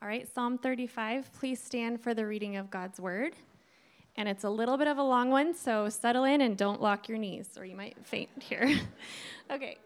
All 0.00 0.06
right, 0.06 0.32
Psalm 0.32 0.58
35. 0.58 1.32
Please 1.32 1.60
stand 1.60 2.00
for 2.00 2.14
the 2.14 2.24
reading 2.24 2.56
of 2.56 2.70
God's 2.70 3.00
word. 3.00 3.34
And 4.16 4.28
it's 4.28 4.44
a 4.44 4.50
little 4.50 4.76
bit 4.76 4.86
of 4.86 4.96
a 4.98 5.02
long 5.02 5.28
one, 5.28 5.52
so 5.52 5.88
settle 5.88 6.22
in 6.22 6.40
and 6.40 6.56
don't 6.56 6.80
lock 6.80 7.08
your 7.08 7.18
knees, 7.18 7.48
or 7.58 7.64
you 7.64 7.74
might 7.74 7.96
faint 8.06 8.28
here. 8.38 8.78
okay. 9.50 9.76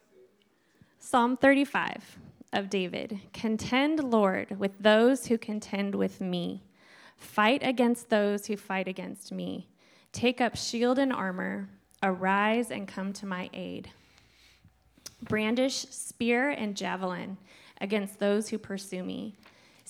Psalm 0.98 1.38
35 1.38 2.18
of 2.52 2.68
David 2.68 3.20
Contend, 3.32 4.04
Lord, 4.04 4.58
with 4.58 4.72
those 4.78 5.28
who 5.28 5.38
contend 5.38 5.94
with 5.94 6.20
me. 6.20 6.62
Fight 7.16 7.62
against 7.62 8.10
those 8.10 8.46
who 8.46 8.58
fight 8.58 8.88
against 8.88 9.32
me. 9.32 9.66
Take 10.12 10.42
up 10.42 10.56
shield 10.56 10.98
and 10.98 11.12
armor. 11.12 11.70
Arise 12.02 12.70
and 12.70 12.86
come 12.86 13.14
to 13.14 13.24
my 13.24 13.48
aid. 13.54 13.88
Brandish 15.22 15.86
spear 15.88 16.50
and 16.50 16.76
javelin 16.76 17.38
against 17.80 18.18
those 18.18 18.50
who 18.50 18.58
pursue 18.58 19.02
me. 19.02 19.36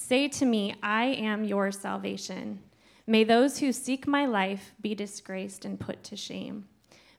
Say 0.05 0.27
to 0.29 0.45
me, 0.45 0.75
I 0.82 1.05
am 1.05 1.45
your 1.45 1.71
salvation. 1.71 2.59
May 3.06 3.23
those 3.23 3.60
who 3.60 3.73
seek 3.73 4.05
my 4.05 4.27
life 4.27 4.73
be 4.80 4.97
disgraced 4.97 5.65
and 5.65 5.79
put 5.79 6.02
to 6.02 6.16
shame. 6.16 6.66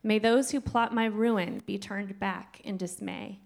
May 0.04 0.20
those 0.20 0.52
who 0.52 0.60
plot 0.60 0.94
my 0.94 1.05
ruin 1.05 1.64
be 1.66 1.77
turned 1.77 2.20
back 2.20 2.60
in 2.66 2.76
dismay. 2.76 3.40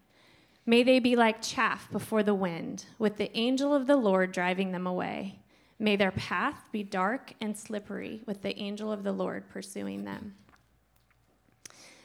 May 0.66 0.82
they 0.82 0.98
be 0.98 1.16
like 1.16 1.44
chaff 1.44 1.88
before 1.92 2.24
the 2.24 2.34
wind, 2.34 2.86
with 2.98 3.18
the 3.18 3.36
angel 3.38 3.76
of 3.76 3.86
the 3.86 3.96
Lord 3.96 4.32
driving 4.32 4.72
them 4.72 4.88
away. 4.88 5.38
May 5.78 5.96
their 5.96 6.12
path 6.12 6.64
be 6.72 6.82
dark 6.82 7.34
and 7.40 7.56
slippery, 7.56 8.24
with 8.26 8.42
the 8.42 8.58
angel 8.58 8.92
of 8.92 9.04
the 9.04 9.14
Lord 9.14 9.50
pursuing 9.50 10.04
them. 10.04 10.34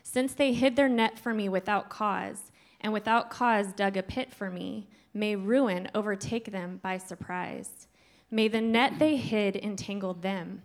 Since 0.03 0.35
they 0.35 0.53
hid 0.53 0.77
their 0.77 0.91
net 0.91 1.19
for 1.19 1.33
me 1.33 1.49
without 1.49 1.89
cause, 1.89 2.53
and 2.79 2.93
without 2.93 3.31
cause 3.31 3.73
dug 3.73 3.97
a 3.97 4.03
pit 4.03 4.35
for 4.35 4.51
me, 4.51 4.87
may 5.15 5.37
ruin 5.37 5.89
overtake 5.95 6.51
them 6.53 6.81
by 6.83 6.99
surprise. 6.99 7.87
May 8.31 8.49
the 8.49 8.61
net 8.61 8.99
they 8.99 9.17
hid 9.17 9.57
entangle 9.57 10.15
them. 10.15 10.63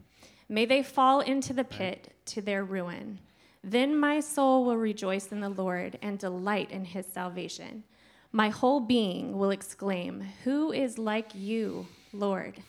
May 0.49 0.65
they 0.65 0.83
fall 0.83 1.19
into 1.19 1.53
the 1.53 1.63
pit 1.63 2.13
to 2.27 2.41
their 2.41 2.63
ruin. 2.63 3.19
Then 3.63 3.97
my 3.97 4.21
soul 4.21 4.63
will 4.63 4.77
rejoice 4.77 5.31
in 5.31 5.41
the 5.41 5.49
Lord 5.49 5.99
and 6.01 6.17
delight 6.17 6.71
in 6.71 6.85
his 6.85 7.05
salvation. 7.05 7.83
My 8.31 8.49
whole 8.49 8.79
being 8.79 9.37
will 9.37 9.51
exclaim, 9.51 10.21
Who 10.43 10.71
is 10.71 10.97
like 10.97 11.31
you, 11.33 11.87
Lord? 12.13 12.61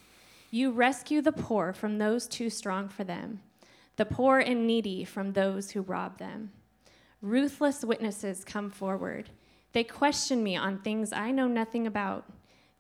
You 0.50 0.70
rescue 0.72 1.20
the 1.20 1.32
poor 1.32 1.72
from 1.72 1.98
those 1.98 2.26
too 2.26 2.50
strong 2.50 2.88
for 2.88 3.04
them, 3.04 3.40
the 3.96 4.06
poor 4.06 4.38
and 4.38 4.66
needy 4.66 5.04
from 5.04 5.32
those 5.32 5.70
who 5.70 5.82
rob 5.82 6.18
them. 6.18 6.52
Ruthless 7.20 7.84
witnesses 7.84 8.44
come 8.44 8.70
forward. 8.70 9.30
They 9.72 9.84
question 9.84 10.42
me 10.42 10.56
on 10.56 10.78
things 10.78 11.12
I 11.12 11.30
know 11.30 11.46
nothing 11.46 11.86
about. 11.86 12.24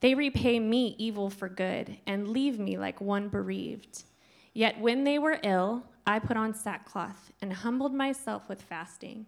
They 0.00 0.14
repay 0.14 0.60
me 0.60 0.94
evil 0.98 1.28
for 1.28 1.48
good 1.48 1.98
and 2.06 2.28
leave 2.28 2.58
me 2.58 2.78
like 2.78 3.00
one 3.00 3.28
bereaved. 3.28 4.04
Yet 4.54 4.80
when 4.80 5.04
they 5.04 5.18
were 5.18 5.40
ill, 5.42 5.84
I 6.06 6.18
put 6.18 6.36
on 6.36 6.54
sackcloth 6.54 7.32
and 7.42 7.52
humbled 7.52 7.94
myself 7.94 8.48
with 8.48 8.62
fasting. 8.62 9.26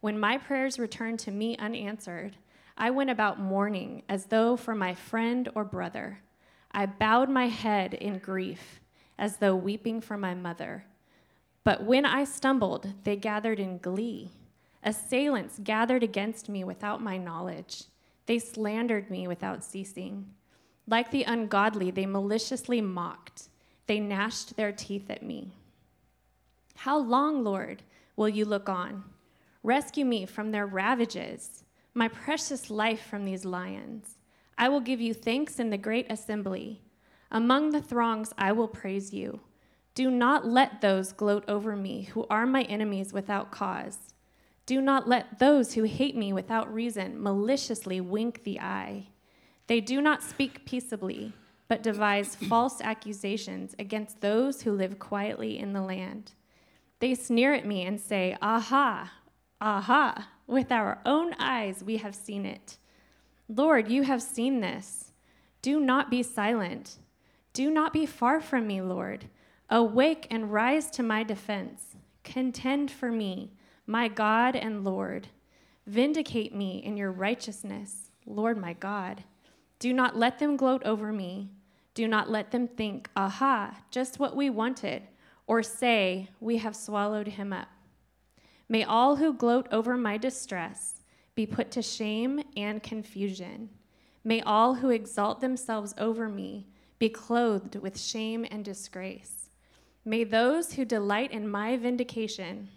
When 0.00 0.18
my 0.18 0.38
prayers 0.38 0.78
returned 0.78 1.18
to 1.20 1.30
me 1.30 1.56
unanswered, 1.56 2.36
I 2.76 2.90
went 2.90 3.10
about 3.10 3.40
mourning 3.40 4.02
as 4.08 4.26
though 4.26 4.56
for 4.56 4.74
my 4.74 4.94
friend 4.94 5.48
or 5.54 5.64
brother. 5.64 6.20
I 6.70 6.86
bowed 6.86 7.30
my 7.30 7.48
head 7.48 7.94
in 7.94 8.18
grief 8.18 8.80
as 9.18 9.38
though 9.38 9.56
weeping 9.56 10.00
for 10.00 10.16
my 10.16 10.34
mother. 10.34 10.84
But 11.64 11.84
when 11.84 12.06
I 12.06 12.24
stumbled, 12.24 12.92
they 13.04 13.16
gathered 13.16 13.58
in 13.58 13.78
glee. 13.78 14.30
Assailants 14.82 15.58
gathered 15.62 16.02
against 16.02 16.48
me 16.48 16.64
without 16.64 17.02
my 17.02 17.16
knowledge. 17.16 17.84
They 18.26 18.38
slandered 18.38 19.10
me 19.10 19.26
without 19.26 19.64
ceasing. 19.64 20.26
Like 20.86 21.10
the 21.10 21.24
ungodly, 21.24 21.90
they 21.90 22.06
maliciously 22.06 22.80
mocked. 22.80 23.48
They 23.86 24.00
gnashed 24.00 24.56
their 24.56 24.72
teeth 24.72 25.10
at 25.10 25.22
me. 25.22 25.52
How 26.76 26.98
long, 26.98 27.42
Lord, 27.42 27.82
will 28.16 28.28
you 28.28 28.44
look 28.44 28.68
on? 28.68 29.04
Rescue 29.62 30.04
me 30.04 30.26
from 30.26 30.50
their 30.50 30.66
ravages, 30.66 31.64
my 31.92 32.08
precious 32.08 32.70
life 32.70 33.04
from 33.04 33.24
these 33.24 33.44
lions. 33.44 34.16
I 34.56 34.68
will 34.68 34.80
give 34.80 35.00
you 35.00 35.12
thanks 35.12 35.58
in 35.58 35.70
the 35.70 35.78
great 35.78 36.10
assembly. 36.10 36.82
Among 37.30 37.70
the 37.70 37.82
throngs, 37.82 38.32
I 38.38 38.52
will 38.52 38.68
praise 38.68 39.12
you. 39.12 39.40
Do 39.94 40.10
not 40.10 40.46
let 40.46 40.80
those 40.80 41.12
gloat 41.12 41.44
over 41.48 41.74
me 41.74 42.02
who 42.02 42.26
are 42.30 42.46
my 42.46 42.62
enemies 42.62 43.12
without 43.12 43.50
cause. 43.50 44.14
Do 44.68 44.82
not 44.82 45.08
let 45.08 45.38
those 45.38 45.72
who 45.72 45.84
hate 45.84 46.14
me 46.14 46.30
without 46.34 46.70
reason 46.70 47.22
maliciously 47.22 48.02
wink 48.02 48.44
the 48.44 48.60
eye. 48.60 49.06
They 49.66 49.80
do 49.80 50.02
not 50.02 50.22
speak 50.22 50.66
peaceably, 50.66 51.32
but 51.68 51.82
devise 51.82 52.34
false 52.50 52.82
accusations 52.82 53.74
against 53.78 54.20
those 54.20 54.60
who 54.60 54.72
live 54.72 54.98
quietly 54.98 55.58
in 55.58 55.72
the 55.72 55.80
land. 55.80 56.32
They 56.98 57.14
sneer 57.14 57.54
at 57.54 57.64
me 57.64 57.86
and 57.86 57.98
say, 57.98 58.36
Aha, 58.42 59.10
aha, 59.58 60.28
with 60.46 60.70
our 60.70 61.00
own 61.06 61.32
eyes 61.38 61.82
we 61.82 61.96
have 61.96 62.14
seen 62.14 62.44
it. 62.44 62.76
Lord, 63.48 63.88
you 63.88 64.02
have 64.02 64.20
seen 64.20 64.60
this. 64.60 65.12
Do 65.62 65.80
not 65.80 66.10
be 66.10 66.22
silent. 66.22 66.98
Do 67.54 67.70
not 67.70 67.94
be 67.94 68.04
far 68.04 68.38
from 68.42 68.66
me, 68.66 68.82
Lord. 68.82 69.30
Awake 69.70 70.26
and 70.30 70.52
rise 70.52 70.90
to 70.90 71.02
my 71.02 71.22
defense. 71.22 71.96
Contend 72.22 72.90
for 72.90 73.10
me 73.10 73.52
my 73.88 74.06
God 74.06 74.54
and 74.54 74.84
Lord. 74.84 75.28
Vindicate 75.86 76.54
me 76.54 76.76
in 76.84 76.98
your 76.98 77.10
righteousness, 77.10 78.10
Lord 78.26 78.58
my 78.58 78.74
God. 78.74 79.24
Do 79.78 79.94
not 79.94 80.14
let 80.14 80.38
them 80.38 80.58
gloat 80.58 80.82
over 80.84 81.10
me. 81.10 81.48
Do 81.94 82.06
not 82.06 82.28
let 82.28 82.50
them 82.50 82.68
think, 82.68 83.08
aha, 83.16 83.74
just 83.90 84.18
what 84.18 84.36
we 84.36 84.50
wanted, 84.50 85.04
or 85.46 85.62
say, 85.62 86.28
we 86.38 86.58
have 86.58 86.76
swallowed 86.76 87.28
him 87.28 87.50
up. 87.50 87.68
May 88.68 88.84
all 88.84 89.16
who 89.16 89.32
gloat 89.32 89.66
over 89.72 89.96
my 89.96 90.18
distress 90.18 91.02
be 91.34 91.46
put 91.46 91.70
to 91.70 91.80
shame 91.80 92.42
and 92.58 92.82
confusion. 92.82 93.70
May 94.22 94.42
all 94.42 94.74
who 94.74 94.90
exalt 94.90 95.40
themselves 95.40 95.94
over 95.96 96.28
me 96.28 96.66
be 96.98 97.08
clothed 97.08 97.76
with 97.76 97.98
shame 97.98 98.44
and 98.50 98.62
disgrace. 98.62 99.48
May 100.04 100.24
those 100.24 100.74
who 100.74 100.84
delight 100.84 101.32
in 101.32 101.48
my 101.48 101.78
vindication 101.78 102.68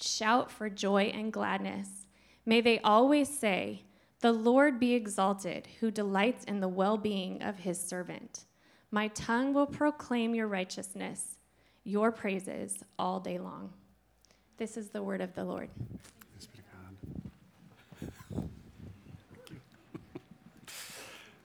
shout 0.00 0.50
for 0.50 0.68
joy 0.68 1.04
and 1.14 1.32
gladness. 1.32 2.06
May 2.46 2.60
they 2.60 2.78
always 2.80 3.28
say, 3.28 3.84
The 4.20 4.32
Lord 4.32 4.80
be 4.80 4.94
exalted, 4.94 5.68
who 5.80 5.90
delights 5.90 6.44
in 6.44 6.60
the 6.60 6.68
well 6.68 6.96
being 6.96 7.42
of 7.42 7.58
his 7.58 7.80
servant. 7.80 8.44
My 8.90 9.08
tongue 9.08 9.52
will 9.52 9.66
proclaim 9.66 10.34
your 10.34 10.46
righteousness, 10.46 11.36
your 11.84 12.10
praises 12.10 12.82
all 12.98 13.20
day 13.20 13.38
long. 13.38 13.72
This 14.56 14.76
is 14.76 14.88
the 14.88 15.02
word 15.02 15.20
of 15.20 15.34
the 15.34 15.44
Lord. 15.44 15.68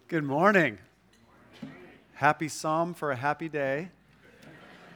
Good 0.07 0.23
morning. 0.23 0.77
Happy 2.13 2.47
psalm 2.47 2.93
for 2.93 3.11
a 3.11 3.15
happy 3.15 3.49
day. 3.49 3.89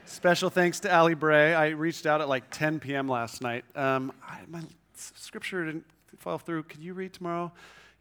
Special 0.08 0.50
thanks 0.50 0.80
to 0.80 0.96
Ali 0.96 1.16
Bray. 1.16 1.54
I 1.54 1.68
reached 1.68 2.06
out 2.06 2.22
at 2.22 2.30
like 2.30 2.50
10 2.50 2.80
p.m. 2.80 3.10
last 3.10 3.42
night. 3.42 3.66
Um, 3.76 4.14
I, 4.26 4.40
my 4.48 4.62
scripture 4.96 5.66
didn't 5.66 5.84
fall 6.18 6.38
through. 6.38 6.64
Could 6.64 6.82
you 6.82 6.94
read 6.94 7.12
tomorrow? 7.12 7.52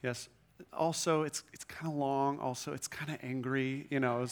Yes. 0.04 0.28
Also, 0.72 1.22
it's, 1.22 1.42
it's 1.52 1.64
kind 1.64 1.92
of 1.92 1.98
long. 1.98 2.38
Also, 2.38 2.72
it's 2.72 2.86
kind 2.86 3.10
of 3.10 3.18
angry, 3.24 3.88
you 3.90 3.98
know. 3.98 4.24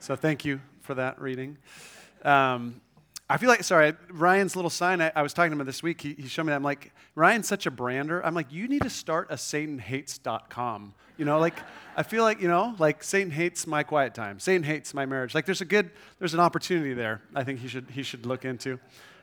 so 0.00 0.16
thank 0.16 0.44
you 0.44 0.60
for 0.80 0.94
that 0.94 1.20
reading. 1.20 1.58
Um, 2.24 2.80
I 3.32 3.38
feel 3.38 3.48
like, 3.48 3.64
sorry, 3.64 3.94
Ryan's 4.10 4.56
little 4.56 4.70
sign, 4.70 5.00
I, 5.00 5.10
I 5.16 5.22
was 5.22 5.32
talking 5.32 5.52
to 5.52 5.58
him 5.58 5.64
this 5.64 5.82
week. 5.82 6.02
He, 6.02 6.12
he, 6.12 6.28
showed 6.28 6.44
me 6.44 6.50
that. 6.50 6.56
I'm 6.56 6.62
like, 6.62 6.92
Ryan's 7.14 7.48
such 7.48 7.64
a 7.64 7.70
brander. 7.70 8.20
I'm 8.20 8.34
like, 8.34 8.52
you 8.52 8.68
need 8.68 8.82
to 8.82 8.90
start 8.90 9.28
a 9.30 9.36
SatanHates.com. 9.36 10.92
You 11.16 11.24
know, 11.24 11.38
like, 11.38 11.54
I 11.96 12.02
feel 12.02 12.24
like, 12.24 12.42
you 12.42 12.48
know, 12.48 12.74
like 12.78 13.02
Satan 13.02 13.30
hates 13.30 13.66
my 13.66 13.84
quiet 13.84 14.14
time. 14.14 14.38
Satan 14.38 14.62
hates 14.62 14.92
my 14.92 15.06
marriage. 15.06 15.34
Like, 15.34 15.46
there's 15.46 15.62
a 15.62 15.64
good, 15.64 15.92
there's 16.18 16.34
an 16.34 16.40
opportunity 16.40 16.92
there 16.92 17.22
I 17.34 17.42
think 17.42 17.60
he 17.60 17.68
should, 17.68 17.86
he 17.90 18.02
should 18.02 18.26
look 18.26 18.44
into. 18.44 18.78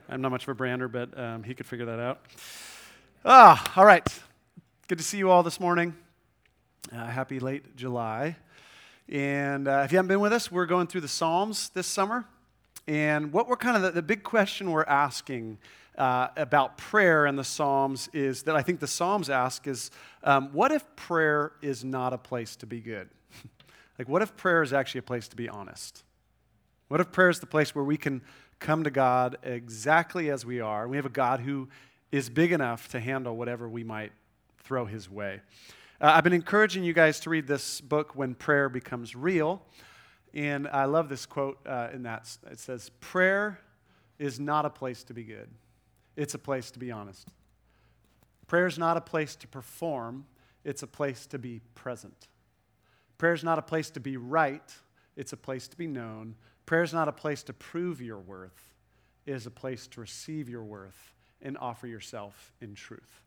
I'm 0.09 0.21
not 0.21 0.31
much 0.31 0.41
of 0.41 0.49
a 0.49 0.55
brander, 0.55 0.87
but 0.87 1.15
um, 1.15 1.43
he 1.43 1.53
could 1.53 1.67
figure 1.67 1.85
that 1.85 1.99
out. 1.99 2.25
Ah, 3.23 3.73
all 3.75 3.85
right. 3.85 4.07
Good 4.87 4.97
to 4.97 5.03
see 5.03 5.19
you 5.19 5.29
all 5.29 5.43
this 5.43 5.59
morning. 5.59 5.95
Uh, 6.91 7.05
happy 7.05 7.39
late 7.39 7.75
July. 7.75 8.37
And 9.07 9.67
uh, 9.67 9.83
if 9.85 9.91
you 9.91 9.99
haven't 9.99 10.09
been 10.09 10.19
with 10.19 10.33
us, 10.33 10.51
we're 10.51 10.65
going 10.65 10.87
through 10.87 11.01
the 11.01 11.07
Psalms 11.07 11.69
this 11.75 11.85
summer. 11.85 12.25
And 12.89 13.31
what 13.31 13.47
we're 13.47 13.55
kind 13.55 13.77
of 13.77 13.83
the, 13.83 13.91
the 13.91 14.01
big 14.01 14.23
question 14.23 14.71
we're 14.71 14.83
asking 14.83 15.59
uh, 15.95 16.29
about 16.35 16.79
prayer 16.79 17.27
and 17.27 17.37
the 17.37 17.43
Psalms 17.43 18.09
is 18.13 18.41
that 18.43 18.55
I 18.55 18.63
think 18.63 18.79
the 18.79 18.87
Psalms 18.87 19.29
ask 19.29 19.67
is 19.67 19.91
um, 20.23 20.49
what 20.53 20.71
if 20.71 20.83
prayer 20.95 21.51
is 21.61 21.83
not 21.83 22.13
a 22.13 22.17
place 22.17 22.55
to 22.55 22.65
be 22.65 22.79
good? 22.79 23.07
like, 23.99 24.09
what 24.09 24.23
if 24.23 24.35
prayer 24.35 24.63
is 24.63 24.73
actually 24.73 24.99
a 24.99 25.03
place 25.03 25.27
to 25.27 25.35
be 25.35 25.47
honest? 25.47 26.03
What 26.87 26.99
if 26.99 27.11
prayer 27.11 27.29
is 27.29 27.39
the 27.39 27.45
place 27.45 27.75
where 27.75 27.85
we 27.85 27.95
can 27.95 28.23
come 28.57 28.83
to 28.83 28.89
God 28.89 29.37
exactly 29.43 30.31
as 30.31 30.43
we 30.43 30.59
are? 30.59 30.87
We 30.87 30.97
have 30.97 31.05
a 31.05 31.09
God 31.09 31.41
who 31.41 31.69
is 32.11 32.27
big 32.27 32.51
enough 32.51 32.87
to 32.87 32.99
handle 32.99 33.37
whatever 33.37 33.69
we 33.69 33.83
might 33.83 34.13
throw 34.63 34.85
his 34.85 35.07
way. 35.11 35.41
Uh, 36.01 36.13
I've 36.15 36.23
been 36.23 36.33
encouraging 36.33 36.83
you 36.83 36.93
guys 36.93 37.19
to 37.19 37.29
read 37.29 37.45
this 37.45 37.81
book, 37.81 38.15
When 38.15 38.33
Prayer 38.33 38.67
Becomes 38.67 39.15
Real. 39.15 39.61
And 40.33 40.67
I 40.67 40.85
love 40.85 41.09
this 41.09 41.25
quote 41.25 41.59
uh, 41.65 41.89
in 41.93 42.03
that. 42.03 42.29
It 42.51 42.59
says, 42.59 42.91
Prayer 42.99 43.59
is 44.17 44.39
not 44.39 44.65
a 44.65 44.69
place 44.69 45.03
to 45.05 45.13
be 45.13 45.23
good, 45.23 45.49
it's 46.15 46.33
a 46.33 46.39
place 46.39 46.71
to 46.71 46.79
be 46.79 46.91
honest. 46.91 47.29
Prayer 48.47 48.65
is 48.65 48.79
not 48.79 48.97
a 48.97 49.01
place 49.01 49.35
to 49.37 49.47
perform, 49.47 50.25
it's 50.63 50.83
a 50.83 50.87
place 50.87 51.25
to 51.27 51.37
be 51.37 51.61
present. 51.75 52.27
Prayer 53.17 53.33
is 53.33 53.43
not 53.43 53.59
a 53.59 53.61
place 53.61 53.89
to 53.91 53.99
be 53.99 54.17
right, 54.17 54.73
it's 55.15 55.33
a 55.33 55.37
place 55.37 55.67
to 55.67 55.77
be 55.77 55.87
known. 55.87 56.35
Prayer 56.65 56.83
is 56.83 56.93
not 56.93 57.07
a 57.07 57.11
place 57.11 57.43
to 57.43 57.53
prove 57.53 58.01
your 58.01 58.19
worth, 58.19 58.73
it 59.25 59.33
is 59.33 59.45
a 59.45 59.51
place 59.51 59.87
to 59.87 60.01
receive 60.01 60.49
your 60.49 60.63
worth 60.63 61.13
and 61.41 61.57
offer 61.57 61.87
yourself 61.87 62.51
in 62.61 62.75
truth. 62.75 63.21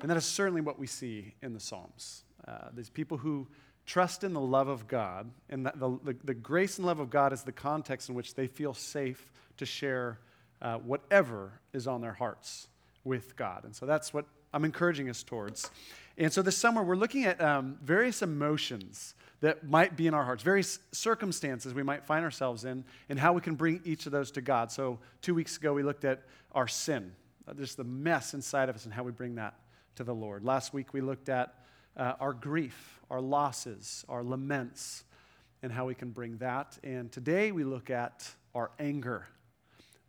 And 0.00 0.10
that 0.10 0.16
is 0.16 0.24
certainly 0.24 0.60
what 0.60 0.78
we 0.78 0.86
see 0.86 1.34
in 1.42 1.52
the 1.52 1.60
Psalms. 1.60 2.24
Uh, 2.46 2.68
these 2.72 2.88
people 2.88 3.18
who 3.18 3.46
trust 3.90 4.22
in 4.22 4.32
the 4.32 4.40
love 4.40 4.68
of 4.68 4.86
God, 4.86 5.28
and 5.48 5.66
the, 5.66 5.98
the, 6.04 6.16
the, 6.22 6.34
grace 6.34 6.78
and 6.78 6.86
love 6.86 7.00
of 7.00 7.10
God 7.10 7.32
is 7.32 7.42
the 7.42 7.50
context 7.50 8.08
in 8.08 8.14
which 8.14 8.34
they 8.34 8.46
feel 8.46 8.72
safe 8.72 9.32
to 9.56 9.66
share 9.66 10.20
uh, 10.62 10.76
whatever 10.76 11.60
is 11.72 11.88
on 11.88 12.00
their 12.00 12.12
hearts 12.12 12.68
with 13.02 13.34
God. 13.34 13.64
And 13.64 13.74
so 13.74 13.86
that's 13.86 14.14
what 14.14 14.26
I'm 14.54 14.64
encouraging 14.64 15.10
us 15.10 15.24
towards. 15.24 15.72
And 16.16 16.32
so 16.32 16.40
this 16.40 16.56
summer, 16.56 16.84
we're 16.84 16.94
looking 16.94 17.24
at 17.24 17.40
um, 17.40 17.78
various 17.82 18.22
emotions 18.22 19.16
that 19.40 19.68
might 19.68 19.96
be 19.96 20.06
in 20.06 20.14
our 20.14 20.24
hearts, 20.24 20.44
various 20.44 20.78
circumstances 20.92 21.74
we 21.74 21.82
might 21.82 22.04
find 22.04 22.24
ourselves 22.24 22.64
in, 22.64 22.84
and 23.08 23.18
how 23.18 23.32
we 23.32 23.40
can 23.40 23.56
bring 23.56 23.80
each 23.84 24.06
of 24.06 24.12
those 24.12 24.30
to 24.32 24.40
God. 24.40 24.70
So 24.70 25.00
two 25.20 25.34
weeks 25.34 25.56
ago, 25.56 25.74
we 25.74 25.82
looked 25.82 26.04
at 26.04 26.22
our 26.52 26.68
sin, 26.68 27.10
uh, 27.48 27.54
just 27.54 27.76
the 27.76 27.82
mess 27.82 28.34
inside 28.34 28.68
of 28.68 28.76
us, 28.76 28.84
and 28.84 28.94
how 28.94 29.02
we 29.02 29.10
bring 29.10 29.34
that 29.34 29.54
to 29.96 30.04
the 30.04 30.14
Lord. 30.14 30.44
Last 30.44 30.72
week, 30.72 30.94
we 30.94 31.00
looked 31.00 31.28
at 31.28 31.54
uh, 31.96 32.14
our 32.20 32.32
grief, 32.32 33.00
our 33.10 33.20
losses, 33.20 34.04
our 34.08 34.22
laments, 34.22 35.04
and 35.62 35.72
how 35.72 35.86
we 35.86 35.94
can 35.94 36.10
bring 36.10 36.38
that. 36.38 36.78
And 36.82 37.10
today, 37.12 37.52
we 37.52 37.64
look 37.64 37.90
at 37.90 38.28
our 38.54 38.70
anger, 38.78 39.26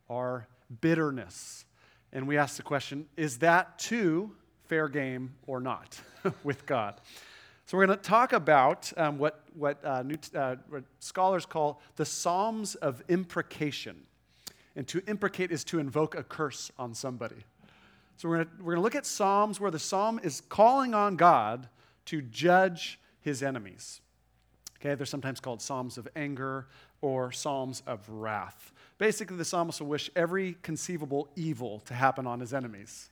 our 0.10 0.48
bitterness. 0.80 1.66
And 2.14 2.28
we 2.28 2.38
ask 2.38 2.58
the 2.58 2.64
question 2.64 3.08
is 3.18 3.40
that 3.40 3.80
too 3.80 4.32
fair 4.66 4.88
game 4.88 5.34
or 5.48 5.60
not 5.60 6.00
with 6.44 6.66
God? 6.66 7.02
So, 7.66 7.78
we're 7.78 7.86
going 7.86 7.98
to 7.98 8.04
talk 8.04 8.34
about 8.34 8.92
um, 8.98 9.18
what, 9.18 9.44
what, 9.54 9.84
uh, 9.84 10.04
new, 10.04 10.18
uh, 10.36 10.56
what 10.70 10.84
scholars 11.00 11.46
call 11.46 11.82
the 11.96 12.06
Psalms 12.06 12.76
of 12.76 13.02
imprecation. 13.08 13.96
And 14.76 14.88
to 14.88 15.04
imprecate 15.08 15.52
is 15.52 15.64
to 15.66 15.80
invoke 15.80 16.16
a 16.16 16.24
curse 16.24 16.72
on 16.78 16.94
somebody. 16.94 17.44
So 18.22 18.30
we're 18.30 18.44
going 18.44 18.50
we're 18.62 18.76
to 18.76 18.82
look 18.82 18.94
at 18.94 19.08
Psalms 19.08 19.60
where 19.60 19.72
the 19.72 19.80
psalm 19.80 20.20
is 20.22 20.44
calling 20.48 20.94
on 20.94 21.16
God 21.16 21.68
to 22.06 22.22
judge 22.22 23.00
his 23.20 23.42
enemies. 23.42 24.00
Okay, 24.80 24.94
they're 24.94 25.08
sometimes 25.08 25.40
called 25.40 25.60
Psalms 25.60 25.98
of 25.98 26.08
anger 26.16 26.68
or 27.02 27.32
Psalms 27.32 27.82
of 27.88 28.08
wrath. 28.08 28.74
Basically, 29.00 29.38
the 29.38 29.44
psalmist 29.44 29.82
will 29.82 29.88
wish 29.88 30.12
every 30.16 30.56
conceivable 30.62 31.30
evil 31.36 31.80
to 31.88 31.96
happen 31.96 32.28
on 32.28 32.40
his 32.40 32.54
enemies. 32.54 33.10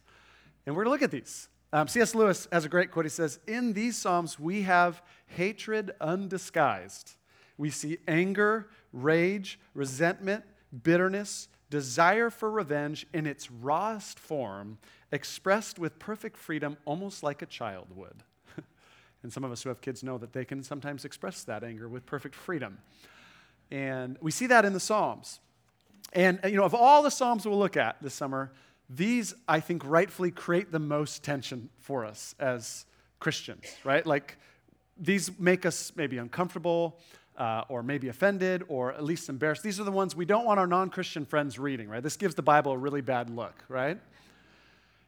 And 0.67 0.75
we're 0.75 0.83
going 0.83 0.99
to 0.99 1.03
look 1.03 1.11
at 1.11 1.19
these. 1.19 1.47
Um, 1.73 1.87
C.S. 1.87 2.13
Lewis 2.13 2.47
has 2.51 2.65
a 2.65 2.69
great 2.69 2.91
quote. 2.91 3.05
He 3.05 3.09
says, 3.09 3.39
In 3.47 3.73
these 3.73 3.97
Psalms, 3.97 4.39
we 4.39 4.61
have 4.61 5.01
hatred 5.25 5.89
undisguised. 5.99 7.15
We 7.57 7.71
see 7.71 7.97
anger, 8.07 8.69
rage, 8.93 9.59
resentment, 9.73 10.43
bitterness, 10.83 11.47
desire 11.69 12.29
for 12.29 12.49
revenge 12.49 13.05
in 13.13 13.25
its 13.25 13.51
rawest 13.51 14.19
form, 14.19 14.77
expressed 15.11 15.79
with 15.79 15.97
perfect 15.99 16.37
freedom, 16.37 16.77
almost 16.85 17.23
like 17.23 17.41
a 17.41 17.45
child 17.45 17.87
would. 17.95 18.23
and 19.23 19.31
some 19.31 19.43
of 19.43 19.51
us 19.51 19.63
who 19.63 19.69
have 19.69 19.81
kids 19.81 20.03
know 20.03 20.17
that 20.17 20.33
they 20.33 20.45
can 20.45 20.63
sometimes 20.63 21.05
express 21.05 21.43
that 21.43 21.63
anger 21.63 21.87
with 21.87 22.05
perfect 22.05 22.35
freedom. 22.35 22.77
And 23.71 24.17
we 24.21 24.31
see 24.31 24.47
that 24.47 24.65
in 24.65 24.73
the 24.73 24.79
Psalms. 24.79 25.39
And, 26.13 26.39
you 26.43 26.55
know, 26.55 26.63
of 26.63 26.73
all 26.73 27.03
the 27.03 27.11
Psalms 27.11 27.45
we'll 27.45 27.59
look 27.59 27.77
at 27.77 28.01
this 28.01 28.13
summer, 28.13 28.51
these, 28.89 29.35
I 29.47 29.59
think, 29.59 29.85
rightfully 29.85 30.31
create 30.31 30.71
the 30.71 30.79
most 30.79 31.23
tension 31.23 31.69
for 31.77 32.05
us 32.05 32.33
as 32.39 32.85
Christians, 33.19 33.65
right? 33.83 34.05
Like, 34.05 34.37
these 34.97 35.37
make 35.39 35.65
us 35.65 35.91
maybe 35.95 36.17
uncomfortable 36.17 36.99
uh, 37.37 37.63
or 37.69 37.83
maybe 37.83 38.09
offended 38.09 38.63
or 38.67 38.93
at 38.93 39.03
least 39.03 39.29
embarrassed. 39.29 39.63
These 39.63 39.79
are 39.79 39.83
the 39.83 39.91
ones 39.91 40.15
we 40.15 40.25
don't 40.25 40.45
want 40.45 40.59
our 40.59 40.67
non 40.67 40.89
Christian 40.89 41.25
friends 41.25 41.57
reading, 41.57 41.87
right? 41.87 42.03
This 42.03 42.17
gives 42.17 42.35
the 42.35 42.41
Bible 42.41 42.73
a 42.73 42.77
really 42.77 43.01
bad 43.01 43.29
look, 43.29 43.63
right? 43.69 43.97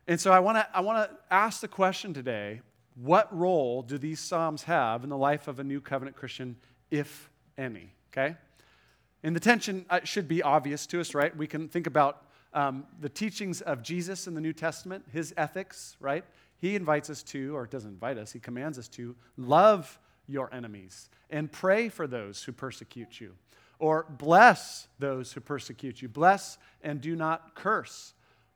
And 0.08 0.20
so 0.20 0.32
I 0.32 0.40
want 0.40 0.58
to 0.58 0.68
I 0.74 0.82
want 0.82 1.10
to 1.10 1.18
ask 1.30 1.62
the 1.62 1.68
question 1.68 2.14
today, 2.14 2.62
what 2.96 3.36
role 3.36 3.82
do 3.82 3.98
these 3.98 4.20
psalms 4.20 4.64
have 4.64 5.04
in 5.04 5.10
the 5.10 5.18
life 5.18 5.48
of 5.48 5.60
a 5.60 5.64
new 5.64 5.82
covenant 5.82 6.16
Christian 6.16 6.58
if 6.90 7.30
any, 7.58 7.94
okay? 8.12 8.36
And 9.24 9.36
the 9.36 9.40
tension 9.40 9.86
uh, 9.90 10.00
should 10.04 10.28
be 10.28 10.42
obvious 10.42 10.86
to 10.88 11.00
us, 11.00 11.14
right? 11.14 11.36
We 11.36 11.48
can 11.48 11.68
think 11.68 11.88
about 11.88 12.26
um, 12.54 12.86
the 13.00 13.10
teachings 13.10 13.62
of 13.62 13.82
Jesus 13.82 14.28
in 14.28 14.34
the 14.34 14.42
New 14.42 14.54
Testament, 14.54 15.06
his 15.12 15.34
ethics, 15.38 15.96
right? 16.00 16.26
He 16.58 16.76
invites 16.76 17.10
us 17.10 17.24
to, 17.24 17.56
or 17.56 17.66
doesn't 17.66 17.92
invite 17.92 18.18
us, 18.18 18.32
he 18.32 18.40
commands 18.40 18.78
us 18.78 18.88
to 18.90 19.16
love 19.38 20.00
your 20.28 20.54
enemies 20.54 21.10
and 21.30 21.52
pray 21.52 21.90
for 21.90 22.08
those 22.08 22.44
who 22.44 22.52
persecute 22.52 23.20
you. 23.20 23.34
Or 23.80 24.06
bless 24.10 24.88
those 25.00 25.34
who 25.34 25.40
persecute 25.40 26.02
you. 26.02 26.10
Bless 26.10 26.60
and 26.84 27.02
do 27.02 27.16
not 27.16 27.56
curse. 27.56 28.14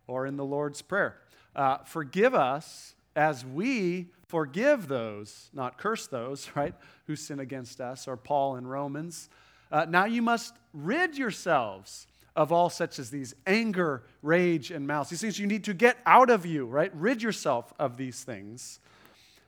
Or 0.07 0.27
in 0.27 0.37
the 0.37 0.45
Lord's 0.45 0.83
Prayer, 0.83 1.17
uh, 1.55 1.79
forgive 1.79 2.35
us 2.35 2.95
as 3.15 3.45
we 3.45 4.07
forgive 4.27 4.87
those, 4.87 5.49
not 5.53 5.77
curse 5.77 6.07
those, 6.07 6.49
right, 6.55 6.73
who 7.07 7.15
sin 7.15 7.39
against 7.39 7.79
us. 7.81 8.07
Or 8.07 8.17
Paul 8.17 8.57
in 8.57 8.67
Romans. 8.67 9.29
Uh, 9.71 9.85
now 9.87 10.05
you 10.05 10.21
must 10.21 10.53
rid 10.73 11.17
yourselves 11.17 12.07
of 12.35 12.51
all 12.51 12.69
such 12.69 12.99
as 12.99 13.09
these 13.09 13.33
anger, 13.47 14.03
rage, 14.21 14.69
and 14.69 14.85
malice. 14.85 15.09
These 15.09 15.21
things 15.21 15.39
you 15.39 15.47
need 15.47 15.63
to 15.65 15.73
get 15.73 15.97
out 16.05 16.29
of 16.29 16.45
you, 16.45 16.65
right? 16.65 16.91
Rid 16.93 17.23
yourself 17.23 17.73
of 17.79 17.95
these 17.95 18.23
things. 18.23 18.79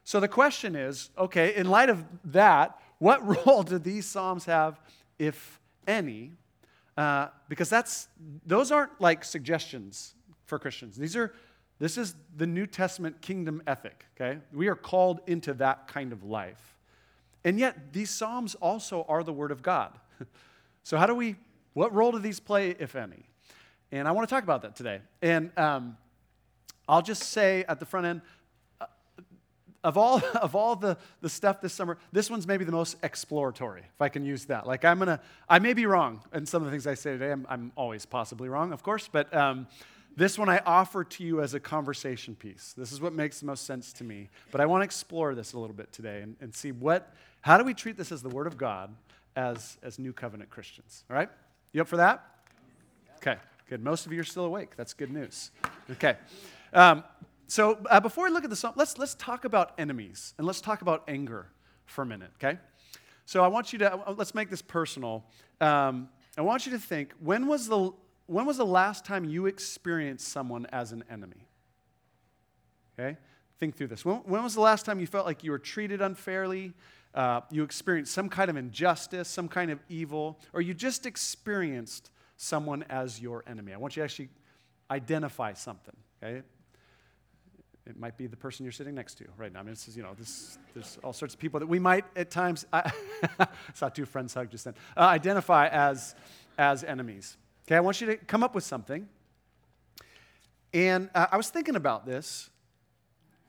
So 0.06 0.22
the 0.22 0.28
question 0.30 0.76
is 0.76 1.10
okay, 1.18 1.54
in 1.56 1.70
light 1.70 1.90
of 1.90 2.06
that, 2.26 2.80
what 3.00 3.26
role 3.46 3.64
do 3.64 3.78
these 3.78 4.06
Psalms 4.06 4.46
have, 4.46 4.80
if 5.20 5.60
any? 5.86 6.32
Uh, 6.96 7.28
because 7.50 7.70
that's, 7.70 8.08
those 8.46 8.72
aren't 8.72 9.00
like 9.00 9.24
suggestions 9.24 10.16
for 10.46 10.58
Christians. 10.58 10.96
These 10.96 11.16
are, 11.16 11.34
this 11.80 11.98
is 11.98 12.16
the 12.36 12.48
New 12.48 12.66
Testament 12.66 13.22
kingdom 13.22 13.62
ethic, 13.68 14.06
okay? 14.16 14.40
We 14.52 14.68
are 14.68 14.76
called 14.76 15.20
into 15.28 15.54
that 15.56 15.88
kind 15.88 16.12
of 16.12 16.24
life. 16.24 16.76
And 17.44 17.60
yet, 17.60 17.94
these 17.94 18.10
Psalms 18.10 18.56
also 18.56 19.06
are 19.08 19.24
the 19.24 19.34
Word 19.34 19.52
of 19.52 19.62
God. 19.62 19.94
so, 20.84 20.98
how 20.98 21.06
do 21.06 21.14
we, 21.14 21.36
what 21.74 21.94
role 21.94 22.12
do 22.12 22.20
these 22.20 22.40
play, 22.40 22.72
if 22.80 22.96
any? 22.96 23.26
And 23.92 24.08
I 24.08 24.12
want 24.12 24.28
to 24.28 24.34
talk 24.34 24.44
about 24.44 24.64
that 24.64 24.76
today. 24.76 25.02
And 25.22 25.52
um, 25.58 25.98
I'll 26.90 27.02
just 27.02 27.24
say 27.24 27.64
at 27.68 27.80
the 27.80 27.86
front 27.86 28.08
end, 28.08 28.22
of 29.84 29.98
all, 29.98 30.22
of 30.42 30.56
all 30.56 30.76
the, 30.76 30.98
the 31.22 31.30
stuff 31.30 31.62
this 31.62 31.74
summer, 31.74 31.98
this 32.12 32.30
one's 32.30 32.48
maybe 32.48 32.66
the 32.66 32.72
most 32.72 32.98
exploratory, 33.04 33.82
if 33.82 34.02
I 34.02 34.10
can 34.10 34.26
use 34.26 34.46
that. 34.46 34.68
Like, 34.68 34.84
I'm 34.84 35.00
to, 35.00 35.20
I 35.48 35.60
may 35.60 35.74
be 35.74 35.86
wrong 35.86 36.22
in 36.34 36.46
some 36.46 36.62
of 36.62 36.66
the 36.66 36.72
things 36.72 36.88
I 36.88 36.96
say 36.96 37.12
today. 37.12 37.32
I'm, 37.32 37.46
I'm 37.50 37.72
always 37.76 38.06
possibly 38.06 38.50
wrong, 38.50 38.74
of 38.74 38.84
course, 38.84 39.08
but 39.12 39.34
um, 39.34 39.68
this 40.18 40.38
one 40.38 40.50
I 40.50 40.62
offer 40.66 41.04
to 41.04 41.24
you 41.24 41.42
as 41.42 41.54
a 41.54 41.60
conversation 41.60 42.36
piece. 42.36 42.74
This 42.76 42.92
is 42.92 43.00
what 43.00 43.14
makes 43.14 43.40
the 43.40 43.46
most 43.46 43.68
sense 43.68 43.94
to 43.94 44.04
me. 44.04 44.30
But 44.52 44.62
I 44.62 44.66
want 44.66 44.82
to 44.82 44.86
explore 44.86 45.36
this 45.36 45.54
a 45.54 45.60
little 45.60 45.76
bit 45.76 45.94
today 45.94 46.22
and, 46.22 46.36
and 46.42 46.54
see 46.54 46.72
what, 46.72 47.14
how 47.42 47.56
do 47.60 47.64
we 47.64 47.76
treat 47.76 47.98
this 47.98 48.12
as 48.12 48.24
the 48.24 48.30
Word 48.30 48.48
of 48.48 48.58
God 48.58 48.96
as, 49.36 49.78
as 49.84 50.00
New 50.00 50.14
Covenant 50.14 50.50
Christians? 50.50 51.04
All 51.10 51.16
right? 51.16 51.30
You 51.72 51.82
up 51.82 51.88
for 51.88 51.98
that? 51.98 52.26
Okay, 53.18 53.38
good. 53.70 53.84
Most 53.84 54.08
of 54.08 54.12
you 54.12 54.20
are 54.20 54.24
still 54.24 54.46
awake. 54.46 54.76
That's 54.76 54.96
good 54.96 55.12
news. 55.12 55.52
Okay. 55.92 56.18
Um, 56.74 57.04
so 57.46 57.78
uh, 57.88 58.00
before 58.00 58.24
we 58.24 58.32
look 58.32 58.44
at 58.44 58.50
the 58.50 58.56
song, 58.56 58.74
let's, 58.76 58.98
let's 58.98 59.14
talk 59.14 59.46
about 59.46 59.74
enemies 59.78 60.34
and 60.40 60.48
let's 60.48 60.62
talk 60.62 60.82
about 60.82 61.04
anger 61.08 61.46
for 61.86 62.02
a 62.02 62.06
minute, 62.08 62.32
okay? 62.44 62.60
So 63.26 63.44
I 63.44 63.48
want 63.50 63.72
you 63.72 63.80
to, 63.80 63.94
uh, 63.94 64.16
let's 64.18 64.34
make 64.34 64.50
this 64.50 64.64
personal. 64.64 65.26
Um, 65.62 66.10
I 66.36 66.42
want 66.42 66.66
you 66.66 66.72
to 66.72 66.80
think 66.80 67.14
when 67.20 67.46
was, 67.46 67.68
the, 67.68 67.92
when 68.28 68.46
was 68.46 68.58
the 68.58 68.66
last 68.66 69.06
time 69.06 69.26
you 69.26 69.46
experienced 69.46 70.28
someone 70.28 70.68
as 70.68 70.92
an 70.92 71.04
enemy? 71.10 71.48
Okay? 73.00 73.18
Think 73.58 73.76
through 73.76 73.88
this. 73.88 74.06
When, 74.06 74.18
when 74.18 74.44
was 74.44 74.54
the 74.54 74.62
last 74.62 74.86
time 74.86 75.00
you 75.00 75.08
felt 75.08 75.26
like 75.26 75.44
you 75.44 75.52
were 75.52 75.60
treated 75.60 76.02
unfairly? 76.02 76.74
Uh, 77.14 77.42
you 77.50 77.64
experienced 77.64 78.14
some 78.14 78.30
kind 78.30 78.50
of 78.50 78.58
injustice, 78.58 79.28
some 79.28 79.48
kind 79.48 79.72
of 79.72 79.80
evil, 79.90 80.40
or 80.54 80.62
you 80.62 80.74
just 80.74 81.06
experienced 81.06 82.12
someone 82.36 82.84
as 82.90 83.20
your 83.20 83.44
enemy? 83.48 83.74
I 83.74 83.78
want 83.78 83.96
you 83.96 84.02
to 84.02 84.04
actually 84.04 84.30
identify 84.92 85.54
something, 85.54 85.96
okay? 86.22 86.44
It 87.88 87.98
might 87.98 88.18
be 88.18 88.28
the 88.28 88.36
person 88.36 88.66
you're 88.66 88.74
sitting 88.74 88.94
next 88.94 89.16
to 89.20 89.26
right 89.38 89.52
now. 89.52 89.62
I 89.62 89.64
mean, 89.64 89.72
this 89.72 89.88
is, 89.88 89.96
you 89.96 90.04
know, 90.04 90.14
this, 90.18 90.58
there's 90.74 91.00
all 91.04 91.14
sorts 91.14 91.34
of 91.34 91.40
people 91.40 91.62
that 91.62 91.68
we 91.68 91.80
might 91.80 92.04
at 92.16 92.30
times, 92.30 92.66
I, 92.74 92.92
saw 93.74 93.88
two 93.88 94.06
friends 94.06 94.34
hug 94.34 94.52
just 94.52 94.66
then, 94.66 94.76
uh, 94.98 95.02
identify 95.02 95.68
as, 95.68 96.14
as 96.58 96.84
enemies. 96.84 97.38
Okay, 97.68 97.76
I 97.76 97.82
want 97.82 98.00
you 98.00 98.08
to 98.08 98.16
come 98.16 98.44
up 98.44 98.56
with 98.56 98.64
something. 98.64 99.10
And 100.74 101.10
uh, 101.14 101.28
I 101.34 101.36
was 101.36 101.50
thinking 101.50 101.76
about 101.76 102.06
this. 102.06 102.50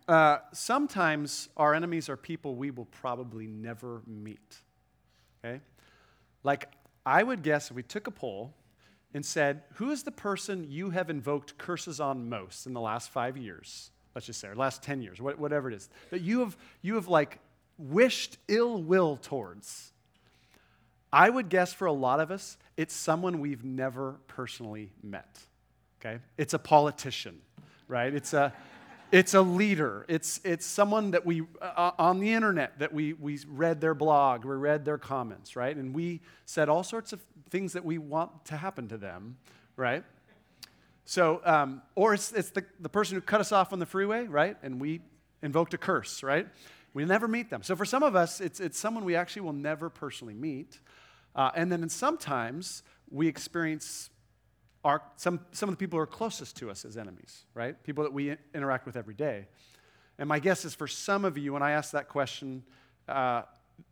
uh, 0.08 0.38
sometimes 0.52 1.48
our 1.56 1.72
enemies 1.72 2.08
are 2.08 2.16
people 2.16 2.56
we 2.56 2.72
will 2.72 2.86
probably 2.86 3.46
never 3.46 4.02
meet. 4.08 4.56
Okay? 5.44 5.60
Like, 6.42 6.68
I 7.06 7.22
would 7.22 7.42
guess 7.42 7.70
if 7.70 7.76
we 7.76 7.84
took 7.84 8.08
a 8.08 8.10
poll 8.10 8.54
and 9.14 9.24
said, 9.24 9.62
Who 9.74 9.90
is 9.90 10.02
the 10.02 10.10
person 10.10 10.66
you 10.68 10.90
have 10.90 11.10
invoked 11.10 11.56
curses 11.56 12.00
on 12.00 12.28
most 12.28 12.66
in 12.66 12.72
the 12.72 12.80
last 12.80 13.10
five 13.10 13.36
years? 13.36 13.92
Let's 14.16 14.26
just 14.26 14.40
say, 14.40 14.48
or 14.48 14.56
last 14.56 14.82
10 14.82 15.00
years, 15.00 15.20
whatever 15.20 15.70
it 15.70 15.74
is, 15.74 15.90
that 16.10 16.22
you 16.22 16.40
have, 16.40 16.56
you 16.82 16.96
have 16.96 17.06
like 17.06 17.38
wished 17.76 18.38
ill 18.48 18.82
will 18.82 19.16
towards. 19.16 19.92
I 21.12 21.30
would 21.30 21.48
guess 21.48 21.72
for 21.72 21.86
a 21.86 21.92
lot 21.92 22.18
of 22.18 22.32
us, 22.32 22.58
it's 22.78 22.94
someone 22.94 23.40
we've 23.40 23.64
never 23.64 24.16
personally 24.28 24.92
met. 25.02 25.38
Okay? 26.00 26.20
It's 26.38 26.54
a 26.54 26.58
politician, 26.58 27.40
right? 27.88 28.14
It's 28.14 28.32
a 28.32 28.54
it's 29.10 29.32
a 29.32 29.40
leader. 29.40 30.04
It's, 30.06 30.38
it's 30.44 30.66
someone 30.66 31.12
that 31.12 31.24
we, 31.24 31.42
uh, 31.62 31.92
on 31.98 32.20
the 32.20 32.34
internet, 32.34 32.78
that 32.78 32.92
we, 32.92 33.14
we 33.14 33.38
read 33.48 33.80
their 33.80 33.94
blog, 33.94 34.44
we 34.44 34.54
read 34.54 34.84
their 34.84 34.98
comments, 34.98 35.56
right? 35.56 35.74
And 35.74 35.94
we 35.94 36.20
said 36.44 36.68
all 36.68 36.82
sorts 36.82 37.14
of 37.14 37.20
things 37.48 37.72
that 37.72 37.86
we 37.86 37.96
want 37.96 38.44
to 38.46 38.56
happen 38.58 38.86
to 38.88 38.98
them, 38.98 39.38
right? 39.76 40.04
So, 41.06 41.40
um, 41.44 41.80
or 41.94 42.12
it's, 42.12 42.32
it's 42.32 42.50
the, 42.50 42.66
the 42.80 42.90
person 42.90 43.14
who 43.14 43.22
cut 43.22 43.40
us 43.40 43.50
off 43.50 43.72
on 43.72 43.78
the 43.78 43.86
freeway, 43.86 44.26
right? 44.26 44.58
And 44.62 44.78
we 44.78 45.00
invoked 45.42 45.72
a 45.72 45.78
curse, 45.78 46.22
right? 46.22 46.46
We 46.92 47.06
never 47.06 47.26
meet 47.26 47.48
them. 47.48 47.62
So 47.62 47.76
for 47.76 47.86
some 47.86 48.02
of 48.02 48.14
us, 48.14 48.42
it's, 48.42 48.60
it's 48.60 48.78
someone 48.78 49.06
we 49.06 49.16
actually 49.16 49.42
will 49.42 49.54
never 49.54 49.88
personally 49.88 50.34
meet. 50.34 50.80
Uh, 51.34 51.50
and 51.54 51.70
then 51.70 51.88
sometimes 51.88 52.82
we 53.10 53.28
experience 53.28 54.10
our, 54.84 55.02
some, 55.16 55.40
some 55.52 55.68
of 55.68 55.72
the 55.72 55.76
people 55.76 55.98
who 55.98 56.02
are 56.02 56.06
closest 56.06 56.56
to 56.56 56.70
us 56.70 56.84
as 56.84 56.96
enemies, 56.96 57.44
right? 57.54 57.82
People 57.84 58.04
that 58.04 58.12
we 58.12 58.36
interact 58.54 58.86
with 58.86 58.96
every 58.96 59.14
day. 59.14 59.46
And 60.18 60.28
my 60.28 60.38
guess 60.38 60.64
is 60.64 60.74
for 60.74 60.86
some 60.86 61.24
of 61.24 61.38
you, 61.38 61.52
when 61.52 61.62
I 61.62 61.72
ask 61.72 61.92
that 61.92 62.08
question, 62.08 62.64
uh, 63.08 63.42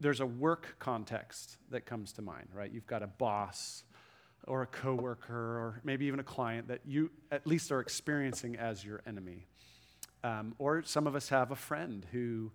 there's 0.00 0.20
a 0.20 0.26
work 0.26 0.76
context 0.78 1.56
that 1.70 1.86
comes 1.86 2.12
to 2.14 2.22
mind, 2.22 2.48
right? 2.52 2.70
You've 2.70 2.86
got 2.86 3.02
a 3.02 3.06
boss 3.06 3.84
or 4.46 4.62
a 4.62 4.66
coworker 4.66 5.34
or 5.34 5.80
maybe 5.84 6.06
even 6.06 6.20
a 6.20 6.24
client 6.24 6.68
that 6.68 6.80
you 6.84 7.10
at 7.30 7.46
least 7.46 7.70
are 7.72 7.80
experiencing 7.80 8.56
as 8.56 8.84
your 8.84 9.02
enemy. 9.06 9.46
Um, 10.24 10.54
or 10.58 10.82
some 10.82 11.06
of 11.06 11.14
us 11.14 11.28
have 11.28 11.50
a 11.50 11.56
friend 11.56 12.06
who, 12.10 12.50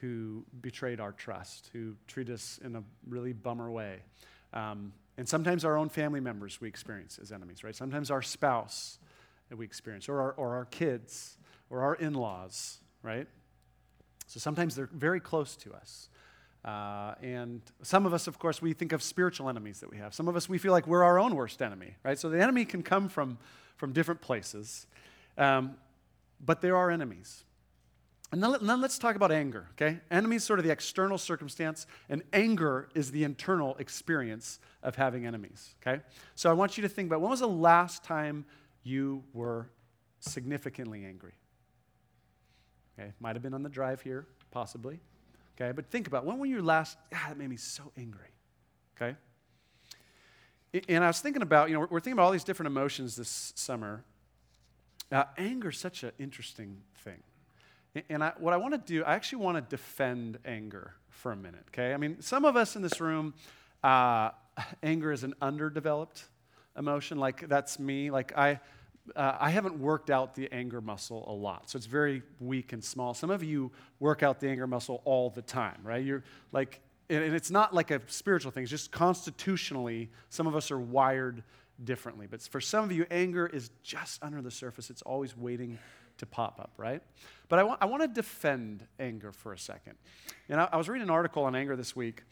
who 0.00 0.44
betrayed 0.60 1.00
our 1.00 1.12
trust, 1.12 1.70
who 1.72 1.94
treated 2.06 2.34
us 2.34 2.60
in 2.64 2.76
a 2.76 2.82
really 3.08 3.32
bummer 3.32 3.70
way. 3.70 4.00
Um, 4.52 4.92
and 5.18 5.28
sometimes 5.28 5.64
our 5.64 5.76
own 5.76 5.88
family 5.88 6.20
members 6.20 6.60
we 6.60 6.68
experience 6.68 7.18
as 7.20 7.32
enemies, 7.32 7.64
right? 7.64 7.74
Sometimes 7.74 8.10
our 8.10 8.22
spouse 8.22 8.98
that 9.48 9.56
we 9.56 9.64
experience, 9.64 10.08
or 10.08 10.20
our, 10.20 10.32
or 10.32 10.54
our 10.54 10.64
kids, 10.64 11.38
or 11.70 11.80
our 11.80 11.94
in 11.94 12.14
laws, 12.14 12.78
right? 13.02 13.26
So 14.26 14.40
sometimes 14.40 14.74
they're 14.74 14.90
very 14.92 15.20
close 15.20 15.56
to 15.56 15.72
us. 15.72 16.08
Uh, 16.64 17.14
and 17.22 17.62
some 17.82 18.06
of 18.06 18.12
us, 18.12 18.26
of 18.26 18.40
course, 18.40 18.60
we 18.60 18.72
think 18.72 18.92
of 18.92 19.02
spiritual 19.02 19.48
enemies 19.48 19.78
that 19.80 19.90
we 19.90 19.98
have. 19.98 20.12
Some 20.12 20.26
of 20.26 20.34
us, 20.34 20.48
we 20.48 20.58
feel 20.58 20.72
like 20.72 20.86
we're 20.86 21.04
our 21.04 21.18
own 21.18 21.36
worst 21.36 21.62
enemy, 21.62 21.94
right? 22.02 22.18
So 22.18 22.28
the 22.28 22.42
enemy 22.42 22.64
can 22.64 22.82
come 22.82 23.08
from, 23.08 23.38
from 23.76 23.92
different 23.92 24.20
places, 24.20 24.86
um, 25.38 25.76
but 26.44 26.60
there 26.60 26.76
are 26.76 26.90
enemies. 26.90 27.44
And 28.32 28.42
then, 28.42 28.56
then 28.60 28.80
let's 28.80 28.98
talk 28.98 29.14
about 29.14 29.30
anger, 29.30 29.68
okay? 29.72 30.00
Enemy 30.10 30.36
is 30.36 30.44
sort 30.44 30.58
of 30.58 30.64
the 30.64 30.72
external 30.72 31.16
circumstance, 31.16 31.86
and 32.08 32.22
anger 32.32 32.88
is 32.94 33.12
the 33.12 33.22
internal 33.22 33.76
experience 33.76 34.58
of 34.82 34.96
having 34.96 35.26
enemies, 35.26 35.74
okay? 35.80 36.02
So 36.34 36.50
I 36.50 36.52
want 36.52 36.76
you 36.76 36.82
to 36.82 36.88
think 36.88 37.06
about 37.06 37.20
when 37.20 37.30
was 37.30 37.40
the 37.40 37.48
last 37.48 38.02
time 38.02 38.44
you 38.82 39.22
were 39.32 39.70
significantly 40.18 41.04
angry? 41.04 41.34
Okay, 42.98 43.12
might 43.20 43.36
have 43.36 43.42
been 43.42 43.54
on 43.54 43.62
the 43.62 43.68
drive 43.68 44.00
here, 44.00 44.26
possibly. 44.50 44.98
Okay, 45.58 45.72
but 45.72 45.86
think 45.86 46.06
about 46.06 46.24
when 46.24 46.38
were 46.38 46.46
you 46.46 46.62
last, 46.62 46.98
God, 47.10 47.30
that 47.30 47.38
made 47.38 47.48
me 47.48 47.56
so 47.56 47.92
angry, 47.96 48.28
okay? 48.96 49.16
And 50.88 51.04
I 51.04 51.06
was 51.06 51.20
thinking 51.20 51.42
about, 51.42 51.68
you 51.68 51.74
know, 51.74 51.86
we're 51.88 52.00
thinking 52.00 52.14
about 52.14 52.24
all 52.24 52.32
these 52.32 52.44
different 52.44 52.66
emotions 52.66 53.16
this 53.16 53.52
summer. 53.54 54.04
Uh, 55.12 55.24
anger 55.38 55.68
is 55.68 55.78
such 55.78 56.02
an 56.02 56.12
interesting 56.18 56.82
thing. 56.96 57.22
And 58.08 58.22
I, 58.22 58.32
what 58.38 58.52
I 58.52 58.56
want 58.56 58.74
to 58.74 58.78
do, 58.78 59.04
I 59.04 59.14
actually 59.14 59.42
want 59.44 59.56
to 59.56 59.76
defend 59.76 60.38
anger 60.44 60.94
for 61.08 61.32
a 61.32 61.36
minute, 61.36 61.64
okay? 61.68 61.94
I 61.94 61.96
mean, 61.96 62.20
some 62.20 62.44
of 62.44 62.56
us 62.56 62.76
in 62.76 62.82
this 62.82 63.00
room, 63.00 63.34
uh, 63.82 64.30
anger 64.82 65.12
is 65.12 65.24
an 65.24 65.34
underdeveloped 65.40 66.24
emotion. 66.76 67.18
Like, 67.18 67.48
that's 67.48 67.78
me. 67.78 68.10
Like, 68.10 68.36
I, 68.36 68.60
uh, 69.14 69.36
I 69.40 69.50
haven't 69.50 69.78
worked 69.78 70.10
out 70.10 70.34
the 70.34 70.50
anger 70.52 70.80
muscle 70.80 71.24
a 71.28 71.32
lot, 71.32 71.70
so 71.70 71.76
it's 71.76 71.86
very 71.86 72.22
weak 72.40 72.72
and 72.72 72.82
small. 72.82 73.14
Some 73.14 73.30
of 73.30 73.42
you 73.42 73.70
work 74.00 74.22
out 74.22 74.40
the 74.40 74.48
anger 74.48 74.66
muscle 74.66 75.00
all 75.04 75.30
the 75.30 75.42
time, 75.42 75.78
right? 75.82 76.04
You're 76.04 76.24
like, 76.52 76.80
and 77.08 77.34
it's 77.34 77.50
not 77.50 77.72
like 77.72 77.90
a 77.92 78.00
spiritual 78.08 78.50
thing, 78.50 78.64
it's 78.64 78.70
just 78.70 78.90
constitutionally, 78.90 80.10
some 80.28 80.46
of 80.46 80.56
us 80.56 80.70
are 80.70 80.78
wired 80.78 81.44
differently. 81.82 82.26
But 82.28 82.42
for 82.42 82.60
some 82.60 82.84
of 82.84 82.92
you, 82.92 83.06
anger 83.10 83.46
is 83.46 83.70
just 83.82 84.22
under 84.22 84.42
the 84.42 84.50
surface, 84.50 84.90
it's 84.90 85.02
always 85.02 85.36
waiting 85.36 85.78
to 86.18 86.26
pop 86.26 86.58
up, 86.60 86.72
right? 86.76 87.02
But 87.48 87.58
I, 87.58 87.62
wa- 87.62 87.76
I 87.80 87.86
want 87.86 88.02
to 88.02 88.08
defend 88.08 88.86
anger 88.98 89.32
for 89.32 89.52
a 89.52 89.58
second. 89.58 89.94
And 90.48 90.60
I, 90.60 90.68
I 90.72 90.76
was 90.76 90.88
reading 90.88 91.08
an 91.08 91.10
article 91.10 91.44
on 91.44 91.54
anger 91.54 91.76
this 91.76 91.94
week, 91.94 92.22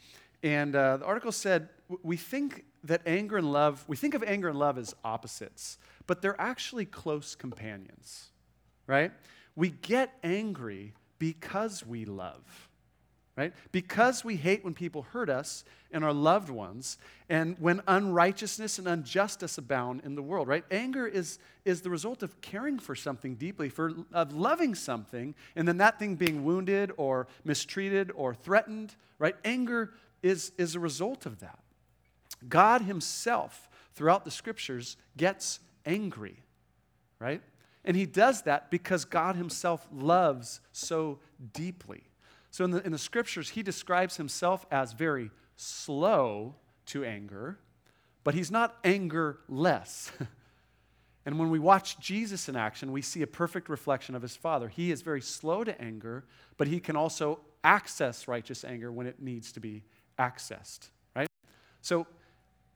and 0.43 0.75
uh, 0.75 0.97
the 0.97 1.05
article 1.05 1.31
said 1.31 1.69
we 2.03 2.17
think 2.17 2.65
that 2.83 3.01
anger 3.05 3.37
and 3.37 3.51
love, 3.51 3.83
we 3.87 3.95
think 3.95 4.13
of 4.13 4.23
anger 4.23 4.49
and 4.49 4.59
love 4.59 4.77
as 4.77 4.95
opposites, 5.03 5.77
but 6.07 6.21
they're 6.21 6.39
actually 6.39 6.85
close 6.85 7.35
companions, 7.35 8.29
right? 8.87 9.11
We 9.55 9.69
get 9.69 10.13
angry 10.23 10.93
because 11.19 11.85
we 11.85 12.05
love 12.05 12.69
right? 13.37 13.53
Because 13.71 14.23
we 14.23 14.37
hate 14.37 14.63
when 14.63 14.73
people 14.73 15.01
hurt 15.01 15.29
us 15.29 15.65
and 15.91 16.05
our 16.05 16.13
loved 16.13 16.49
ones, 16.49 16.97
and 17.29 17.57
when 17.59 17.81
unrighteousness 17.87 18.79
and 18.79 18.87
injustice 18.87 19.57
abound 19.57 20.01
in 20.05 20.15
the 20.15 20.21
world, 20.21 20.47
right? 20.47 20.63
Anger 20.71 21.05
is, 21.05 21.39
is 21.65 21.81
the 21.81 21.89
result 21.89 22.23
of 22.23 22.39
caring 22.41 22.79
for 22.79 22.95
something 22.95 23.35
deeply, 23.35 23.69
for 23.69 23.91
of 24.13 24.33
loving 24.33 24.73
something, 24.73 25.35
and 25.55 25.67
then 25.67 25.77
that 25.77 25.99
thing 25.99 26.15
being 26.15 26.45
wounded 26.45 26.91
or 26.97 27.27
mistreated 27.43 28.11
or 28.15 28.33
threatened, 28.33 28.95
right? 29.19 29.35
Anger 29.43 29.93
is, 30.23 30.53
is 30.57 30.75
a 30.75 30.79
result 30.79 31.25
of 31.25 31.39
that. 31.39 31.59
God 32.47 32.81
Himself, 32.83 33.69
throughout 33.93 34.23
the 34.23 34.31
scriptures, 34.31 34.95
gets 35.17 35.59
angry, 35.85 36.43
right? 37.19 37.41
And 37.83 37.97
He 37.97 38.05
does 38.05 38.43
that 38.43 38.71
because 38.71 39.03
God 39.03 39.35
Himself 39.35 39.85
loves 39.91 40.61
so 40.71 41.19
deeply. 41.53 42.03
So 42.55 42.63
in 42.63 42.71
the, 42.71 42.81
in 42.85 42.93
the 42.93 42.97
scriptures, 42.97 43.49
he 43.49 43.63
describes 43.63 44.15
himself 44.15 44.65
as 44.71 44.93
very 44.93 45.29
slow 45.57 46.55
to 46.85 47.03
anger, 47.03 47.59
but 48.23 48.33
he's 48.33 48.49
not 48.49 48.81
angerless. 48.83 50.09
and 51.25 51.37
when 51.37 51.49
we 51.49 51.59
watch 51.59 51.99
Jesus 51.99 52.47
in 52.47 52.55
action, 52.55 52.93
we 52.93 53.01
see 53.01 53.21
a 53.23 53.27
perfect 53.27 53.67
reflection 53.67 54.15
of 54.15 54.21
his 54.21 54.37
Father. 54.37 54.69
He 54.69 54.89
is 54.89 55.01
very 55.01 55.19
slow 55.19 55.65
to 55.65 55.81
anger, 55.81 56.23
but 56.55 56.67
he 56.67 56.79
can 56.79 56.95
also 56.95 57.41
access 57.61 58.25
righteous 58.25 58.63
anger 58.63 58.89
when 58.89 59.05
it 59.05 59.21
needs 59.21 59.51
to 59.51 59.59
be 59.59 59.83
accessed, 60.17 60.87
right? 61.13 61.27
So 61.81 62.07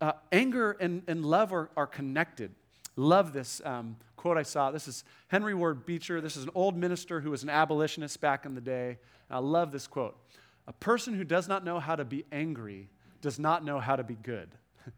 uh, 0.02 0.12
anger 0.34 0.72
and, 0.72 1.04
and 1.08 1.26
love 1.26 1.54
are, 1.54 1.70
are 1.78 1.88
connected. 1.88 2.52
Love 2.98 3.32
this 3.32 3.62
um, 3.64 3.96
quote 4.18 4.38
I 4.38 4.44
saw. 4.44 4.72
This 4.72 4.90
is 4.90 5.06
Henry 5.30 5.54
Ward 5.54 5.86
Beecher. 5.86 6.20
This 6.20 6.36
is 6.36 6.44
an 6.44 6.50
old 6.54 6.76
minister 6.76 7.22
who 7.22 7.32
was 7.32 7.44
an 7.44 7.50
abolitionist 7.50 8.20
back 8.20 8.46
in 8.46 8.56
the 8.56 8.62
day. 8.62 8.98
I 9.30 9.40
love 9.40 9.72
this 9.72 9.88
quote 9.88 10.18
A 10.68 10.74
person 10.74 11.14
who 11.14 11.24
does 11.24 11.48
not 11.48 11.64
know 11.64 11.80
how 11.80 11.96
to 11.96 12.06
be 12.06 12.26
angry 12.32 12.90
does 13.22 13.40
not 13.40 13.64
know 13.64 13.80
how 13.80 13.96
to 13.96 14.04
be 14.04 14.16
good. 14.16 14.50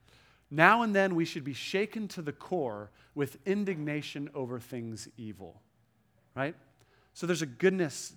now 0.52 0.84
and 0.84 0.96
then 0.96 1.16
we 1.16 1.26
should 1.26 1.44
be 1.44 1.54
shaken 1.54 2.08
to 2.10 2.22
the 2.22 2.32
core 2.32 2.92
with 3.16 3.38
indignation 3.46 4.30
over 4.34 4.60
things 4.60 5.08
evil. 5.18 5.62
Right? 6.36 6.56
So 7.14 7.28
there's 7.28 7.42
a 7.42 7.48
goodness. 7.48 8.14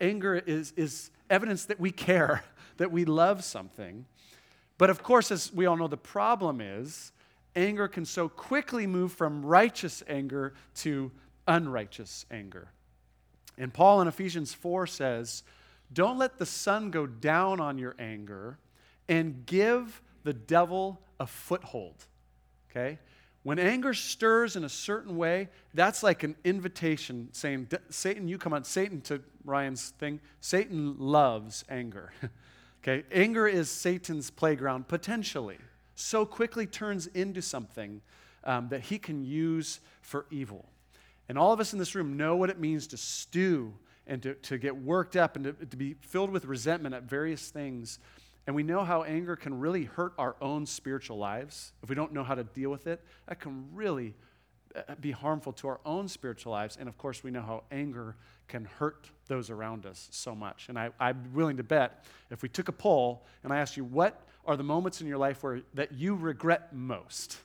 Anger 0.00 0.36
is, 0.36 0.72
is 0.76 1.10
evidence 1.30 1.66
that 1.66 1.80
we 1.80 1.90
care, 1.90 2.44
that 2.76 2.92
we 2.92 3.04
love 3.04 3.44
something. 3.44 4.04
But 4.78 4.90
of 4.90 5.02
course, 5.02 5.30
as 5.30 5.52
we 5.52 5.66
all 5.66 5.76
know, 5.76 5.88
the 5.88 5.96
problem 5.96 6.60
is 6.60 7.12
anger 7.56 7.88
can 7.88 8.04
so 8.04 8.28
quickly 8.28 8.86
move 8.86 9.12
from 9.12 9.44
righteous 9.44 10.02
anger 10.08 10.54
to 10.76 11.12
unrighteous 11.46 12.26
anger. 12.30 12.68
And 13.58 13.72
Paul 13.72 14.00
in 14.00 14.08
Ephesians 14.08 14.52
4 14.52 14.86
says, 14.86 15.42
Don't 15.92 16.18
let 16.18 16.38
the 16.38 16.46
sun 16.46 16.90
go 16.90 17.06
down 17.06 17.60
on 17.60 17.78
your 17.78 17.94
anger 17.98 18.58
and 19.08 19.46
give 19.46 20.02
the 20.24 20.32
devil 20.32 21.00
a 21.20 21.26
foothold. 21.26 22.06
Okay? 22.70 22.98
When 23.44 23.58
anger 23.58 23.92
stirs 23.92 24.56
in 24.56 24.64
a 24.64 24.68
certain 24.68 25.16
way, 25.16 25.48
that's 25.74 26.02
like 26.02 26.22
an 26.22 26.34
invitation 26.44 27.28
saying, 27.32 27.68
Satan, 27.90 28.26
you 28.26 28.38
come 28.38 28.54
on. 28.54 28.64
Satan, 28.64 29.02
to 29.02 29.20
Ryan's 29.44 29.90
thing, 29.90 30.20
Satan 30.40 30.96
loves 30.98 31.62
anger. 31.68 32.12
okay? 32.82 33.04
Anger 33.12 33.46
is 33.46 33.68
Satan's 33.68 34.30
playground, 34.30 34.88
potentially. 34.88 35.58
So 35.94 36.24
quickly 36.24 36.66
turns 36.66 37.06
into 37.08 37.42
something 37.42 38.00
um, 38.44 38.68
that 38.70 38.80
he 38.80 38.98
can 38.98 39.24
use 39.24 39.80
for 40.00 40.24
evil. 40.30 40.64
And 41.28 41.38
all 41.38 41.52
of 41.52 41.60
us 41.60 41.72
in 41.72 41.78
this 41.78 41.94
room 41.94 42.16
know 42.16 42.36
what 42.36 42.50
it 42.50 42.58
means 42.58 42.86
to 42.88 42.96
stew 42.96 43.74
and 44.06 44.22
to, 44.22 44.34
to 44.34 44.58
get 44.58 44.76
worked 44.76 45.16
up 45.16 45.36
and 45.36 45.44
to, 45.44 45.52
to 45.52 45.76
be 45.76 45.94
filled 46.00 46.30
with 46.30 46.44
resentment 46.44 46.94
at 46.94 47.04
various 47.04 47.48
things. 47.48 47.98
And 48.46 48.54
we 48.54 48.62
know 48.62 48.84
how 48.84 49.04
anger 49.04 49.36
can 49.36 49.58
really 49.58 49.84
hurt 49.84 50.12
our 50.18 50.36
own 50.40 50.66
spiritual 50.66 51.16
lives. 51.16 51.72
If 51.82 51.88
we 51.88 51.94
don't 51.94 52.12
know 52.12 52.24
how 52.24 52.34
to 52.34 52.44
deal 52.44 52.70
with 52.70 52.86
it, 52.86 53.00
that 53.26 53.40
can 53.40 53.64
really 53.72 54.14
uh, 54.76 54.94
be 55.00 55.12
harmful 55.12 55.52
to 55.54 55.68
our 55.68 55.80
own 55.86 56.08
spiritual 56.08 56.52
lives. 56.52 56.76
And 56.78 56.88
of 56.88 56.98
course, 56.98 57.24
we 57.24 57.30
know 57.30 57.40
how 57.40 57.62
anger 57.70 58.16
can 58.48 58.66
hurt 58.66 59.08
those 59.28 59.48
around 59.48 59.86
us 59.86 60.08
so 60.10 60.34
much. 60.34 60.68
And 60.68 60.78
I, 60.78 60.90
I'm 61.00 61.30
willing 61.32 61.56
to 61.56 61.62
bet 61.62 62.04
if 62.30 62.42
we 62.42 62.48
took 62.50 62.68
a 62.68 62.72
poll 62.72 63.24
and 63.42 63.52
I 63.52 63.58
asked 63.58 63.76
you, 63.78 63.84
what 63.84 64.20
are 64.46 64.56
the 64.56 64.62
moments 64.62 65.00
in 65.00 65.06
your 65.06 65.16
life 65.16 65.42
where 65.42 65.62
that 65.72 65.92
you 65.92 66.14
regret 66.14 66.74
most? 66.74 67.38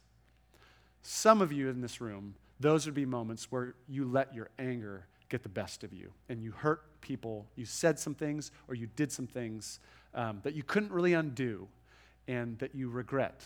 Some 1.01 1.41
of 1.41 1.53
you 1.53 1.69
in 1.69 1.79
this 1.79 2.01
room, 2.01 2.36
those 2.59 2.85
would 2.85 2.95
be 2.95 3.05
moments 3.05 3.51
where 3.51 3.75
you 3.87 4.05
let 4.05 4.33
your 4.33 4.49
anger 4.59 5.07
get 5.29 5.43
the 5.43 5.49
best 5.49 5.83
of 5.83 5.93
you 5.93 6.11
and 6.27 6.41
you 6.41 6.51
hurt 6.51 7.01
people. 7.01 7.47
You 7.55 7.65
said 7.65 7.99
some 7.99 8.15
things 8.15 8.51
or 8.67 8.75
you 8.75 8.87
did 8.87 9.11
some 9.11 9.27
things 9.27 9.79
um, 10.13 10.41
that 10.43 10.55
you 10.55 10.63
couldn't 10.63 10.91
really 10.91 11.13
undo 11.13 11.67
and 12.27 12.57
that 12.59 12.75
you 12.75 12.89
regret. 12.89 13.43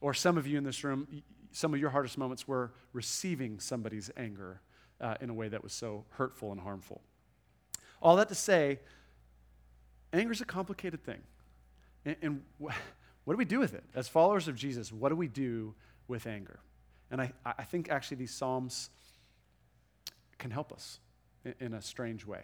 Or 0.00 0.12
some 0.12 0.36
of 0.36 0.46
you 0.46 0.58
in 0.58 0.64
this 0.64 0.84
room, 0.84 1.22
some 1.52 1.72
of 1.72 1.80
your 1.80 1.90
hardest 1.90 2.18
moments 2.18 2.46
were 2.46 2.72
receiving 2.92 3.60
somebody's 3.60 4.10
anger 4.16 4.60
uh, 5.00 5.14
in 5.20 5.30
a 5.30 5.34
way 5.34 5.48
that 5.48 5.62
was 5.62 5.72
so 5.72 6.04
hurtful 6.10 6.52
and 6.52 6.60
harmful. 6.60 7.00
All 8.02 8.16
that 8.16 8.28
to 8.28 8.34
say, 8.34 8.80
anger 10.12 10.32
is 10.32 10.40
a 10.40 10.44
complicated 10.44 11.02
thing. 11.04 11.20
And, 12.04 12.16
and 12.20 12.42
wh- 12.62 12.74
what 13.24 13.34
do 13.34 13.38
we 13.38 13.44
do 13.44 13.58
with 13.58 13.72
it? 13.72 13.84
As 13.94 14.08
followers 14.08 14.48
of 14.48 14.56
Jesus, 14.56 14.92
what 14.92 15.08
do 15.08 15.16
we 15.16 15.28
do 15.28 15.74
with 16.06 16.26
anger? 16.26 16.60
And 17.14 17.22
I, 17.22 17.32
I 17.46 17.62
think 17.62 17.90
actually 17.90 18.16
these 18.16 18.34
Psalms 18.34 18.90
can 20.36 20.50
help 20.50 20.72
us 20.72 20.98
in, 21.44 21.54
in 21.60 21.74
a 21.74 21.80
strange 21.80 22.26
way. 22.26 22.42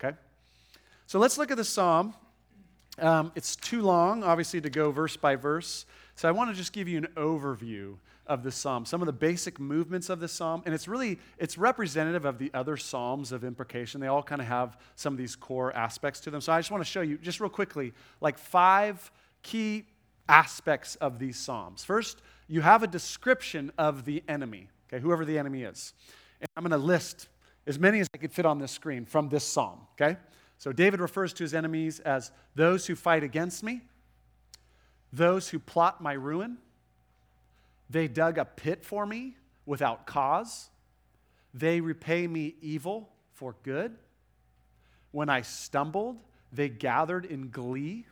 Okay? 0.00 0.16
So 1.06 1.18
let's 1.18 1.36
look 1.36 1.50
at 1.50 1.58
the 1.58 1.64
Psalm. 1.64 2.14
Um, 2.98 3.30
it's 3.34 3.56
too 3.56 3.82
long, 3.82 4.24
obviously, 4.24 4.58
to 4.62 4.70
go 4.70 4.90
verse 4.90 5.18
by 5.18 5.36
verse. 5.36 5.84
So 6.14 6.30
I 6.30 6.32
want 6.32 6.48
to 6.48 6.56
just 6.56 6.72
give 6.72 6.88
you 6.88 6.96
an 6.96 7.08
overview 7.14 7.98
of 8.26 8.42
the 8.42 8.50
psalm, 8.50 8.86
some 8.86 9.02
of 9.02 9.06
the 9.06 9.12
basic 9.12 9.60
movements 9.60 10.08
of 10.08 10.18
the 10.18 10.28
psalm, 10.28 10.62
and 10.64 10.74
it's 10.74 10.88
really 10.88 11.18
it's 11.36 11.58
representative 11.58 12.24
of 12.24 12.38
the 12.38 12.50
other 12.54 12.78
psalms 12.78 13.32
of 13.32 13.44
imprecation. 13.44 14.00
They 14.00 14.06
all 14.06 14.22
kind 14.22 14.40
of 14.40 14.48
have 14.48 14.78
some 14.94 15.12
of 15.12 15.18
these 15.18 15.36
core 15.36 15.76
aspects 15.76 16.20
to 16.20 16.30
them. 16.30 16.40
So 16.40 16.54
I 16.54 16.58
just 16.58 16.70
want 16.70 16.82
to 16.82 16.90
show 16.90 17.02
you 17.02 17.18
just 17.18 17.38
real 17.38 17.50
quickly 17.50 17.92
like 18.22 18.38
five 18.38 19.12
key 19.42 19.84
aspects 20.26 20.96
of 20.96 21.18
these 21.18 21.36
psalms. 21.36 21.84
First, 21.84 22.22
you 22.48 22.60
have 22.60 22.82
a 22.82 22.86
description 22.86 23.72
of 23.76 24.04
the 24.04 24.22
enemy, 24.28 24.68
okay, 24.88 25.02
whoever 25.02 25.24
the 25.24 25.38
enemy 25.38 25.62
is. 25.62 25.92
And 26.40 26.48
I'm 26.56 26.62
going 26.62 26.78
to 26.78 26.84
list 26.84 27.28
as 27.66 27.78
many 27.78 28.00
as 28.00 28.08
I 28.14 28.18
could 28.18 28.32
fit 28.32 28.46
on 28.46 28.58
this 28.58 28.70
screen 28.70 29.04
from 29.04 29.28
this 29.28 29.44
psalm, 29.44 29.80
okay? 30.00 30.18
So 30.58 30.72
David 30.72 31.00
refers 31.00 31.32
to 31.34 31.42
his 31.42 31.54
enemies 31.54 32.00
as 32.00 32.30
those 32.54 32.86
who 32.86 32.94
fight 32.94 33.22
against 33.22 33.62
me, 33.62 33.82
those 35.12 35.48
who 35.48 35.58
plot 35.58 36.00
my 36.00 36.12
ruin, 36.12 36.58
they 37.88 38.08
dug 38.08 38.38
a 38.38 38.44
pit 38.44 38.84
for 38.84 39.06
me 39.06 39.36
without 39.64 40.06
cause. 40.06 40.70
They 41.54 41.80
repay 41.80 42.26
me 42.26 42.54
evil 42.60 43.10
for 43.32 43.56
good. 43.62 43.96
When 45.12 45.28
I 45.28 45.42
stumbled, 45.42 46.18
they 46.52 46.68
gathered 46.68 47.24
in 47.24 47.50
glee. 47.50 48.06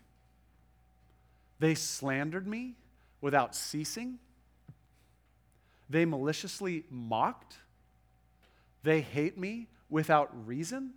They 1.59 1.75
slandered 1.75 2.47
me 2.47 2.77
without 3.25 3.57
ceasing. 3.57 4.19
They 5.89 6.05
maliciously 6.05 6.85
mocked. 6.91 7.57
They 8.83 9.01
hate 9.01 9.39
me 9.39 9.69
without 9.89 10.47
reason. 10.47 10.93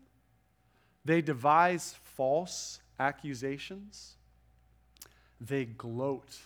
They 1.05 1.21
devise 1.21 1.95
false 2.17 2.81
accusations. 2.99 4.17
They 5.39 5.63
gloat 5.63 6.37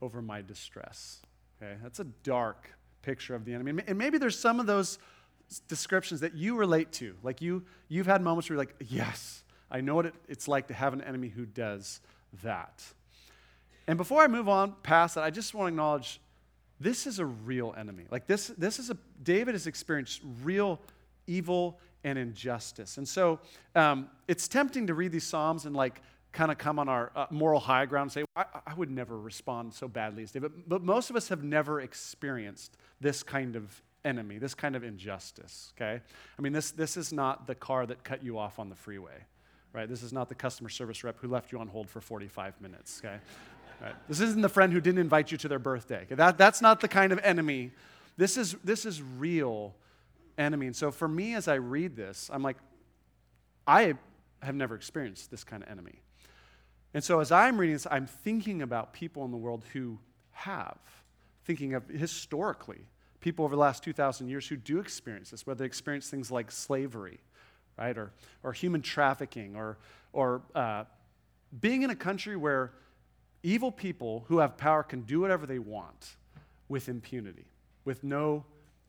over 0.00 0.20
my 0.20 0.42
distress. 0.42 1.22
Okay, 1.62 1.76
that's 1.84 2.00
a 2.00 2.06
dark 2.24 2.72
picture 3.02 3.36
of 3.36 3.44
the 3.44 3.54
enemy. 3.54 3.80
And 3.86 3.96
maybe 3.96 4.18
there's 4.18 4.36
some 4.36 4.58
of 4.58 4.66
those 4.66 4.98
descriptions 5.68 6.18
that 6.22 6.34
you 6.34 6.56
relate 6.56 6.90
to. 6.94 7.14
Like 7.22 7.40
you, 7.40 7.62
you've 7.86 8.06
had 8.06 8.22
moments 8.22 8.50
where 8.50 8.56
you're 8.56 8.64
like, 8.64 8.74
yes, 8.88 9.44
I 9.70 9.82
know 9.82 9.94
what 9.94 10.06
it, 10.06 10.14
it's 10.28 10.48
like 10.48 10.66
to 10.66 10.74
have 10.74 10.92
an 10.92 11.00
enemy 11.00 11.28
who 11.28 11.46
does 11.46 12.00
that. 12.42 12.82
And 13.86 13.96
before 13.96 14.22
I 14.22 14.28
move 14.28 14.48
on 14.48 14.74
past 14.82 15.16
that, 15.16 15.24
I 15.24 15.30
just 15.30 15.54
want 15.54 15.66
to 15.66 15.68
acknowledge 15.68 16.20
this 16.80 17.06
is 17.06 17.18
a 17.18 17.26
real 17.26 17.74
enemy. 17.76 18.04
Like 18.10 18.26
this, 18.26 18.48
this 18.58 18.78
is 18.78 18.90
a 18.90 18.96
David 19.22 19.54
has 19.54 19.66
experienced 19.66 20.20
real 20.42 20.80
evil 21.26 21.78
and 22.04 22.18
injustice. 22.18 22.98
And 22.98 23.08
so 23.08 23.38
um, 23.74 24.08
it's 24.26 24.48
tempting 24.48 24.88
to 24.88 24.94
read 24.94 25.12
these 25.12 25.24
Psalms 25.24 25.64
and 25.64 25.76
like 25.76 26.02
kind 26.32 26.50
of 26.50 26.58
come 26.58 26.78
on 26.78 26.88
our 26.88 27.12
uh, 27.14 27.26
moral 27.30 27.60
high 27.60 27.86
ground 27.86 28.04
and 28.06 28.12
say, 28.12 28.24
I, 28.34 28.44
I, 28.66 28.74
would 28.74 28.90
never 28.90 29.18
respond 29.18 29.74
so 29.74 29.86
badly 29.86 30.22
as 30.22 30.32
David. 30.32 30.52
But, 30.52 30.68
but 30.68 30.82
most 30.82 31.10
of 31.10 31.16
us 31.16 31.28
have 31.28 31.44
never 31.44 31.80
experienced 31.82 32.76
this 33.00 33.22
kind 33.22 33.54
of 33.54 33.82
enemy, 34.04 34.38
this 34.38 34.54
kind 34.54 34.74
of 34.74 34.82
injustice, 34.82 35.72
okay? 35.76 36.00
I 36.38 36.42
mean, 36.42 36.52
this, 36.52 36.70
this 36.70 36.96
is 36.96 37.12
not 37.12 37.46
the 37.46 37.54
car 37.54 37.86
that 37.86 38.02
cut 38.02 38.24
you 38.24 38.38
off 38.38 38.58
on 38.58 38.68
the 38.68 38.74
freeway, 38.74 39.26
right? 39.72 39.88
This 39.88 40.02
is 40.02 40.12
not 40.12 40.28
the 40.28 40.34
customer 40.34 40.70
service 40.70 41.04
rep 41.04 41.18
who 41.18 41.28
left 41.28 41.52
you 41.52 41.58
on 41.58 41.68
hold 41.68 41.88
for 41.88 42.00
45 42.00 42.60
minutes, 42.60 43.00
okay? 43.04 43.18
Right. 43.82 43.94
This 44.08 44.20
isn't 44.20 44.40
the 44.40 44.48
friend 44.48 44.72
who 44.72 44.80
didn't 44.80 45.00
invite 45.00 45.32
you 45.32 45.38
to 45.38 45.48
their 45.48 45.58
birthday. 45.58 46.02
Okay? 46.02 46.14
That, 46.14 46.38
that's 46.38 46.62
not 46.62 46.80
the 46.80 46.88
kind 46.88 47.12
of 47.12 47.18
enemy. 47.24 47.72
This 48.16 48.36
is, 48.36 48.54
this 48.62 48.86
is 48.86 49.02
real 49.02 49.74
enemy. 50.38 50.66
And 50.66 50.76
so 50.76 50.92
for 50.92 51.08
me, 51.08 51.34
as 51.34 51.48
I 51.48 51.54
read 51.54 51.96
this, 51.96 52.30
I'm 52.32 52.42
like, 52.42 52.58
I 53.66 53.94
have 54.40 54.54
never 54.54 54.76
experienced 54.76 55.30
this 55.30 55.42
kind 55.42 55.62
of 55.62 55.68
enemy. 55.68 56.00
And 56.94 57.02
so 57.02 57.20
as 57.20 57.32
I'm 57.32 57.58
reading 57.58 57.74
this, 57.74 57.86
I'm 57.90 58.06
thinking 58.06 58.62
about 58.62 58.92
people 58.92 59.24
in 59.24 59.30
the 59.30 59.36
world 59.36 59.64
who 59.72 59.98
have, 60.32 60.78
thinking 61.44 61.74
of 61.74 61.88
historically, 61.88 62.86
people 63.20 63.44
over 63.44 63.56
the 63.56 63.60
last 63.60 63.82
2,000 63.82 64.28
years 64.28 64.46
who 64.46 64.56
do 64.56 64.78
experience 64.78 65.30
this, 65.30 65.46
whether 65.46 65.58
they 65.58 65.64
experience 65.64 66.08
things 66.08 66.30
like 66.30 66.50
slavery, 66.50 67.20
right, 67.78 67.96
or, 67.96 68.12
or 68.42 68.52
human 68.52 68.82
trafficking, 68.82 69.56
or, 69.56 69.78
or 70.12 70.42
uh, 70.54 70.84
being 71.60 71.82
in 71.82 71.90
a 71.90 71.96
country 71.96 72.36
where 72.36 72.72
evil 73.42 73.72
people 73.72 74.24
who 74.28 74.38
have 74.38 74.56
power 74.56 74.82
can 74.82 75.02
do 75.02 75.20
whatever 75.20 75.46
they 75.46 75.58
want 75.58 76.16
with 76.68 76.88
impunity, 76.88 77.46
with 77.84 78.04
no 78.04 78.44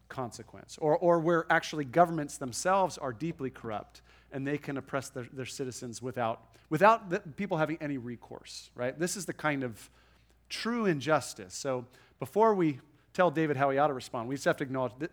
consequence, 0.09 0.77
or, 0.79 0.97
or 0.97 1.19
where 1.19 1.45
actually 1.49 1.85
governments 1.85 2.37
themselves 2.37 2.97
are 2.97 3.11
deeply 3.11 3.49
corrupt 3.49 4.01
and 4.31 4.45
they 4.47 4.57
can 4.57 4.77
oppress 4.77 5.09
their, 5.09 5.27
their 5.33 5.45
citizens 5.45 6.01
without, 6.01 6.55
without 6.69 7.09
the, 7.09 7.19
people 7.19 7.57
having 7.57 7.77
any 7.81 7.97
recourse, 7.97 8.69
right? 8.75 8.97
This 8.99 9.15
is 9.17 9.25
the 9.25 9.33
kind 9.33 9.63
of 9.63 9.89
true 10.49 10.85
injustice. 10.85 11.53
So 11.53 11.85
before 12.19 12.53
we 12.53 12.79
tell 13.13 13.31
David 13.31 13.57
how 13.57 13.69
he 13.69 13.77
ought 13.77 13.87
to 13.87 13.93
respond, 13.93 14.27
we 14.27 14.35
just 14.35 14.45
have 14.45 14.57
to 14.57 14.63
acknowledge 14.63 14.93
that 14.99 15.11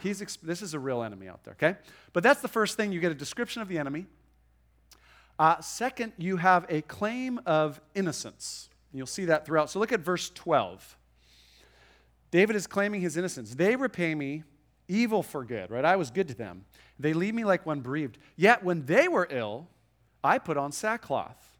he's, 0.00 0.18
this 0.42 0.62
is 0.62 0.74
a 0.74 0.78
real 0.78 1.02
enemy 1.02 1.28
out 1.28 1.44
there, 1.44 1.54
okay? 1.54 1.78
But 2.12 2.22
that's 2.22 2.40
the 2.40 2.48
first 2.48 2.76
thing. 2.76 2.92
You 2.92 3.00
get 3.00 3.12
a 3.12 3.16
description 3.16 3.62
of 3.62 3.68
the 3.68 3.78
enemy. 3.78 4.06
Uh, 5.38 5.60
second, 5.60 6.12
you 6.18 6.36
have 6.36 6.66
a 6.68 6.82
claim 6.82 7.40
of 7.46 7.80
innocence. 7.94 8.68
And 8.92 8.98
you'll 8.98 9.06
see 9.06 9.24
that 9.24 9.46
throughout. 9.46 9.70
So 9.70 9.78
look 9.78 9.92
at 9.92 10.00
verse 10.00 10.30
12. 10.30 10.96
David 12.30 12.56
is 12.56 12.66
claiming 12.66 13.00
his 13.00 13.16
innocence. 13.16 13.54
They 13.54 13.74
repay 13.76 14.14
me 14.14 14.44
evil 14.88 15.22
for 15.22 15.44
good, 15.44 15.70
right? 15.70 15.84
I 15.84 15.96
was 15.96 16.10
good 16.10 16.28
to 16.28 16.34
them. 16.34 16.64
They 16.98 17.14
leave 17.14 17.34
me 17.34 17.44
like 17.44 17.66
one 17.66 17.80
bereaved. 17.80 18.18
Yet 18.36 18.64
when 18.64 18.86
they 18.86 19.08
were 19.08 19.26
ill, 19.30 19.68
I 20.22 20.38
put 20.38 20.56
on 20.56 20.72
sackcloth 20.72 21.52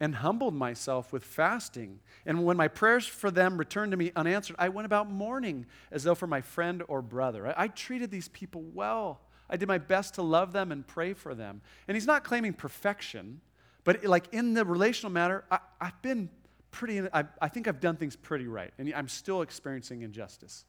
and 0.00 0.16
humbled 0.16 0.54
myself 0.54 1.12
with 1.12 1.24
fasting. 1.24 2.00
And 2.26 2.44
when 2.44 2.56
my 2.56 2.68
prayers 2.68 3.06
for 3.06 3.30
them 3.30 3.56
returned 3.56 3.92
to 3.92 3.96
me 3.96 4.10
unanswered, 4.16 4.56
I 4.58 4.68
went 4.68 4.86
about 4.86 5.08
mourning 5.08 5.66
as 5.92 6.02
though 6.02 6.16
for 6.16 6.26
my 6.26 6.40
friend 6.40 6.82
or 6.88 7.02
brother. 7.02 7.46
I, 7.48 7.64
I 7.64 7.68
treated 7.68 8.10
these 8.10 8.28
people 8.28 8.62
well. 8.74 9.20
I 9.48 9.56
did 9.56 9.68
my 9.68 9.78
best 9.78 10.14
to 10.14 10.22
love 10.22 10.52
them 10.52 10.72
and 10.72 10.86
pray 10.86 11.12
for 11.12 11.34
them. 11.34 11.62
And 11.86 11.96
he's 11.96 12.06
not 12.06 12.24
claiming 12.24 12.52
perfection, 12.52 13.40
but 13.84 14.04
like 14.04 14.32
in 14.32 14.54
the 14.54 14.64
relational 14.64 15.12
matter, 15.12 15.44
I, 15.50 15.58
have 15.80 16.02
been 16.02 16.30
pretty, 16.72 17.00
I, 17.12 17.24
I 17.40 17.48
think 17.48 17.68
I've 17.68 17.80
done 17.80 17.96
things 17.96 18.16
pretty 18.16 18.48
right. 18.48 18.72
And 18.78 18.92
I'm 18.94 19.08
still 19.08 19.42
experiencing 19.42 20.02
injustice. 20.02 20.64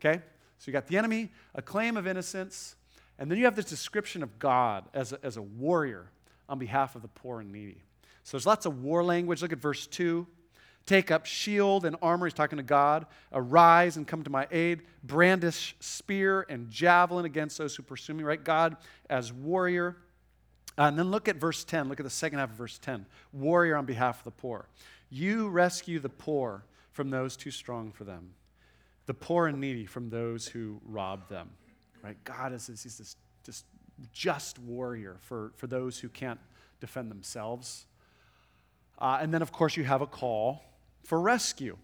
Okay? 0.00 0.22
So 0.58 0.64
you 0.68 0.72
got 0.72 0.86
the 0.86 0.96
enemy, 0.96 1.30
a 1.54 1.60
claim 1.60 1.96
of 1.96 2.06
innocence, 2.06 2.76
and 3.18 3.30
then 3.30 3.38
you 3.38 3.44
have 3.44 3.56
this 3.56 3.66
description 3.66 4.22
of 4.22 4.38
God 4.38 4.84
as 4.94 5.12
a, 5.12 5.18
as 5.22 5.36
a 5.36 5.42
warrior 5.42 6.10
on 6.48 6.58
behalf 6.58 6.96
of 6.96 7.02
the 7.02 7.08
poor 7.08 7.40
and 7.40 7.52
needy. 7.52 7.82
So 8.22 8.36
there's 8.36 8.46
lots 8.46 8.64
of 8.64 8.82
war 8.82 9.04
language. 9.04 9.42
Look 9.42 9.52
at 9.52 9.58
verse 9.58 9.86
2. 9.86 10.26
Take 10.86 11.10
up 11.10 11.26
shield 11.26 11.84
and 11.84 11.96
armor. 12.00 12.26
He's 12.26 12.32
talking 12.32 12.56
to 12.56 12.62
God. 12.62 13.06
Arise 13.32 13.96
and 13.96 14.06
come 14.06 14.22
to 14.22 14.30
my 14.30 14.46
aid. 14.50 14.82
Brandish 15.02 15.76
spear 15.80 16.46
and 16.48 16.70
javelin 16.70 17.26
against 17.26 17.58
those 17.58 17.76
who 17.76 17.82
pursue 17.82 18.14
me, 18.14 18.24
right? 18.24 18.42
God 18.42 18.76
as 19.10 19.32
warrior. 19.32 19.96
And 20.78 20.98
then 20.98 21.10
look 21.10 21.28
at 21.28 21.36
verse 21.36 21.64
10. 21.64 21.88
Look 21.88 22.00
at 22.00 22.04
the 22.04 22.10
second 22.10 22.38
half 22.38 22.50
of 22.50 22.56
verse 22.56 22.78
10. 22.78 23.04
Warrior 23.32 23.76
on 23.76 23.84
behalf 23.84 24.18
of 24.18 24.24
the 24.24 24.30
poor. 24.30 24.66
You 25.10 25.48
rescue 25.48 25.98
the 25.98 26.08
poor 26.08 26.64
from 26.92 27.10
those 27.10 27.36
too 27.36 27.50
strong 27.50 27.92
for 27.92 28.04
them 28.04 28.34
the 29.06 29.14
poor 29.14 29.46
and 29.46 29.58
needy 29.58 29.86
from 29.86 30.10
those 30.10 30.46
who 30.46 30.78
rob 30.84 31.30
them. 31.30 31.48
Right? 32.04 32.22
God 32.24 32.52
is, 32.52 32.66
he's 32.66 32.98
this 32.98 33.16
just 33.42 33.64
just 34.12 34.58
warrior 34.58 35.16
for, 35.20 35.52
for 35.56 35.66
those 35.66 35.98
who 35.98 36.08
can't 36.08 36.38
defend 36.80 37.10
themselves. 37.10 37.86
Uh, 38.98 39.18
and 39.20 39.32
then, 39.32 39.42
of 39.42 39.50
course, 39.50 39.76
you 39.76 39.84
have 39.84 40.02
a 40.02 40.06
call 40.06 40.62
for 41.04 41.20
rescue. 41.20 41.76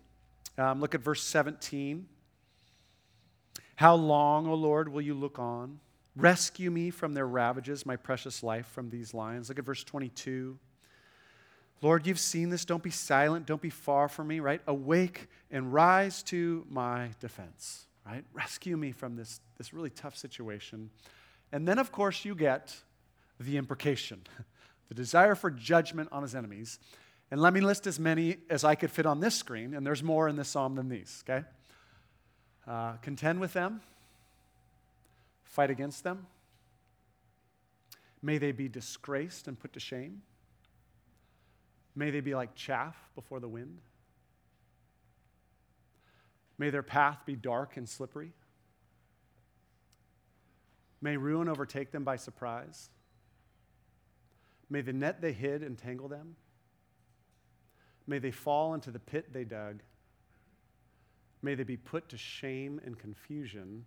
Um, 0.58 0.80
look 0.80 0.94
at 0.94 1.00
verse 1.00 1.22
17. 1.22 2.06
How 3.76 3.94
long, 3.94 4.46
O 4.46 4.54
Lord, 4.54 4.88
will 4.88 5.02
you 5.02 5.14
look 5.14 5.38
on? 5.38 5.80
Rescue 6.16 6.70
me 6.70 6.90
from 6.90 7.14
their 7.14 7.26
ravages, 7.26 7.84
my 7.86 7.96
precious 7.96 8.42
life 8.42 8.66
from 8.66 8.90
these 8.90 9.14
lions. 9.14 9.48
Look 9.48 9.58
at 9.58 9.64
verse 9.64 9.82
22. 9.82 10.58
Lord, 11.82 12.06
you've 12.06 12.18
seen 12.18 12.50
this. 12.50 12.64
Don't 12.64 12.82
be 12.82 12.90
silent. 12.90 13.46
Don't 13.46 13.60
be 13.60 13.70
far 13.70 14.08
from 14.08 14.28
me, 14.28 14.40
right? 14.40 14.60
Awake 14.66 15.28
and 15.50 15.72
rise 15.72 16.22
to 16.24 16.66
my 16.70 17.10
defense, 17.20 17.86
right? 18.06 18.24
Rescue 18.32 18.76
me 18.76 18.92
from 18.92 19.16
this, 19.16 19.40
this 19.58 19.74
really 19.74 19.90
tough 19.90 20.16
situation. 20.16 20.90
And 21.52 21.68
then, 21.68 21.78
of 21.78 21.92
course, 21.92 22.24
you 22.24 22.34
get 22.34 22.74
the 23.38 23.56
imprecation, 23.56 24.22
the 24.88 24.94
desire 24.94 25.34
for 25.34 25.50
judgment 25.50 26.08
on 26.10 26.22
his 26.22 26.34
enemies. 26.34 26.78
And 27.30 27.40
let 27.40 27.52
me 27.52 27.60
list 27.60 27.86
as 27.86 27.98
many 27.98 28.38
as 28.48 28.64
I 28.64 28.74
could 28.74 28.90
fit 28.90 29.06
on 29.06 29.20
this 29.20 29.34
screen, 29.34 29.74
and 29.74 29.86
there's 29.86 30.02
more 30.02 30.28
in 30.28 30.36
this 30.36 30.48
psalm 30.48 30.74
than 30.76 30.88
these, 30.88 31.24
okay? 31.28 31.46
Uh, 32.66 32.92
contend 33.02 33.40
with 33.40 33.52
them, 33.52 33.80
fight 35.42 35.70
against 35.70 36.04
them. 36.04 36.26
May 38.22 38.38
they 38.38 38.52
be 38.52 38.68
disgraced 38.68 39.48
and 39.48 39.58
put 39.58 39.72
to 39.74 39.80
shame. 39.80 40.22
May 41.96 42.10
they 42.10 42.20
be 42.20 42.34
like 42.34 42.54
chaff 42.54 42.96
before 43.14 43.40
the 43.40 43.48
wind. 43.48 43.78
May 46.58 46.70
their 46.70 46.82
path 46.82 47.18
be 47.26 47.36
dark 47.36 47.76
and 47.76 47.88
slippery. 47.88 48.32
May 51.00 51.16
ruin 51.16 51.48
overtake 51.48 51.92
them 51.92 52.04
by 52.04 52.16
surprise. 52.16 52.88
May 54.70 54.80
the 54.80 54.92
net 54.92 55.20
they 55.20 55.32
hid 55.32 55.62
entangle 55.62 56.08
them. 56.08 56.36
May 58.06 58.18
they 58.18 58.30
fall 58.30 58.74
into 58.74 58.90
the 58.90 58.98
pit 58.98 59.32
they 59.32 59.44
dug. 59.44 59.82
May 61.42 61.54
they 61.54 61.64
be 61.64 61.76
put 61.76 62.08
to 62.10 62.16
shame 62.16 62.80
and 62.84 62.98
confusion. 62.98 63.84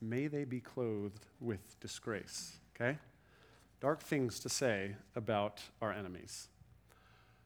May 0.00 0.26
they 0.26 0.44
be 0.44 0.60
clothed 0.60 1.26
with 1.40 1.78
disgrace. 1.80 2.56
Okay? 2.74 2.98
Dark 3.80 4.02
things 4.02 4.38
to 4.40 4.48
say 4.48 4.96
about 5.16 5.60
our 5.80 5.92
enemies. 5.92 6.48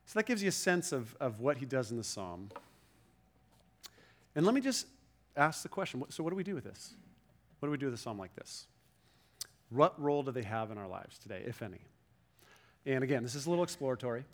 So 0.06 0.18
that 0.18 0.26
gives 0.26 0.42
you 0.42 0.48
a 0.48 0.52
sense 0.52 0.92
of, 0.92 1.16
of 1.20 1.40
what 1.40 1.58
he 1.58 1.66
does 1.66 1.90
in 1.90 1.96
the 1.96 2.04
psalm. 2.04 2.50
And 4.34 4.44
let 4.44 4.54
me 4.54 4.60
just 4.60 4.86
ask 5.36 5.62
the 5.62 5.68
question 5.68 6.02
so, 6.08 6.22
what 6.22 6.30
do 6.30 6.36
we 6.36 6.44
do 6.44 6.54
with 6.54 6.64
this? 6.64 6.94
What 7.60 7.68
do 7.68 7.70
we 7.70 7.78
do 7.78 7.86
with 7.86 7.94
a 7.94 7.98
psalm 7.98 8.18
like 8.18 8.34
this? 8.34 8.66
What 9.70 10.00
role 10.00 10.22
do 10.22 10.30
they 10.30 10.42
have 10.42 10.70
in 10.70 10.78
our 10.78 10.88
lives 10.88 11.18
today, 11.18 11.42
if 11.46 11.62
any? 11.62 11.80
And 12.86 13.02
again, 13.02 13.22
this 13.22 13.34
is 13.34 13.46
a 13.46 13.50
little 13.50 13.64
exploratory. 13.64 14.24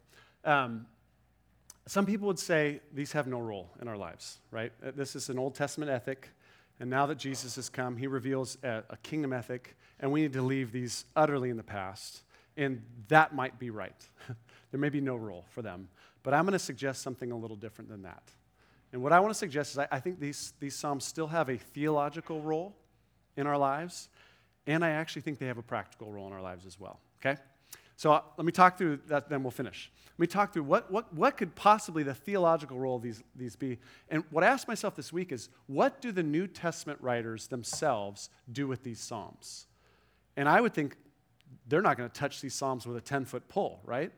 Um, 0.45 0.87
some 1.87 2.07
people 2.07 2.27
would 2.27 2.39
say 2.39 2.81
these 2.93 3.13
have 3.13 3.27
no 3.27 3.41
role 3.41 3.71
in 3.81 3.89
our 3.89 3.97
lives, 3.97 4.39
right? 4.51 4.73
Uh, 4.85 4.91
this 4.95 5.15
is 5.17 5.29
an 5.29 5.39
Old 5.39 5.55
Testament 5.55 5.91
ethic. 5.91 6.29
And 6.79 6.89
now 6.89 7.07
that 7.07 7.19
Jesus 7.19 7.57
has 7.57 7.69
come, 7.69 7.97
he 7.97 8.07
reveals 8.07 8.59
a, 8.63 8.83
a, 8.91 8.97
kingdom 8.99 9.33
ethic, 9.33 9.77
and 10.01 10.11
we 10.11 10.23
need 10.23 10.33
to 10.33 10.43
leave 10.43 10.73
these 10.73 11.05
utterly 11.15 11.51
in 11.51 11.57
the 11.57 11.63
past. 11.63 12.23
And 12.57 12.83
that 13.09 13.35
might 13.35 13.59
be 13.59 13.71
right. 13.71 13.95
there 14.71 14.81
may 14.81 14.89
be 14.89 15.01
no 15.01 15.17
role 15.17 15.45
for 15.51 15.63
them. 15.63 15.89
But 16.23 16.35
I'm 16.35 16.45
going 16.45 16.53
to 16.53 16.59
suggest 16.59 17.03
something 17.03 17.31
a 17.31 17.37
little 17.37 17.57
different 17.57 17.89
than 17.89 18.03
that. 18.03 18.23
And 18.93 19.03
what 19.03 19.13
I 19.13 19.21
want 19.21 19.33
to 19.33 19.39
suggest 19.39 19.73
is 19.73 19.79
I, 19.79 19.89
I 19.93 20.01
think 20.01 20.19
these, 20.19 20.53
these 20.59 20.75
Psalms 20.75 21.05
still 21.05 21.29
have 21.29 21.49
a 21.49 21.57
theological 21.57 22.41
role 22.41 22.75
in 23.37 23.47
our 23.47 23.57
lives, 23.57 24.09
and 24.67 24.85
I 24.85 24.91
actually 24.91 25.23
think 25.23 25.39
they 25.39 25.47
have 25.47 25.59
a 25.59 25.63
practical 25.63 26.11
role 26.11 26.27
in 26.27 26.33
our 26.33 26.43
lives 26.43 26.67
as 26.67 26.81
well. 26.81 26.99
Okay? 27.21 27.41
So 27.97 28.13
uh, 28.13 28.23
let 28.37 28.45
me 28.45 28.53
talk 28.53 28.79
through 28.79 29.01
that, 29.09 29.29
then 29.29 29.43
we'll 29.43 29.51
finish. 29.51 29.93
Let 30.19 30.21
me 30.21 30.27
talk 30.27 30.53
through 30.53 30.65
what, 30.65 30.91
what, 30.91 31.13
what 31.15 31.37
could 31.37 31.55
possibly 31.55 32.03
the 32.03 32.15
theological 32.15 32.79
role 32.79 32.97
of 32.97 33.03
these, 33.03 33.23
these 33.37 33.57
be. 33.57 33.79
And 34.09 34.25
what 34.31 34.43
I 34.43 34.49
asked 34.49 34.67
myself 34.67 34.97
this 34.97 35.13
week 35.13 35.33
is 35.33 35.51
what 35.67 36.01
do 36.01 36.11
the 36.11 36.23
New 36.23 36.47
Testament 36.47 36.99
writers 37.01 37.47
themselves 37.47 38.31
do 38.51 38.67
with 38.67 38.83
these 38.83 39.01
Psalms? 39.01 39.67
And 40.37 40.49
I 40.49 40.61
would 40.61 40.75
think 40.75 40.97
they're 41.67 41.83
not 41.83 41.97
going 41.97 42.09
to 42.09 42.15
touch 42.15 42.41
these 42.41 42.55
Psalms 42.55 42.87
with 42.87 42.97
a 42.97 43.01
10 43.01 43.25
foot 43.25 43.49
pole, 43.49 43.81
right? 43.85 44.13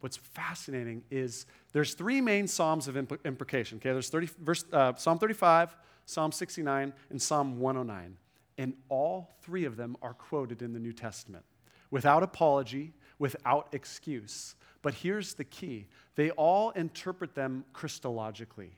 What's 0.00 0.16
fascinating 0.16 1.04
is 1.10 1.46
there's 1.72 1.94
three 1.94 2.20
main 2.20 2.48
Psalms 2.48 2.88
of 2.88 2.96
imprecation. 2.96 3.78
Okay, 3.78 3.92
there's 3.92 4.08
30, 4.08 4.28
verse, 4.40 4.64
uh, 4.72 4.94
Psalm 4.94 5.18
35, 5.18 5.76
Psalm 6.06 6.32
69, 6.32 6.92
and 7.10 7.22
Psalm 7.22 7.60
109. 7.60 8.16
And 8.58 8.74
all 8.88 9.30
three 9.42 9.64
of 9.64 9.76
them 9.76 9.96
are 10.02 10.14
quoted 10.14 10.60
in 10.60 10.72
the 10.72 10.80
New 10.80 10.92
Testament 10.92 11.44
without 11.90 12.22
apology, 12.22 12.92
without 13.18 13.68
excuse. 13.72 14.56
But 14.82 14.94
here's 14.94 15.34
the 15.34 15.44
key 15.44 15.86
they 16.16 16.30
all 16.30 16.70
interpret 16.70 17.34
them 17.34 17.64
Christologically, 17.72 18.70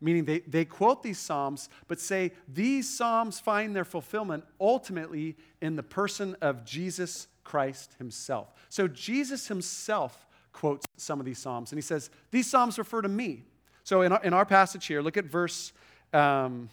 meaning 0.00 0.24
they, 0.24 0.40
they 0.40 0.64
quote 0.64 1.02
these 1.02 1.18
Psalms, 1.18 1.68
but 1.88 2.00
say 2.00 2.32
these 2.46 2.88
Psalms 2.88 3.40
find 3.40 3.74
their 3.74 3.84
fulfillment 3.84 4.44
ultimately 4.60 5.36
in 5.60 5.76
the 5.76 5.82
person 5.82 6.36
of 6.40 6.64
Jesus 6.64 7.26
Christ 7.44 7.94
himself. 7.98 8.52
So 8.68 8.86
Jesus 8.86 9.48
himself 9.48 10.26
quotes 10.52 10.86
some 10.96 11.20
of 11.20 11.26
these 11.26 11.38
Psalms, 11.38 11.72
and 11.72 11.78
he 11.78 11.82
says, 11.82 12.10
These 12.30 12.48
Psalms 12.48 12.78
refer 12.78 13.02
to 13.02 13.08
me. 13.08 13.44
So 13.84 14.02
in 14.02 14.12
our, 14.12 14.22
in 14.22 14.34
our 14.34 14.44
passage 14.44 14.86
here, 14.86 15.00
look 15.00 15.16
at 15.16 15.24
verse, 15.24 15.72
um, 16.12 16.68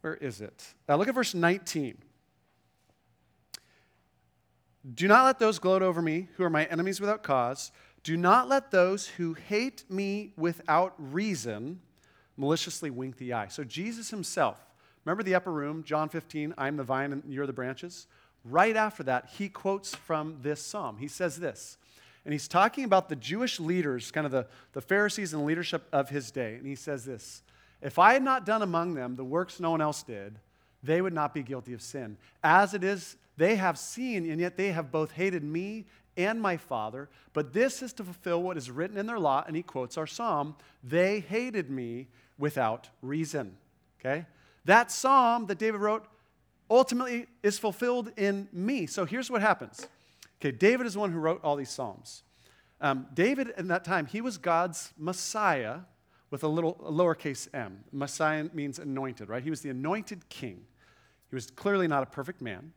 where 0.00 0.14
is 0.14 0.40
it? 0.40 0.74
Uh, 0.88 0.96
look 0.96 1.08
at 1.08 1.14
verse 1.14 1.34
19. 1.34 1.98
Do 4.94 5.08
not 5.08 5.24
let 5.24 5.38
those 5.40 5.58
gloat 5.58 5.82
over 5.82 6.00
me 6.00 6.28
who 6.36 6.44
are 6.44 6.50
my 6.50 6.64
enemies 6.66 7.00
without 7.00 7.24
cause. 7.24 7.72
Do 8.06 8.16
not 8.16 8.48
let 8.48 8.70
those 8.70 9.08
who 9.08 9.34
hate 9.34 9.82
me 9.90 10.32
without 10.36 10.94
reason 10.96 11.80
maliciously 12.36 12.88
wink 12.88 13.16
the 13.16 13.32
eye. 13.32 13.48
So, 13.48 13.64
Jesus 13.64 14.10
himself, 14.10 14.64
remember 15.04 15.24
the 15.24 15.34
upper 15.34 15.50
room, 15.50 15.82
John 15.82 16.08
15, 16.08 16.54
I'm 16.56 16.76
the 16.76 16.84
vine 16.84 17.12
and 17.12 17.24
you're 17.26 17.48
the 17.48 17.52
branches? 17.52 18.06
Right 18.44 18.76
after 18.76 19.02
that, 19.02 19.30
he 19.36 19.48
quotes 19.48 19.92
from 19.92 20.38
this 20.40 20.62
psalm. 20.62 20.98
He 20.98 21.08
says 21.08 21.40
this, 21.40 21.78
and 22.24 22.32
he's 22.32 22.46
talking 22.46 22.84
about 22.84 23.08
the 23.08 23.16
Jewish 23.16 23.58
leaders, 23.58 24.12
kind 24.12 24.24
of 24.24 24.30
the, 24.30 24.46
the 24.72 24.80
Pharisees 24.80 25.34
and 25.34 25.44
leadership 25.44 25.82
of 25.92 26.08
his 26.08 26.30
day. 26.30 26.54
And 26.54 26.64
he 26.64 26.76
says 26.76 27.04
this 27.04 27.42
If 27.82 27.98
I 27.98 28.12
had 28.12 28.22
not 28.22 28.46
done 28.46 28.62
among 28.62 28.94
them 28.94 29.16
the 29.16 29.24
works 29.24 29.58
no 29.58 29.72
one 29.72 29.80
else 29.80 30.04
did, 30.04 30.38
they 30.80 31.02
would 31.02 31.12
not 31.12 31.34
be 31.34 31.42
guilty 31.42 31.72
of 31.72 31.82
sin. 31.82 32.18
As 32.44 32.72
it 32.72 32.84
is, 32.84 33.16
they 33.36 33.56
have 33.56 33.76
seen, 33.76 34.30
and 34.30 34.40
yet 34.40 34.56
they 34.56 34.70
have 34.70 34.92
both 34.92 35.10
hated 35.10 35.42
me 35.42 35.86
and 36.16 36.40
my 36.40 36.56
Father. 36.56 37.08
But 37.32 37.52
this 37.52 37.82
is 37.82 37.92
to 37.94 38.04
fulfill 38.04 38.42
what 38.42 38.56
is 38.56 38.70
written 38.70 38.96
in 38.96 39.06
their 39.06 39.18
law. 39.18 39.44
And 39.46 39.56
he 39.56 39.62
quotes 39.62 39.96
our 39.98 40.06
psalm 40.06 40.56
They 40.82 41.20
hated 41.20 41.70
me 41.70 42.08
without 42.38 42.88
reason. 43.02 43.56
Okay? 44.00 44.26
That 44.64 44.90
psalm 44.90 45.46
that 45.46 45.58
David 45.58 45.80
wrote 45.80 46.06
ultimately 46.70 47.26
is 47.42 47.58
fulfilled 47.58 48.12
in 48.16 48.48
me. 48.52 48.86
So 48.86 49.04
here's 49.04 49.30
what 49.30 49.40
happens. 49.40 49.86
Okay, 50.40 50.50
David 50.50 50.86
is 50.86 50.94
the 50.94 51.00
one 51.00 51.12
who 51.12 51.18
wrote 51.18 51.40
all 51.42 51.56
these 51.56 51.70
psalms. 51.70 52.22
Um, 52.80 53.06
David, 53.14 53.54
in 53.56 53.68
that 53.68 53.84
time, 53.84 54.06
he 54.06 54.20
was 54.20 54.36
God's 54.36 54.92
Messiah 54.98 55.80
with 56.30 56.42
a 56.44 56.48
little 56.48 56.76
a 56.84 56.90
lowercase 56.90 57.48
m. 57.54 57.84
Messiah 57.92 58.48
means 58.52 58.78
anointed, 58.78 59.28
right? 59.28 59.42
He 59.42 59.50
was 59.50 59.62
the 59.62 59.70
anointed 59.70 60.28
king. 60.28 60.64
He 61.30 61.34
was 61.34 61.50
clearly 61.50 61.88
not 61.88 62.02
a 62.02 62.06
perfect 62.06 62.42
man. 62.42 62.72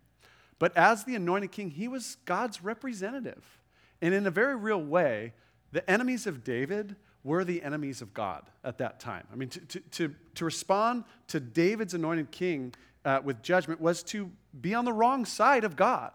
But 0.59 0.75
as 0.77 1.05
the 1.05 1.15
anointed 1.15 1.51
king, 1.51 1.71
he 1.71 1.87
was 1.87 2.17
God's 2.25 2.63
representative. 2.63 3.59
And 4.01 4.13
in 4.13 4.27
a 4.27 4.31
very 4.31 4.55
real 4.55 4.81
way, 4.81 5.33
the 5.71 5.89
enemies 5.89 6.27
of 6.27 6.43
David 6.43 6.95
were 7.23 7.43
the 7.43 7.63
enemies 7.63 8.01
of 8.01 8.13
God 8.13 8.43
at 8.63 8.77
that 8.77 8.99
time. 8.99 9.25
I 9.31 9.35
mean, 9.35 9.49
to, 9.49 9.59
to, 9.59 9.79
to, 9.79 10.15
to 10.35 10.45
respond 10.45 11.03
to 11.27 11.39
David's 11.39 11.93
anointed 11.93 12.31
king 12.31 12.73
uh, 13.05 13.21
with 13.23 13.41
judgment 13.41 13.81
was 13.81 14.03
to 14.03 14.31
be 14.59 14.73
on 14.73 14.85
the 14.85 14.93
wrong 14.93 15.25
side 15.25 15.63
of 15.63 15.75
God. 15.75 16.11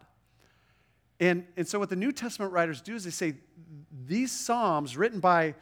And, 1.21 1.47
and 1.57 1.67
so, 1.67 1.79
what 1.79 1.91
the 1.91 1.97
New 1.97 2.13
Testament 2.13 2.53
writers 2.53 2.81
do 2.81 2.95
is 2.95 3.05
they 3.05 3.11
say 3.11 3.35
these 4.07 4.33
Psalms 4.33 4.97
written 4.97 5.21
by 5.21 5.55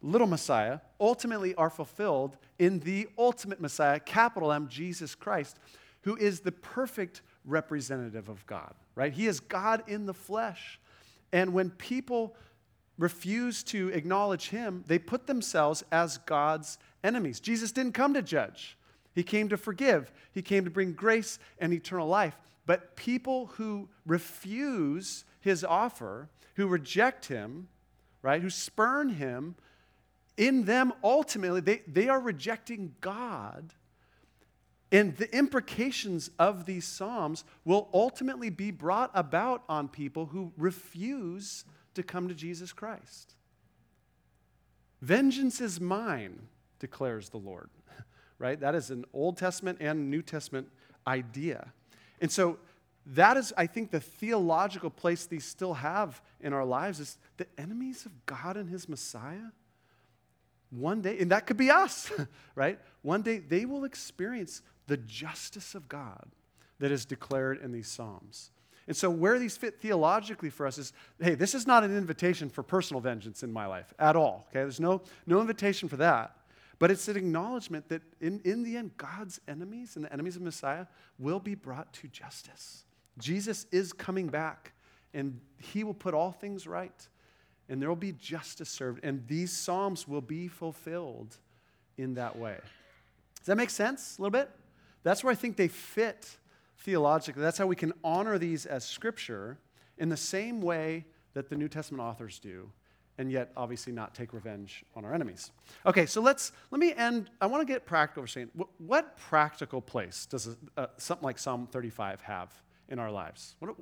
little 0.00 0.26
Messiah 0.26 0.80
ultimately 1.00 1.54
are 1.54 1.70
fulfilled 1.70 2.36
in 2.58 2.80
the 2.80 3.08
ultimate 3.18 3.60
Messiah, 3.60 4.00
capital 4.00 4.52
M, 4.52 4.68
Jesus 4.68 5.14
Christ, 5.14 5.58
who 6.02 6.16
is 6.16 6.40
the 6.40 6.52
perfect 6.52 7.22
representative 7.44 8.28
of 8.28 8.46
God, 8.46 8.74
right? 8.94 9.12
He 9.12 9.26
is 9.26 9.40
God 9.40 9.82
in 9.86 10.06
the 10.06 10.14
flesh. 10.14 10.80
And 11.32 11.52
when 11.52 11.70
people 11.70 12.36
refuse 12.98 13.62
to 13.64 13.88
acknowledge 13.88 14.48
him, 14.48 14.84
they 14.86 14.98
put 14.98 15.26
themselves 15.26 15.82
as 15.90 16.18
God's 16.18 16.78
enemies. 17.02 17.40
Jesus 17.40 17.72
didn't 17.72 17.92
come 17.92 18.14
to 18.14 18.22
judge, 18.22 18.78
he 19.14 19.22
came 19.22 19.48
to 19.48 19.56
forgive, 19.56 20.12
he 20.32 20.42
came 20.42 20.64
to 20.64 20.70
bring 20.70 20.92
grace 20.92 21.38
and 21.58 21.72
eternal 21.72 22.08
life. 22.08 22.36
But 22.66 22.96
people 22.96 23.46
who 23.54 23.88
refuse 24.06 25.24
his 25.40 25.64
offer, 25.64 26.30
who 26.54 26.66
reject 26.66 27.26
him, 27.26 27.68
right, 28.22 28.40
who 28.40 28.48
spurn 28.48 29.10
him, 29.10 29.54
in 30.36 30.64
them 30.64 30.92
ultimately, 31.02 31.60
they, 31.60 31.82
they 31.86 32.08
are 32.08 32.18
rejecting 32.18 32.94
God 33.00 33.74
And 34.94 35.16
the 35.16 35.36
imprecations 35.36 36.30
of 36.38 36.66
these 36.66 36.84
Psalms 36.84 37.42
will 37.64 37.88
ultimately 37.92 38.48
be 38.48 38.70
brought 38.70 39.10
about 39.12 39.64
on 39.68 39.88
people 39.88 40.26
who 40.26 40.52
refuse 40.56 41.64
to 41.94 42.04
come 42.04 42.28
to 42.28 42.34
Jesus 42.34 42.72
Christ. 42.72 43.34
Vengeance 45.02 45.60
is 45.60 45.80
mine, 45.80 46.46
declares 46.78 47.28
the 47.28 47.38
Lord. 47.38 47.70
Right? 48.36 48.58
That 48.58 48.74
is 48.74 48.90
an 48.90 49.04
Old 49.14 49.38
Testament 49.38 49.78
and 49.80 50.10
New 50.10 50.20
Testament 50.20 50.68
idea. 51.06 51.72
And 52.20 52.30
so 52.30 52.58
that 53.06 53.36
is, 53.36 53.54
I 53.56 53.66
think, 53.66 53.92
the 53.92 54.00
theological 54.00 54.90
place 54.90 55.24
these 55.24 55.44
still 55.44 55.74
have 55.74 56.20
in 56.40 56.52
our 56.52 56.64
lives 56.64 56.98
is 56.98 57.16
the 57.36 57.46
enemies 57.56 58.04
of 58.04 58.26
God 58.26 58.56
and 58.56 58.68
his 58.68 58.88
Messiah. 58.88 59.52
One 60.76 61.02
day, 61.02 61.18
and 61.18 61.30
that 61.30 61.46
could 61.46 61.56
be 61.56 61.70
us, 61.70 62.10
right? 62.54 62.78
One 63.02 63.22
day 63.22 63.38
they 63.38 63.64
will 63.64 63.84
experience 63.84 64.62
the 64.86 64.96
justice 64.96 65.74
of 65.74 65.88
God 65.88 66.26
that 66.80 66.90
is 66.90 67.04
declared 67.04 67.60
in 67.62 67.72
these 67.72 67.88
Psalms. 67.88 68.50
And 68.86 68.96
so, 68.96 69.08
where 69.08 69.38
these 69.38 69.56
fit 69.56 69.80
theologically 69.80 70.50
for 70.50 70.66
us 70.66 70.76
is 70.76 70.92
hey, 71.20 71.34
this 71.34 71.54
is 71.54 71.66
not 71.66 71.84
an 71.84 71.96
invitation 71.96 72.50
for 72.50 72.62
personal 72.62 73.00
vengeance 73.00 73.42
in 73.42 73.52
my 73.52 73.66
life 73.66 73.94
at 73.98 74.16
all. 74.16 74.46
Okay? 74.50 74.60
There's 74.60 74.80
no, 74.80 75.02
no 75.26 75.40
invitation 75.40 75.88
for 75.88 75.96
that. 75.96 76.36
But 76.78 76.90
it's 76.90 77.06
an 77.08 77.16
acknowledgement 77.16 77.88
that 77.88 78.02
in, 78.20 78.40
in 78.44 78.62
the 78.62 78.76
end, 78.76 78.96
God's 78.96 79.40
enemies 79.46 79.96
and 79.96 80.04
the 80.04 80.12
enemies 80.12 80.36
of 80.36 80.42
Messiah 80.42 80.86
will 81.18 81.40
be 81.40 81.54
brought 81.54 81.92
to 81.94 82.08
justice. 82.08 82.84
Jesus 83.18 83.66
is 83.70 83.92
coming 83.92 84.26
back, 84.26 84.72
and 85.14 85.40
he 85.60 85.84
will 85.84 85.94
put 85.94 86.14
all 86.14 86.32
things 86.32 86.66
right, 86.66 87.08
and 87.68 87.80
there 87.80 87.88
will 87.88 87.96
be 87.96 88.12
justice 88.12 88.68
served, 88.68 89.04
and 89.04 89.26
these 89.26 89.52
Psalms 89.52 90.06
will 90.06 90.20
be 90.20 90.48
fulfilled 90.48 91.36
in 91.96 92.14
that 92.14 92.36
way. 92.36 92.58
Does 93.38 93.46
that 93.46 93.56
make 93.56 93.70
sense 93.70 94.18
a 94.18 94.22
little 94.22 94.30
bit? 94.30 94.50
That's 95.02 95.22
where 95.22 95.30
I 95.30 95.34
think 95.34 95.56
they 95.56 95.68
fit 95.68 96.38
theologically. 96.78 97.42
That's 97.42 97.58
how 97.58 97.66
we 97.66 97.76
can 97.76 97.92
honor 98.02 98.38
these 98.38 98.66
as 98.66 98.84
scripture 98.84 99.58
in 99.98 100.08
the 100.08 100.16
same 100.16 100.60
way 100.60 101.04
that 101.34 101.48
the 101.48 101.56
New 101.56 101.68
Testament 101.68 102.02
authors 102.02 102.38
do, 102.38 102.70
and 103.18 103.30
yet 103.30 103.52
obviously 103.56 103.92
not 103.92 104.14
take 104.14 104.32
revenge 104.32 104.84
on 104.94 105.04
our 105.04 105.14
enemies. 105.14 105.50
Okay, 105.86 106.06
so 106.06 106.20
let's 106.20 106.52
let 106.70 106.80
me 106.80 106.92
end. 106.94 107.30
I 107.40 107.46
want 107.46 107.66
to 107.66 107.72
get 107.72 107.86
practical 107.86 108.22
for 108.22 108.26
saying 108.26 108.50
what, 108.54 108.68
what 108.78 109.16
practical 109.16 109.80
place 109.80 110.26
does 110.26 110.48
a, 110.48 110.56
uh, 110.80 110.86
something 110.96 111.24
like 111.24 111.38
Psalm 111.38 111.68
35 111.70 112.20
have 112.22 112.52
in 112.88 112.98
our 112.98 113.10
lives? 113.10 113.56
What, 113.58 113.74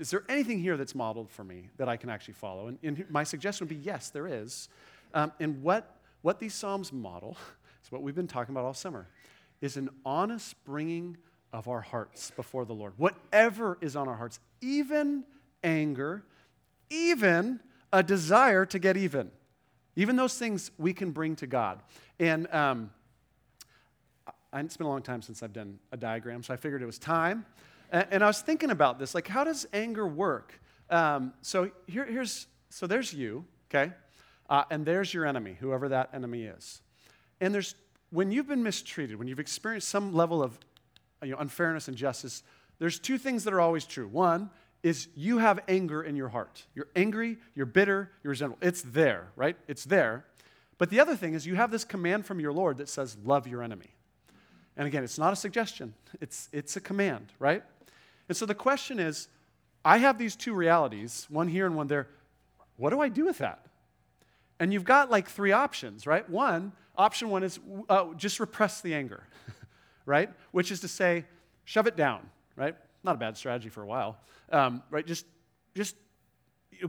is 0.00 0.10
there 0.10 0.24
anything 0.28 0.58
here 0.58 0.76
that's 0.76 0.94
modeled 0.94 1.30
for 1.30 1.44
me 1.44 1.68
that 1.76 1.88
I 1.88 1.96
can 1.96 2.08
actually 2.08 2.34
follow? 2.34 2.68
And, 2.68 2.78
and 2.82 3.04
my 3.10 3.22
suggestion 3.22 3.66
would 3.66 3.76
be 3.76 3.82
yes, 3.84 4.10
there 4.10 4.26
is. 4.26 4.68
Um, 5.12 5.32
and 5.38 5.62
what 5.62 5.96
what 6.22 6.38
these 6.38 6.54
psalms 6.54 6.92
model 6.92 7.36
is 7.84 7.92
what 7.92 8.02
we've 8.02 8.14
been 8.14 8.26
talking 8.26 8.54
about 8.54 8.64
all 8.64 8.74
summer 8.74 9.06
is 9.60 9.76
an 9.76 9.90
honest 10.04 10.62
bringing 10.64 11.16
of 11.52 11.68
our 11.68 11.80
hearts 11.80 12.30
before 12.30 12.64
the 12.64 12.72
Lord. 12.72 12.94
Whatever 12.96 13.76
is 13.80 13.94
on 13.94 14.08
our 14.08 14.16
hearts, 14.16 14.40
even 14.60 15.24
anger, 15.62 16.24
even 16.88 17.60
a 17.92 18.02
desire 18.02 18.64
to 18.66 18.78
get 18.78 18.96
even. 18.96 19.30
Even 19.96 20.16
those 20.16 20.38
things 20.38 20.70
we 20.78 20.94
can 20.94 21.10
bring 21.10 21.36
to 21.36 21.46
God. 21.46 21.82
And 22.18 22.52
um, 22.54 22.90
I, 24.52 24.60
it's 24.60 24.76
been 24.76 24.86
a 24.86 24.90
long 24.90 25.02
time 25.02 25.20
since 25.20 25.42
I've 25.42 25.52
done 25.52 25.78
a 25.92 25.96
diagram, 25.96 26.42
so 26.42 26.54
I 26.54 26.56
figured 26.56 26.80
it 26.80 26.86
was 26.86 26.98
time. 26.98 27.44
And, 27.90 28.22
I 28.22 28.26
was 28.26 28.40
thinking 28.40 28.70
about 28.70 28.98
this 28.98 29.14
like, 29.14 29.26
how 29.26 29.44
does 29.44 29.66
anger 29.72 30.06
work? 30.06 30.60
Um, 30.88 31.32
so 31.42 31.70
here, 31.86 32.04
here's, 32.04 32.46
so 32.68 32.86
there's 32.86 33.12
you, 33.12 33.44
okay? 33.68 33.92
Uh, 34.48 34.64
and 34.70 34.86
there's 34.86 35.12
your 35.12 35.26
enemy, 35.26 35.56
whoever 35.58 35.88
that 35.88 36.10
enemy 36.12 36.44
is. 36.44 36.82
And 37.40 37.54
there's 37.54 37.74
when 38.10 38.32
you've 38.32 38.48
been 38.48 38.62
mistreated, 38.62 39.18
when 39.18 39.28
you've 39.28 39.40
experienced 39.40 39.88
some 39.88 40.12
level 40.12 40.42
of 40.42 40.58
you 41.22 41.30
know, 41.30 41.38
unfairness 41.38 41.88
and 41.88 41.96
justice, 41.96 42.42
there's 42.78 42.98
two 42.98 43.18
things 43.18 43.44
that 43.44 43.52
are 43.52 43.60
always 43.60 43.84
true. 43.84 44.08
One 44.08 44.50
is 44.82 45.08
you 45.14 45.38
have 45.38 45.60
anger 45.68 46.02
in 46.02 46.16
your 46.16 46.28
heart. 46.28 46.64
You're 46.74 46.88
angry, 46.96 47.36
you're 47.54 47.66
bitter, 47.66 48.10
you're 48.22 48.30
resentful. 48.30 48.58
It's 48.62 48.82
there, 48.82 49.28
right? 49.36 49.56
It's 49.68 49.84
there. 49.84 50.24
But 50.78 50.90
the 50.90 51.00
other 51.00 51.14
thing 51.14 51.34
is 51.34 51.46
you 51.46 51.56
have 51.56 51.70
this 51.70 51.84
command 51.84 52.24
from 52.24 52.40
your 52.40 52.52
Lord 52.52 52.78
that 52.78 52.88
says, 52.88 53.16
love 53.22 53.46
your 53.46 53.62
enemy. 53.62 53.94
And 54.76 54.86
again, 54.86 55.04
it's 55.04 55.18
not 55.18 55.32
a 55.32 55.36
suggestion, 55.36 55.94
it's, 56.20 56.48
it's 56.52 56.76
a 56.76 56.80
command, 56.80 57.32
right? 57.38 57.62
And 58.30 58.36
so 58.36 58.46
the 58.46 58.54
question 58.54 59.00
is 59.00 59.26
I 59.84 59.98
have 59.98 60.16
these 60.16 60.36
two 60.36 60.54
realities, 60.54 61.26
one 61.28 61.48
here 61.48 61.66
and 61.66 61.74
one 61.74 61.88
there. 61.88 62.06
What 62.76 62.90
do 62.90 63.00
I 63.00 63.08
do 63.08 63.24
with 63.24 63.38
that? 63.38 63.66
And 64.60 64.72
you've 64.72 64.84
got 64.84 65.10
like 65.10 65.28
three 65.28 65.50
options, 65.50 66.06
right? 66.06 66.30
One, 66.30 66.70
Option 66.96 67.28
one 67.28 67.42
is 67.42 67.58
uh, 67.88 68.14
just 68.14 68.38
repress 68.38 68.82
the 68.82 68.94
anger, 68.94 69.24
right? 70.06 70.30
Which 70.52 70.70
is 70.70 70.78
to 70.82 70.86
say, 70.88 71.24
shove 71.64 71.88
it 71.88 71.96
down, 71.96 72.28
right? 72.54 72.76
Not 73.02 73.16
a 73.16 73.18
bad 73.18 73.36
strategy 73.36 73.68
for 73.68 73.82
a 73.82 73.86
while, 73.86 74.16
um, 74.52 74.84
right? 74.90 75.04
Just, 75.04 75.26
just 75.74 75.96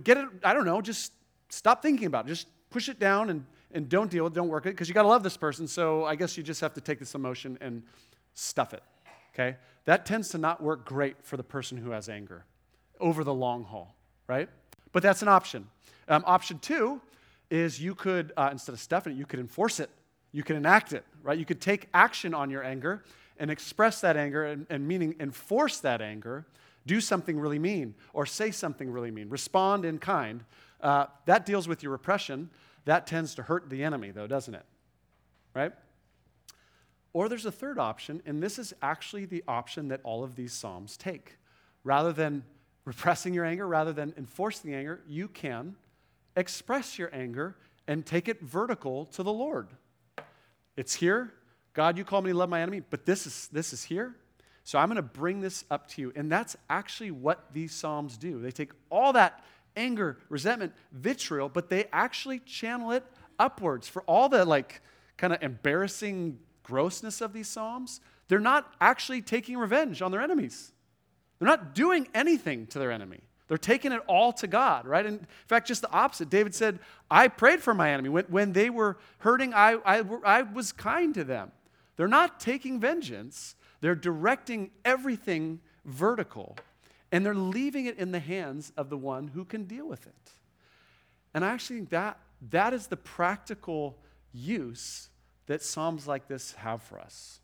get 0.04 0.18
it. 0.18 0.28
I 0.44 0.54
don't 0.54 0.66
know. 0.66 0.80
Just 0.80 1.12
stop 1.50 1.82
thinking 1.82 2.06
about 2.06 2.26
it. 2.26 2.28
Just 2.28 2.50
push 2.70 2.88
it 2.88 3.00
down 3.00 3.32
and 3.32 3.46
and 3.74 3.90
don't 3.90 4.12
deal 4.12 4.26
with, 4.26 4.34
it, 4.34 4.36
don't 4.36 4.50
work 4.50 4.68
it, 4.68 4.72
because 4.72 4.90
you 4.90 4.94
got 4.94 5.04
to 5.04 5.08
love 5.08 5.24
this 5.24 5.38
person. 5.38 5.68
So 5.68 6.06
I 6.06 6.16
guess 6.16 6.38
you 6.38 6.44
just 6.44 6.62
have 6.62 6.74
to 6.74 6.82
take 6.82 7.00
this 7.00 7.16
emotion 7.16 7.58
and 7.62 7.82
stuff 8.36 8.74
it. 8.74 8.84
Okay, 9.34 9.56
that 9.86 10.06
tends 10.06 10.30
to 10.30 10.38
not 10.38 10.62
work 10.62 10.86
great 10.86 11.18
for 11.24 11.38
the 11.38 11.44
person 11.44 11.78
who 11.78 11.92
has 11.92 12.10
anger 12.10 12.46
over 13.00 13.24
the 13.24 13.34
long 13.34 13.64
haul, 13.64 13.96
right? 14.28 14.50
But 14.92 15.04
that's 15.04 15.22
an 15.22 15.28
option. 15.28 15.68
Um, 16.08 16.24
option 16.26 16.60
two 16.60 17.02
is 17.50 17.82
you 17.82 17.96
could, 17.96 18.32
uh, 18.38 18.50
instead 18.52 18.74
of 18.74 18.80
stuffing 18.80 19.14
it, 19.14 19.16
you 19.18 19.26
could 19.26 19.40
enforce 19.40 19.80
it 19.80 19.90
you 20.32 20.44
could 20.44 20.56
enact 20.56 20.94
it, 20.94 21.04
right? 21.24 21.38
You 21.38 21.46
could 21.46 21.62
take 21.62 21.88
action 21.94 22.34
on 22.34 22.50
your 22.50 22.64
anger 22.64 23.04
and 23.38 23.52
express 23.52 24.02
that 24.02 24.16
anger 24.16 24.46
and, 24.46 24.66
and 24.70 24.88
meaning 24.88 25.16
enforce 25.20 25.80
that 25.80 26.02
anger, 26.02 26.46
do 26.86 27.02
something 27.02 27.40
really 27.40 27.60
mean 27.60 27.96
or 28.14 28.26
say 28.26 28.52
something 28.52 28.90
really 28.90 29.12
mean, 29.12 29.30
respond 29.30 29.86
in 29.86 30.00
kind. 30.00 30.44
Uh, 30.80 31.08
that 31.26 31.46
deals 31.46 31.68
with 31.68 31.84
your 31.84 31.92
repression. 31.92 32.50
That 32.86 33.06
tends 33.08 33.36
to 33.36 33.44
hurt 33.44 33.70
the 33.70 33.84
enemy, 33.84 34.12
though, 34.12 34.28
doesn't 34.28 34.56
it? 34.56 34.66
Right? 35.54 35.74
Or 37.14 37.28
there's 37.28 37.46
a 37.46 37.52
third 37.52 37.78
option, 37.78 38.22
and 38.26 38.42
this 38.42 38.58
is 38.58 38.74
actually 38.82 39.26
the 39.26 39.44
option 39.48 39.90
that 39.90 40.00
all 40.04 40.24
of 40.24 40.36
these 40.36 40.54
Psalms 40.54 40.96
take. 40.96 41.38
Rather 41.84 42.14
than 42.14 42.44
repressing 42.86 43.34
your 43.34 43.46
anger, 43.46 43.68
rather 43.68 43.92
than 43.92 44.14
enforcing 44.18 44.72
the 44.72 44.78
anger, 44.78 45.02
you 45.08 45.28
can 45.28 45.76
express 46.36 46.98
your 46.98 47.14
anger 47.14 47.58
and 47.88 48.06
take 48.06 48.28
it 48.28 48.42
vertical 48.42 49.06
to 49.08 49.24
the 49.24 49.34
Lord. 49.34 49.68
It's 50.78 50.94
here. 50.94 51.34
God, 51.74 51.98
you 51.98 52.04
call 52.04 52.22
me 52.22 52.32
to 52.32 52.38
love 52.38 52.50
my 52.50 52.62
enemy, 52.62 52.82
but 52.90 53.06
this 53.06 53.28
is, 53.28 53.50
this 53.52 53.74
is 53.74 53.84
here. 53.84 54.16
So 54.64 54.80
I'm 54.80 54.88
going 54.88 54.96
to 54.98 55.02
bring 55.02 55.42
this 55.42 55.66
up 55.72 55.88
to 55.90 56.02
you. 56.02 56.14
And 56.16 56.32
that's 56.32 56.56
actually 56.70 57.12
what 57.12 57.52
these 57.52 57.74
Psalms 57.74 58.18
do. 58.18 58.40
They 58.40 58.52
take 58.52 58.72
all 58.90 59.14
that 59.14 59.44
anger, 59.76 60.18
resentment, 60.30 60.74
vitriol, 60.92 61.50
but 61.50 61.70
they 61.70 61.86
actually 61.92 62.40
channel 62.40 62.92
it 62.92 63.06
upwards 63.40 63.88
for 63.88 64.02
all 64.04 64.30
the 64.30 64.46
like 64.46 64.82
kind 65.18 65.34
of 65.34 65.42
embarrassing 65.42 66.40
grossness 66.72 67.20
of 67.20 67.34
these 67.34 67.50
Psalms. 67.50 68.00
They're 68.30 68.40
not 68.40 68.74
actually 68.80 69.22
taking 69.22 69.58
revenge 69.58 70.02
on 70.02 70.12
their 70.12 70.22
enemies. 70.22 70.72
They're 71.38 71.50
not 71.50 71.76
doing 71.76 72.08
anything 72.14 72.68
to 72.68 72.80
their 72.80 72.92
enemy. 72.92 73.20
They're 73.50 73.58
taking 73.58 73.92
it 73.92 74.02
all 74.08 74.32
to 74.34 74.48
God, 74.48 74.88
right? 74.88 75.06
And 75.06 75.20
in 75.20 75.28
fact, 75.48 75.68
just 75.68 75.82
the 75.82 75.92
opposite. 75.92 76.30
David 76.30 76.56
said, 76.56 76.80
I 77.10 77.28
prayed 77.28 77.62
for 77.62 77.74
my 77.74 77.92
enemy. 77.92 78.08
When, 78.08 78.24
when 78.26 78.54
they 78.54 78.70
were 78.70 78.98
hurting, 79.18 79.54
I, 79.54 79.74
I, 79.86 80.04
I 80.24 80.42
was 80.44 80.72
kind 80.72 81.14
to 81.16 81.26
them. 81.26 81.52
They're 81.98 82.08
not 82.08 82.40
taking 82.40 82.80
vengeance, 82.80 83.56
they're 83.82 83.96
directing 83.96 84.72
everything 84.86 85.60
vertical, 85.84 86.56
and 87.12 87.26
they're 87.26 87.36
leaving 87.36 87.86
it 87.86 87.98
in 87.98 88.14
the 88.14 88.20
hands 88.20 88.72
of 88.78 88.90
the 88.90 88.98
one 88.98 89.28
who 89.28 89.44
can 89.44 89.66
deal 89.66 89.88
with 89.88 90.08
it. 90.08 90.32
And 91.34 91.44
I 91.44 91.50
actually 91.50 91.78
think 91.78 91.90
that, 91.90 92.18
that 92.50 92.74
is 92.74 92.88
the 92.88 92.98
practical 92.98 93.98
use 94.32 95.10
that 95.52 95.62
Psalms 95.62 96.08
like 96.08 96.30
this 96.30 96.54
have 96.54 96.82
for 96.82 96.98
us. 96.98 97.42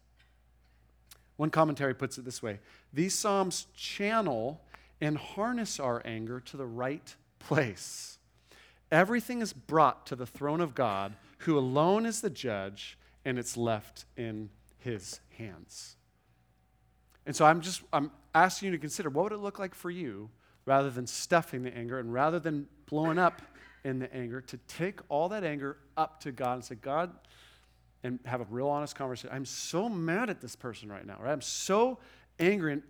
One 1.35 1.49
commentary 1.49 1.93
puts 1.93 2.17
it 2.17 2.23
this 2.23 2.41
way 2.41 2.59
These 2.93 3.13
Psalms 3.13 3.67
channel 3.75 4.61
and 5.01 5.17
harness 5.17 5.77
our 5.77 6.01
anger 6.05 6.39
to 6.39 6.55
the 6.55 6.65
right 6.65 7.13
place. 7.37 8.17
Everything 8.89 9.41
is 9.41 9.51
brought 9.51 10.05
to 10.05 10.15
the 10.15 10.25
throne 10.25 10.61
of 10.61 10.73
God, 10.73 11.15
who 11.39 11.57
alone 11.57 12.05
is 12.05 12.21
the 12.21 12.29
judge, 12.29 12.97
and 13.25 13.37
it's 13.37 13.57
left 13.57 14.05
in 14.15 14.51
his 14.79 15.19
hands. 15.37 15.97
And 17.25 17.35
so 17.35 17.43
I'm 17.43 17.59
just 17.59 17.81
I'm 17.91 18.09
asking 18.33 18.67
you 18.67 18.71
to 18.71 18.79
consider 18.79 19.09
what 19.09 19.23
would 19.23 19.33
it 19.33 19.39
look 19.39 19.59
like 19.59 19.75
for 19.75 19.91
you 19.91 20.29
rather 20.65 20.89
than 20.89 21.07
stuffing 21.07 21.61
the 21.61 21.75
anger 21.75 21.99
and 21.99 22.13
rather 22.13 22.39
than 22.39 22.67
blowing 22.85 23.17
up 23.17 23.41
in 23.83 23.99
the 23.99 24.13
anger 24.15 24.39
to 24.39 24.57
take 24.69 25.01
all 25.09 25.27
that 25.27 25.43
anger 25.43 25.75
up 25.97 26.21
to 26.21 26.31
God 26.31 26.53
and 26.53 26.63
say, 26.63 26.75
God, 26.75 27.11
and 28.03 28.19
have 28.25 28.41
a 28.41 28.47
real 28.49 28.67
honest 28.67 28.95
conversation. 28.95 29.29
I'm 29.33 29.45
so 29.45 29.89
mad 29.89 30.29
at 30.29 30.41
this 30.41 30.55
person 30.55 30.89
right 30.89 31.05
now, 31.05 31.17
right? 31.21 31.31
I'm 31.31 31.41
so 31.41 31.99
angry 32.39 32.73
and 32.73 32.83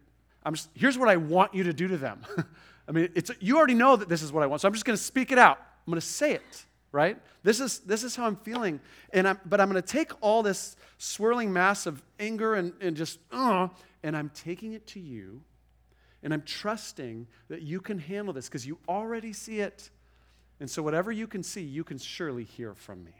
I'm 0.44 0.54
just, 0.54 0.70
here's 0.74 0.98
what 0.98 1.10
I 1.10 1.18
want 1.18 1.54
you 1.54 1.64
to 1.64 1.74
do 1.74 1.88
to 1.88 1.98
them. 1.98 2.22
I 2.88 2.92
mean, 2.92 3.10
it's, 3.16 3.32
you 3.40 3.58
already 3.58 3.74
know 3.74 3.96
that 3.96 4.08
this 4.08 4.22
is 4.22 4.32
what 4.32 4.44
I 4.44 4.48
want, 4.48 4.62
so 4.62 4.68
I'm 4.68 4.74
just 4.74 4.86
going 4.86 4.98
to 4.98 5.04
speak 5.04 5.32
it 5.32 5.38
out. 5.38 5.58
I'm 5.58 5.92
going 5.92 6.00
to 6.00 6.06
say 6.06 6.34
it. 6.34 6.66
right? 6.92 7.18
This 7.44 7.60
is, 7.60 7.80
this 7.80 8.04
is 8.04 8.16
how 8.16 8.26
I'm 8.26 8.36
feeling. 8.38 8.80
And 9.14 9.28
I'm, 9.28 9.40
but 9.46 9.60
I'm 9.60 9.70
going 9.70 9.82
to 9.82 9.88
take 9.88 10.12
all 10.22 10.44
this 10.44 10.76
swirling 10.98 11.52
mass 11.52 11.86
of 11.86 12.04
anger 12.20 12.56
and, 12.56 12.74
and 12.82 12.96
just, 12.96 13.20
uh, 13.32 13.68
and 14.04 14.16
I'm 14.16 14.30
taking 14.34 14.74
it 14.74 14.88
to 14.88 15.00
you. 15.00 15.42
And 16.24 16.34
I'm 16.34 16.42
trusting 16.42 17.28
that 17.50 17.62
you 17.62 17.80
can 17.80 18.00
handle 18.00 18.34
this 18.34 18.48
because 18.48 18.66
you 18.66 18.80
already 18.88 19.34
see 19.34 19.60
it. 19.60 19.90
And 20.60 20.70
so, 20.70 20.82
whatever 20.82 21.12
you 21.12 21.28
can 21.28 21.44
see, 21.44 21.62
you 21.62 21.84
can 21.84 22.00
surely 22.00 22.44
hear 22.44 22.74
from 22.74 23.04
me, 23.04 23.14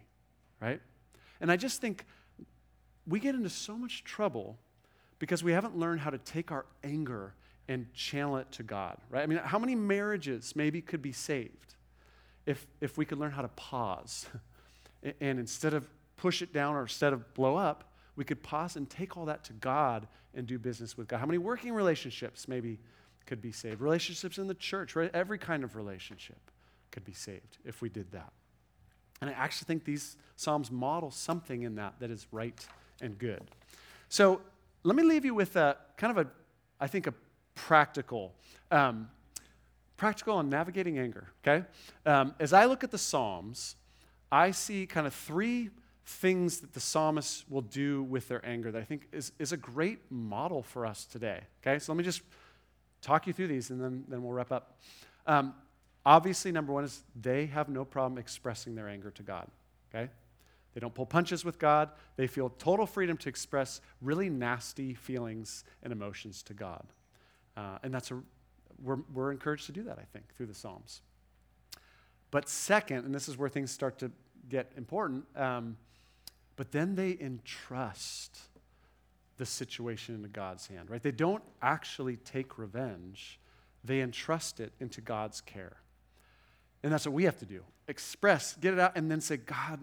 right? 0.60 0.82
And 1.42 1.52
I 1.52 1.58
just 1.58 1.82
think 1.82 2.06
we 3.08 3.20
get 3.20 3.36
into 3.36 3.50
so 3.50 3.78
much 3.78 4.04
trouble 4.04 4.58
because 5.20 5.44
we 5.44 5.52
haven't 5.52 5.78
learned 5.78 6.02
how 6.02 6.10
to 6.10 6.18
take 6.18 6.52
our 6.52 6.66
anger 6.84 7.34
and 7.68 7.92
channel 7.94 8.38
it 8.38 8.52
to 8.54 8.64
God, 8.64 8.98
right? 9.10 9.24
I 9.24 9.26
mean, 9.26 9.40
how 9.40 9.60
many 9.60 9.76
marriages 9.76 10.56
maybe 10.56 10.82
could 10.82 11.02
be 11.02 11.12
saved 11.12 11.76
if, 12.46 12.66
if 12.82 12.98
we 12.98 13.06
could 13.06 13.18
learn 13.18 13.32
how 13.32 13.42
to 13.42 13.50
pause 13.50 14.28
and 15.04 15.40
instead 15.40 15.74
of 15.74 15.88
push 16.16 16.42
it 16.42 16.54
down 16.54 16.76
or 16.76 16.82
instead 16.82 17.14
of 17.14 17.34
blow 17.34 17.56
up, 17.56 17.92
we 18.16 18.24
could 18.24 18.42
pause 18.42 18.76
and 18.76 18.90
take 18.90 19.18
all 19.18 19.26
that 19.26 19.44
to 19.46 19.54
God 19.54 20.08
and 20.34 20.48
do 20.48 20.58
business 20.58 20.98
with 20.98 21.08
God. 21.08 21.20
How 21.20 21.26
many 21.26 21.38
working 21.38 21.74
relationships 21.74 22.48
maybe 22.48 22.80
could 23.26 23.42
be 23.42 23.52
saved? 23.52 23.82
Relationships 23.82 24.38
in 24.38 24.48
the 24.48 24.56
church, 24.56 24.96
right? 24.96 25.12
Every 25.14 25.38
kind 25.38 25.64
of 25.64 25.76
relationship 25.76 26.40
could 26.92 27.04
be 27.04 27.14
saved 27.14 27.58
if 27.66 27.82
we 27.82 27.90
did 27.90 28.12
that. 28.12 28.32
And 29.22 29.30
I 29.30 29.34
actually 29.34 29.66
think 29.66 29.84
these 29.84 30.18
Psalms 30.36 30.72
model 30.72 31.12
something 31.12 31.64
in 31.64 31.76
that 31.76 31.96
that 32.00 32.12
is 32.12 32.28
right 32.32 32.66
and 33.02 33.18
good. 33.18 33.42
So 34.10 34.42
let 34.84 34.96
me 34.96 35.04
leave 35.04 35.26
you 35.26 35.34
with 35.34 35.56
a 35.56 35.78
kind 35.98 36.18
of 36.18 36.26
a, 36.26 36.30
I 36.80 36.88
think, 36.88 37.08
a 37.08 37.14
practical, 37.56 38.34
um, 38.72 39.10
practical 39.98 40.36
on 40.36 40.50
navigating 40.50 41.00
anger, 41.00 41.30
okay? 41.44 41.66
Um, 42.06 42.36
as 42.40 42.54
I 42.54 42.66
look 42.66 42.84
at 42.84 42.92
the 42.92 42.98
Psalms, 42.98 43.76
I 44.32 44.52
see 44.52 44.86
kind 44.86 45.08
of 45.08 45.14
three 45.14 45.72
things 46.06 46.60
that 46.60 46.74
the 46.74 46.80
psalmists 46.80 47.44
will 47.50 47.62
do 47.62 48.04
with 48.04 48.30
their 48.30 48.46
anger 48.46 48.72
that 48.72 48.82
I 48.82 48.86
think 48.86 49.08
is, 49.12 49.34
is 49.40 49.52
a 49.52 49.58
great 49.58 50.00
model 50.10 50.64
for 50.64 50.86
us 50.86 51.06
today, 51.06 51.42
okay? 51.62 51.80
So 51.80 51.92
let 51.92 51.98
me 51.98 52.04
just 52.04 52.22
talk 53.02 53.28
you 53.28 53.34
through 53.34 53.48
these 53.48 53.72
and 53.72 53.82
then, 53.82 54.06
then 54.08 54.24
we'll 54.24 54.32
wrap 54.32 54.52
up. 54.52 54.80
Um, 55.26 55.54
obviously, 56.08 56.54
number 56.54 56.72
one 56.72 56.86
is 56.86 57.04
they 57.20 57.48
have 57.48 57.68
no 57.68 57.84
problem 57.84 58.18
expressing 58.18 58.76
their 58.76 58.88
anger 58.88 59.12
to 59.12 59.24
God, 59.24 59.48
okay? 59.94 60.10
They 60.74 60.80
don't 60.80 60.94
pull 60.94 61.06
punches 61.06 61.44
with 61.44 61.60
God. 61.60 61.90
They 62.16 62.28
feel 62.28 62.50
total 62.50 62.86
freedom 62.86 63.18
to 63.18 63.30
express 63.30 63.82
really 64.02 64.30
nasty 64.30 64.94
feelings 64.94 65.66
and 65.84 65.92
emotions 65.92 66.42
to 66.44 66.54
God. 66.54 66.86
Uh, 67.58 67.80
and 67.84 67.94
that's 67.94 68.10
a, 68.12 68.22
we're, 68.82 69.00
we're 69.14 69.32
encouraged 69.32 69.66
to 69.66 69.74
do 69.74 69.84
that, 69.84 70.00
I 70.00 70.06
think, 70.14 70.34
through 70.34 70.46
the 70.46 70.54
Psalms. 70.54 71.02
But 72.32 72.48
second, 72.48 73.06
and 73.06 73.14
this 73.14 73.28
is 73.28 73.38
where 73.38 73.50
things 73.50 73.72
start 73.72 74.00
to 74.00 74.12
get 74.48 74.72
important, 74.78 75.26
um, 75.36 75.78
but 76.56 76.72
then 76.72 76.96
they 76.96 77.18
entrust 77.20 78.40
the 79.38 79.46
situation 79.46 80.16
into 80.16 80.30
God's 80.30 80.68
hand, 80.68 80.90
right? 80.90 81.02
They 81.02 81.12
don't 81.12 81.44
actually 81.62 82.16
take 82.18 82.58
revenge, 82.58 83.40
they 83.84 84.00
entrust 84.00 84.60
it 84.62 84.72
into 84.80 85.02
God's 85.02 85.42
care. 85.42 85.78
And 86.88 86.94
that's 86.94 87.06
what 87.06 87.14
we 87.14 87.26
have 87.26 87.38
to 87.40 87.46
do 87.46 87.66
express, 87.90 88.56
get 88.56 88.72
it 88.74 88.80
out, 88.80 88.94
and 88.96 89.12
then 89.12 89.20
say, 89.20 89.36
God, 89.36 89.82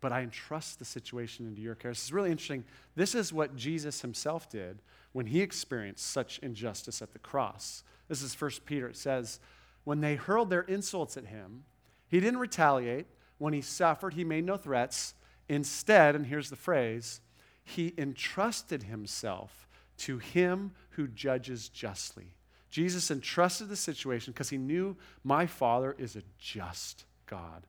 but 0.00 0.10
I 0.10 0.22
entrust 0.22 0.78
the 0.78 0.86
situation 0.86 1.46
into 1.46 1.60
your 1.60 1.74
care. 1.74 1.90
This 1.90 2.04
is 2.04 2.14
really 2.14 2.30
interesting. 2.30 2.64
This 2.94 3.14
is 3.14 3.30
what 3.30 3.56
Jesus 3.56 4.00
himself 4.00 4.48
did 4.48 4.78
when 5.12 5.26
he 5.26 5.42
experienced 5.42 6.10
such 6.10 6.38
injustice 6.38 7.02
at 7.02 7.12
the 7.12 7.18
cross. 7.18 7.84
This 8.08 8.22
is 8.22 8.40
1 8.40 8.52
Peter. 8.64 8.88
It 8.88 8.96
says, 8.96 9.38
When 9.84 10.00
they 10.00 10.14
hurled 10.14 10.48
their 10.48 10.62
insults 10.62 11.18
at 11.18 11.26
him, 11.26 11.64
he 12.08 12.20
didn't 12.20 12.40
retaliate. 12.40 13.04
When 13.36 13.52
he 13.52 13.60
suffered, 13.60 14.14
he 14.14 14.24
made 14.24 14.46
no 14.46 14.56
threats. 14.56 15.12
Instead, 15.46 16.14
and 16.14 16.24
here's 16.24 16.48
the 16.48 16.56
phrase, 16.56 17.20
he 17.62 17.92
entrusted 17.98 18.84
himself 18.84 19.68
to 19.98 20.16
him 20.16 20.72
who 20.92 21.06
judges 21.06 21.68
justly. 21.68 22.32
Jesus 22.72 23.10
entrusted 23.10 23.68
the 23.68 23.76
situation 23.76 24.32
because 24.32 24.48
he 24.48 24.56
knew 24.56 24.96
my 25.22 25.46
Father 25.46 25.94
is 25.98 26.16
a 26.16 26.22
just 26.38 27.04
God. 27.26 27.66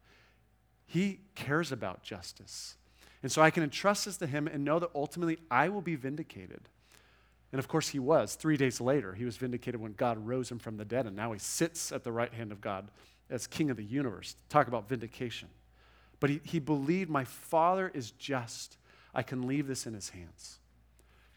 He 0.86 1.20
cares 1.36 1.74
about 1.74 2.04
justice. 2.04 2.78
And 3.22 3.30
so 3.30 3.42
I 3.42 3.52
can 3.52 3.64
entrust 3.64 4.06
this 4.06 4.16
to 4.18 4.28
him 4.28 4.48
and 4.48 4.64
know 4.64 4.80
that 4.80 4.92
ultimately 4.96 5.40
I 5.52 5.68
will 5.68 5.82
be 5.82 5.96
vindicated. 5.96 6.70
And 7.52 7.60
of 7.60 7.68
course, 7.68 7.90
he 7.90 8.00
was. 8.00 8.36
Three 8.36 8.56
days 8.56 8.80
later, 8.80 9.14
he 9.14 9.26
was 9.26 9.36
vindicated 9.36 9.80
when 9.80 9.92
God 9.92 10.26
rose 10.26 10.50
him 10.50 10.58
from 10.58 10.78
the 10.78 10.86
dead, 10.86 11.06
and 11.06 11.18
now 11.18 11.34
he 11.34 11.40
sits 11.40 11.92
at 11.92 12.06
the 12.06 12.12
right 12.12 12.34
hand 12.34 12.54
of 12.54 12.62
God 12.62 12.90
as 13.30 13.46
king 13.46 13.70
of 13.70 13.76
the 13.76 13.84
universe. 13.84 14.38
Talk 14.48 14.70
about 14.70 14.88
vindication. 14.88 15.50
But 16.22 16.30
he, 16.30 16.40
he 16.46 16.60
believed 16.60 17.10
my 17.10 17.26
father 17.26 17.92
is 17.94 18.12
just. 18.12 18.78
I 19.14 19.22
can 19.22 19.48
leave 19.48 19.68
this 19.68 19.86
in 19.86 19.94
his 19.94 20.10
hands. 20.10 20.60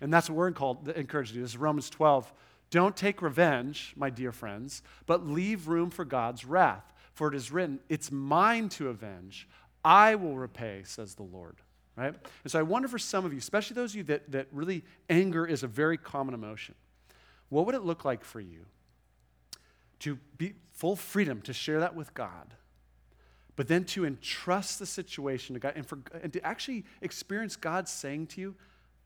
And 0.01 0.13
that's 0.13 0.31
what 0.31 0.37
we're 0.37 0.53
called, 0.53 0.89
encouraged 0.89 1.31
to 1.31 1.35
do. 1.35 1.43
This 1.43 1.51
is 1.51 1.57
Romans 1.57 1.91
12. 1.91 2.33
Don't 2.71 2.97
take 2.97 3.23
revenge, 3.23 3.95
my 3.97 4.11
dear 4.11 4.33
friends, 4.33 4.83
but 5.07 5.27
leave 5.27 5.69
room 5.69 5.91
for 5.91 6.05
God's 6.05 6.45
wrath. 6.45 6.93
For 7.13 7.29
it 7.29 7.35
is 7.35 7.51
written, 7.51 7.81
It's 7.89 8.11
mine 8.11 8.69
to 8.71 8.89
avenge. 8.89 9.49
I 9.85 10.17
will 10.17 10.37
repay, 10.37 10.83
says 10.85 11.15
the 11.15 11.23
Lord. 11.23 11.57
Right? 11.97 12.15
And 12.45 12.51
so 12.51 12.59
I 12.59 12.63
wonder 12.63 12.89
for 12.89 12.99
some 12.99 13.25
of 13.25 13.33
you, 13.33 13.39
especially 13.39 13.75
those 13.75 13.93
of 13.93 13.97
you 13.97 14.03
that, 14.05 14.31
that 14.33 14.49
really 14.53 14.85
anger 15.09 15.47
is 15.47 15.63
a 15.63 15.67
very 15.67 15.97
common 15.97 16.35
emotion, 16.35 16.75
what 17.49 17.65
would 17.65 17.75
it 17.75 17.83
look 17.83 18.05
like 18.05 18.23
for 18.23 18.41
you 18.41 18.67
to 20.01 20.19
be 20.37 20.55
full 20.73 20.97
freedom 20.97 21.41
to 21.43 21.53
share 21.53 21.81
that 21.81 21.95
with 21.95 22.13
God, 22.13 22.55
but 23.55 23.69
then 23.69 23.85
to 23.85 24.05
entrust 24.05 24.79
the 24.79 24.85
situation 24.85 25.55
to 25.55 25.61
God 25.61 25.73
and, 25.75 25.87
for, 25.87 26.01
and 26.23 26.33
to 26.35 26.47
actually 26.47 26.85
experience 27.01 27.57
God 27.57 27.89
saying 27.89 28.27
to 28.29 28.41
you, 28.43 28.55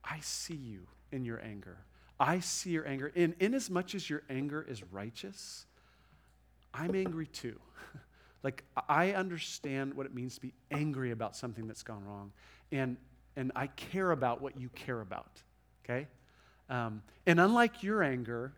I 0.03 0.19
see 0.21 0.55
you 0.55 0.89
in 1.13 1.25
your 1.25 1.41
anger. 1.45 1.79
I 2.21 2.41
see 2.41 2.71
your 2.71 2.87
anger. 2.87 3.11
And 3.17 3.35
in 3.41 3.55
as 3.55 3.71
much 3.71 3.95
as 3.95 4.09
your 4.09 4.23
anger 4.29 4.65
is 4.69 4.83
righteous, 4.93 5.65
I'm 6.75 6.95
angry 6.95 7.27
too. 7.27 7.59
like, 8.43 8.63
I 8.89 9.13
understand 9.13 9.95
what 9.95 10.05
it 10.05 10.15
means 10.15 10.35
to 10.35 10.43
be 10.43 10.53
angry 10.71 11.13
about 11.13 11.35
something 11.35 11.67
that's 11.67 11.83
gone 11.83 12.05
wrong. 12.05 12.33
And, 12.71 12.99
and 13.37 13.53
I 13.57 13.69
care 13.69 14.11
about 14.11 14.43
what 14.43 14.61
you 14.61 14.69
care 14.69 15.01
about, 15.01 15.41
okay? 15.83 16.07
Um, 16.69 17.03
and 17.27 17.41
unlike 17.41 17.83
your 17.83 18.03
anger, 18.03 18.53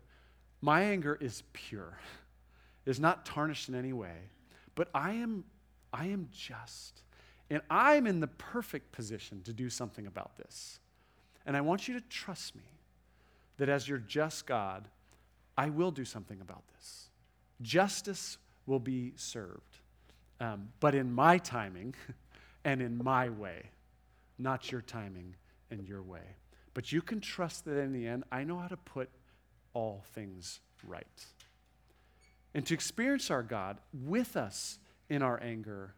my 0.61 0.81
anger 0.81 1.17
is 1.19 1.43
pure, 1.53 1.97
is 2.85 2.99
not 2.99 3.25
tarnished 3.25 3.69
in 3.69 3.75
any 3.75 3.93
way. 3.93 4.29
But 4.75 4.89
I 4.93 5.13
am, 5.13 5.45
I 5.93 6.07
am 6.07 6.27
just. 6.33 7.01
And 7.49 7.61
I'm 7.69 8.07
in 8.07 8.19
the 8.19 8.27
perfect 8.27 8.91
position 8.91 9.41
to 9.43 9.53
do 9.53 9.69
something 9.69 10.05
about 10.05 10.35
this. 10.37 10.79
And 11.45 11.55
I 11.55 11.61
want 11.61 11.87
you 11.87 11.93
to 11.93 12.01
trust 12.09 12.55
me 12.55 12.63
that 13.63 13.69
as 13.69 13.87
your 13.87 13.97
just 13.97 14.45
God, 14.45 14.89
I 15.57 15.69
will 15.69 15.91
do 15.91 16.03
something 16.03 16.41
about 16.41 16.63
this 16.75 17.07
justice 17.61 18.37
will 18.65 18.81
be 18.81 19.13
served, 19.15 19.77
um, 20.41 20.67
but 20.81 20.93
in 20.93 21.13
my 21.13 21.37
timing 21.37 21.95
and 22.65 22.81
in 22.81 23.01
my 23.01 23.29
way, 23.29 23.69
not 24.37 24.69
your 24.69 24.81
timing 24.81 25.35
and 25.71 25.87
your 25.87 26.01
way. 26.01 26.35
But 26.73 26.91
you 26.91 27.01
can 27.01 27.21
trust 27.21 27.63
that 27.63 27.77
in 27.77 27.93
the 27.93 28.05
end, 28.05 28.25
I 28.33 28.43
know 28.43 28.57
how 28.57 28.67
to 28.67 28.75
put 28.75 29.09
all 29.73 30.03
things 30.13 30.59
right. 30.85 31.25
And 32.53 32.65
to 32.65 32.73
experience 32.73 33.31
our 33.31 33.43
God 33.43 33.77
with 33.93 34.35
us 34.35 34.77
in 35.09 35.21
our 35.21 35.41
anger 35.41 35.93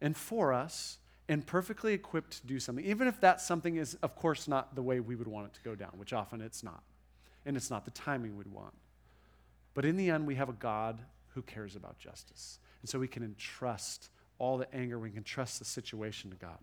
and 0.00 0.16
for 0.16 0.52
us 0.52 0.98
and 1.28 1.44
perfectly 1.44 1.94
equipped 1.94 2.42
to 2.42 2.46
do 2.46 2.60
something, 2.60 2.84
even 2.84 3.08
if 3.08 3.20
that 3.22 3.40
something 3.40 3.74
is, 3.74 3.94
of 4.02 4.14
course, 4.14 4.46
not 4.46 4.76
the 4.76 4.82
way 4.82 5.00
we 5.00 5.16
would 5.16 5.26
want 5.26 5.46
it 5.46 5.54
to 5.54 5.62
go 5.62 5.74
down, 5.74 5.90
which 5.96 6.12
often 6.12 6.40
it's 6.40 6.62
not. 6.62 6.84
And 7.44 7.56
it's 7.56 7.70
not 7.70 7.84
the 7.84 7.90
timing 7.90 8.36
we'd 8.36 8.46
want. 8.46 8.74
But 9.74 9.84
in 9.84 9.96
the 9.96 10.10
end, 10.10 10.26
we 10.26 10.34
have 10.36 10.48
a 10.48 10.54
God 10.54 11.00
who 11.34 11.42
cares 11.42 11.76
about 11.76 11.98
justice. 11.98 12.58
And 12.82 12.88
so 12.88 12.98
we 12.98 13.08
can 13.08 13.22
entrust 13.22 14.10
all 14.38 14.58
the 14.58 14.72
anger, 14.74 14.98
we 14.98 15.10
can 15.10 15.22
trust 15.22 15.58
the 15.58 15.64
situation 15.64 16.30
to 16.30 16.36
God. 16.36 16.58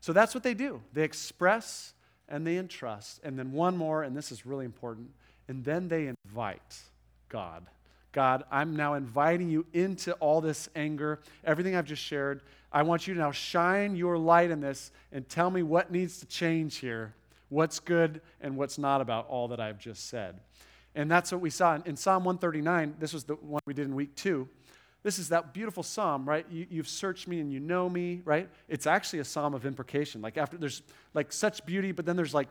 So 0.00 0.12
that's 0.12 0.34
what 0.34 0.42
they 0.42 0.54
do. 0.54 0.80
They 0.92 1.02
express 1.02 1.94
and 2.28 2.46
they 2.46 2.56
entrust. 2.56 3.20
And 3.22 3.38
then 3.38 3.52
one 3.52 3.76
more, 3.76 4.02
and 4.02 4.16
this 4.16 4.32
is 4.32 4.46
really 4.46 4.64
important, 4.64 5.10
and 5.48 5.64
then 5.64 5.88
they 5.88 6.10
invite 6.24 6.80
God. 7.28 7.66
God, 8.12 8.44
I'm 8.50 8.76
now 8.76 8.94
inviting 8.94 9.48
you 9.48 9.64
into 9.72 10.12
all 10.14 10.40
this 10.40 10.68
anger, 10.74 11.20
everything 11.44 11.76
I've 11.76 11.86
just 11.86 12.02
shared. 12.02 12.42
I 12.70 12.82
want 12.82 13.06
you 13.06 13.14
to 13.14 13.20
now 13.20 13.32
shine 13.32 13.96
your 13.96 14.18
light 14.18 14.50
in 14.50 14.60
this 14.60 14.92
and 15.12 15.28
tell 15.28 15.50
me 15.50 15.62
what 15.62 15.90
needs 15.90 16.20
to 16.20 16.26
change 16.26 16.76
here, 16.76 17.14
what's 17.52 17.80
good 17.80 18.22
and 18.40 18.56
what's 18.56 18.78
not 18.78 19.02
about 19.02 19.28
all 19.28 19.48
that 19.48 19.60
I've 19.60 19.78
just 19.78 20.08
said. 20.08 20.40
And 20.94 21.10
that's 21.10 21.30
what 21.30 21.40
we 21.40 21.50
saw 21.50 21.78
in, 21.84 21.96
Psalm 21.96 22.24
139. 22.24 22.96
This 22.98 23.12
was 23.12 23.24
the 23.24 23.34
one 23.34 23.60
we 23.66 23.74
did 23.74 23.86
in 23.86 23.94
week 23.94 24.14
two. 24.14 24.48
This 25.02 25.18
is 25.18 25.28
that 25.28 25.52
beautiful 25.52 25.82
psalm, 25.82 26.26
right? 26.26 26.46
You, 26.50 26.66
you've 26.70 26.88
searched 26.88 27.28
me 27.28 27.40
and 27.40 27.52
you 27.52 27.60
know 27.60 27.88
me, 27.88 28.22
right? 28.24 28.48
It's 28.68 28.86
actually 28.86 29.18
a 29.18 29.24
psalm 29.24 29.52
of 29.52 29.66
imprecation. 29.66 30.22
Like 30.22 30.38
after 30.38 30.56
there's 30.56 30.82
like 31.12 31.32
such 31.32 31.64
beauty, 31.66 31.92
but 31.92 32.06
then 32.06 32.16
there's 32.16 32.32
like 32.32 32.48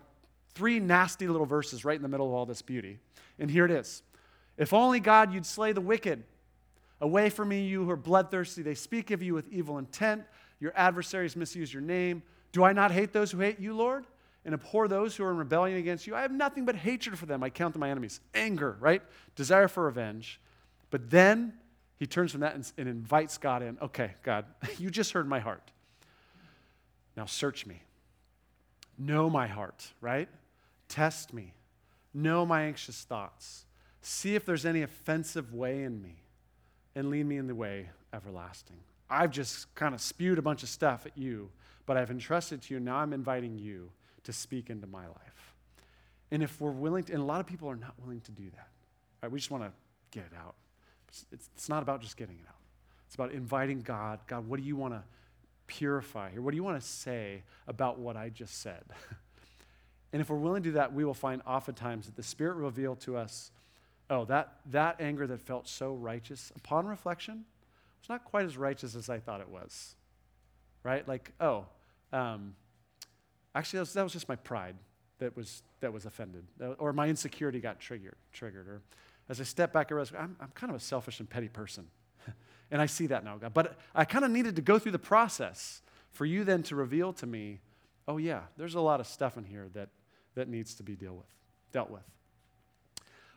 three 0.54 0.80
nasty 0.80 1.28
little 1.28 1.46
verses 1.46 1.84
right 1.84 1.96
in 1.96 2.02
the 2.02 2.08
middle 2.08 2.28
of 2.28 2.34
all 2.34 2.46
this 2.46 2.62
beauty. 2.62 3.00
And 3.40 3.50
here 3.50 3.66
it 3.66 3.72
is. 3.72 4.04
If 4.58 4.74
only 4.74 5.00
God 5.00 5.34
you'd 5.34 5.46
slay 5.46 5.72
the 5.72 5.82
wicked. 5.82 6.24
Away 7.00 7.30
from 7.32 7.50
me, 7.50 7.66
you 7.66 7.84
who 7.84 7.90
are 7.90 7.96
bloodthirsty. 7.96 8.62
They 8.62 8.76
speak 8.76 9.10
of 9.10 9.24
you 9.24 9.34
with 9.34 9.52
evil 9.52 9.80
intent. 9.80 10.24
Your 10.60 10.74
adversaries 10.76 11.36
misuse 11.36 11.74
your 11.74 11.82
name. 11.82 12.22
Do 12.52 12.64
I 12.64 12.74
not 12.74 12.92
hate 12.92 13.14
those 13.14 13.32
who 13.32 13.40
hate 13.40 13.60
you, 13.60 13.74
Lord? 13.74 14.06
And 14.44 14.54
abhor 14.54 14.88
those 14.88 15.16
who 15.16 15.24
are 15.24 15.32
in 15.32 15.38
rebellion 15.38 15.78
against 15.78 16.08
you? 16.08 16.16
I 16.16 16.22
have 16.22 16.32
nothing 16.32 16.66
but 16.66 16.76
hatred 16.76 17.18
for 17.18 17.28
them. 17.28 17.44
I 17.44 17.50
count 17.50 17.74
them 17.74 17.82
my 17.82 17.92
enemies. 17.92 18.20
Anger, 18.34 18.76
right? 18.80 19.02
Desire 19.36 19.68
for 19.68 19.86
revenge. 19.86 20.40
But 20.90 21.10
then 21.10 21.54
he 21.98 22.08
turns 22.08 22.32
from 22.32 22.42
that 22.42 22.56
and, 22.56 22.72
and 22.78 22.90
invites 22.90 23.38
God 23.38 23.62
in. 23.62 23.78
Okay, 23.82 24.14
God, 24.24 24.46
you 24.80 24.90
just 24.90 25.12
heard 25.12 25.28
my 25.28 25.40
heart. 25.40 25.72
Now 27.16 27.26
search 27.26 27.66
me. 27.66 27.84
Know 28.98 29.30
my 29.30 29.48
heart, 29.48 29.92
right? 30.02 30.28
Test 30.88 31.34
me. 31.34 31.54
Know 32.14 32.46
my 32.46 32.64
anxious 32.64 33.04
thoughts. 33.04 33.66
See 34.02 34.36
if 34.36 34.46
there's 34.46 34.66
any 34.66 34.82
offensive 34.82 35.54
way 35.54 35.84
in 35.84 36.02
me 36.02 36.16
and 36.96 37.10
lead 37.10 37.26
me 37.26 37.38
in 37.38 37.48
the 37.48 37.56
way 37.56 37.90
everlasting. 38.14 38.78
I've 39.10 39.32
just 39.32 39.74
kind 39.76 39.94
of 39.94 40.02
spewed 40.02 40.40
a 40.40 40.42
bunch 40.42 40.64
of 40.64 40.70
stuff 40.70 41.06
at 41.06 41.18
you, 41.18 41.50
but 41.86 41.98
I've 41.98 42.12
entrusted 42.12 42.62
to 42.64 42.74
you. 42.74 42.80
Now 42.80 42.98
I'm 42.98 43.14
inviting 43.14 43.60
you 43.60 43.92
to 44.24 44.34
speak 44.34 44.70
into 44.70 44.88
my 44.88 45.08
life. 45.08 45.56
And 46.32 46.42
if 46.42 46.60
we're 46.62 46.72
willing 46.72 47.04
to, 47.06 47.14
and 47.14 47.22
a 47.22 47.26
lot 47.26 47.40
of 47.40 47.48
people 47.48 47.70
are 47.70 47.76
not 47.76 47.94
willing 48.02 48.22
to 48.22 48.32
do 48.32 48.50
that, 48.52 48.68
right? 49.22 49.32
We 49.32 49.40
just 49.40 49.52
want 49.52 49.64
to 49.64 49.72
get 50.12 50.26
it 50.32 50.38
out. 50.38 50.56
It's, 51.10 51.26
it's 51.32 51.70
not 51.70 51.84
about 51.84 52.02
just 52.02 52.16
getting 52.16 52.36
it 52.36 52.48
out, 52.48 52.56
it's 53.06 53.16
about 53.16 53.32
inviting 53.32 53.82
God 53.82 54.20
God, 54.28 54.48
what 54.48 54.60
do 54.60 54.66
you 54.66 54.76
want 54.76 54.94
to 54.94 55.04
purify 55.68 56.32
here? 56.32 56.42
What 56.42 56.52
do 56.52 56.58
you 56.58 56.64
want 56.64 56.80
to 56.82 56.88
say 56.88 57.44
about 57.68 58.00
what 58.00 58.16
I 58.16 58.30
just 58.30 58.62
said? 58.62 58.84
and 60.14 60.22
if 60.22 60.30
we're 60.30 60.38
willing 60.38 60.64
to 60.64 60.70
do 60.70 60.74
that, 60.74 60.94
we 60.94 61.04
will 61.04 61.14
find 61.14 61.42
oftentimes 61.46 62.06
that 62.06 62.16
the 62.16 62.24
Spirit 62.24 62.56
will 62.56 62.64
reveal 62.64 62.96
to 62.98 63.18
us 63.18 63.52
oh, 64.12 64.26
that, 64.26 64.58
that 64.70 64.98
anger 65.00 65.26
that 65.26 65.40
felt 65.40 65.68
so 65.68 65.94
righteous, 65.94 66.52
upon 66.56 66.86
reflection, 66.86 67.46
was 68.02 68.10
not 68.10 68.26
quite 68.26 68.46
as 68.46 68.58
righteous 68.58 68.94
as 68.94 69.10
I 69.10 69.20
thought 69.20 69.40
it 69.40 69.50
was. 69.50 69.96
Right? 70.84 71.08
Like, 71.08 71.32
oh, 71.40 71.66
um, 72.12 72.56
actually, 73.56 73.78
that 73.78 73.82
was, 73.82 73.94
that 73.94 74.04
was, 74.04 74.14
just 74.14 74.30
my 74.30 74.36
pride 74.36 74.76
that 75.20 75.36
was, 75.36 75.64
that 75.80 75.94
was 75.94 76.06
offended, 76.06 76.46
or 76.80 76.94
my 76.94 77.08
insecurity 77.08 77.60
got 77.60 77.80
triggered. 77.80 78.16
triggered 78.32 78.68
or 78.68 78.82
as 79.30 79.40
I 79.40 79.44
step 79.44 79.72
back, 79.72 79.92
I 79.92 79.96
realize 79.96 80.12
I'm, 80.18 80.36
I'm 80.42 80.52
kind 80.56 80.70
of 80.70 80.76
a 80.76 80.80
selfish 80.80 81.22
and 81.22 81.30
petty 81.30 81.48
person. 81.48 81.88
and 82.72 82.82
I 82.82 82.86
see 82.86 83.08
that 83.08 83.24
now, 83.24 83.38
God. 83.38 83.54
But 83.54 83.78
I 83.96 84.04
kind 84.04 84.26
of 84.26 84.32
needed 84.32 84.58
to 84.58 84.62
go 84.62 84.78
through 84.78 84.92
the 84.92 85.00
process 85.00 85.82
for 86.12 86.26
you 86.26 86.44
then 86.44 86.64
to 86.64 86.76
reveal 86.76 87.14
to 87.14 87.26
me, 87.26 87.62
oh, 88.10 88.18
yeah, 88.18 88.42
there's 88.58 88.76
a 88.76 88.82
lot 88.82 89.00
of 89.00 89.08
stuff 89.08 89.38
in 89.38 89.46
here 89.46 89.70
that, 89.74 89.88
that 90.36 90.50
needs 90.50 90.74
to 90.76 90.84
be 90.84 90.96
deal 90.96 91.14
with, 91.14 91.30
dealt 91.72 91.90
with. 91.90 92.04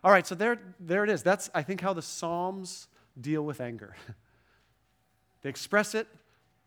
All 0.03 0.11
right, 0.11 0.27
so 0.27 0.35
there, 0.35 0.59
there 0.81 1.05
it 1.05 1.11
is. 1.11 1.23
That's, 1.23 1.49
I 1.55 1.63
think, 1.63 1.81
how 1.81 1.93
the 1.93 2.03
Psalms 2.03 2.89
deal 3.21 3.43
with 3.43 3.61
anger. 3.61 3.95
they 5.43 5.49
express 5.49 5.95
it, 5.95 6.09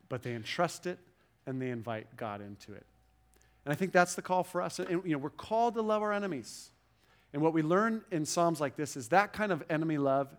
but 0.07 0.23
they 0.23 0.33
entrust 0.33 0.87
it, 0.87 0.99
and 1.45 1.61
they 1.61 1.69
invite 1.69 2.15
God 2.15 2.39
into 2.39 2.73
it. 2.73 2.85
And 3.67 3.73
I 3.73 3.75
think 3.75 3.91
that's 3.91 4.15
the 4.15 4.21
call 4.21 4.45
for 4.45 4.61
us. 4.61 4.79
And, 4.79 5.03
you 5.03 5.11
know, 5.11 5.17
we're 5.17 5.29
called 5.29 5.73
to 5.73 5.81
love 5.81 6.01
our 6.01 6.13
enemies. 6.13 6.71
And 7.33 7.41
what 7.41 7.51
we 7.51 7.61
learn 7.61 8.01
in 8.11 8.23
Psalms 8.23 8.61
like 8.61 8.77
this 8.77 8.95
is 8.95 9.09
that 9.09 9.33
kind 9.33 9.51
of 9.51 9.61
enemy 9.69 9.97
love 9.97 10.33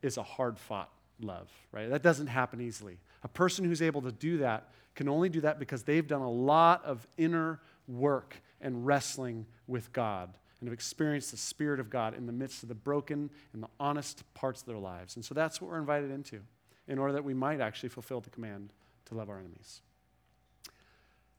is 0.00 0.16
a 0.16 0.22
hard 0.22 0.58
fought 0.58 0.88
love, 1.20 1.50
right? 1.72 1.90
That 1.90 2.02
doesn't 2.02 2.28
happen 2.28 2.58
easily. 2.58 2.96
A 3.22 3.28
person 3.28 3.66
who's 3.66 3.82
able 3.82 4.00
to 4.00 4.12
do 4.12 4.38
that 4.38 4.70
can 4.94 5.10
only 5.10 5.28
do 5.28 5.42
that 5.42 5.58
because 5.58 5.82
they've 5.82 6.08
done 6.08 6.22
a 6.22 6.30
lot 6.30 6.82
of 6.86 7.06
inner 7.18 7.60
work 7.86 8.40
and 8.62 8.86
wrestling 8.86 9.44
with 9.66 9.92
God 9.92 10.30
and 10.60 10.66
have 10.66 10.72
experienced 10.72 11.32
the 11.32 11.36
Spirit 11.36 11.80
of 11.80 11.90
God 11.90 12.16
in 12.16 12.24
the 12.24 12.32
midst 12.32 12.62
of 12.62 12.70
the 12.70 12.74
broken 12.74 13.28
and 13.52 13.62
the 13.62 13.68
honest 13.78 14.24
parts 14.32 14.62
of 14.62 14.66
their 14.66 14.78
lives. 14.78 15.16
And 15.16 15.24
so 15.24 15.34
that's 15.34 15.60
what 15.60 15.70
we're 15.70 15.78
invited 15.78 16.10
into 16.10 16.40
in 16.88 16.98
order 16.98 17.12
that 17.12 17.24
we 17.24 17.34
might 17.34 17.60
actually 17.60 17.90
fulfill 17.90 18.22
the 18.22 18.30
command 18.30 18.72
to 19.04 19.14
love 19.14 19.28
our 19.28 19.38
enemies. 19.38 19.82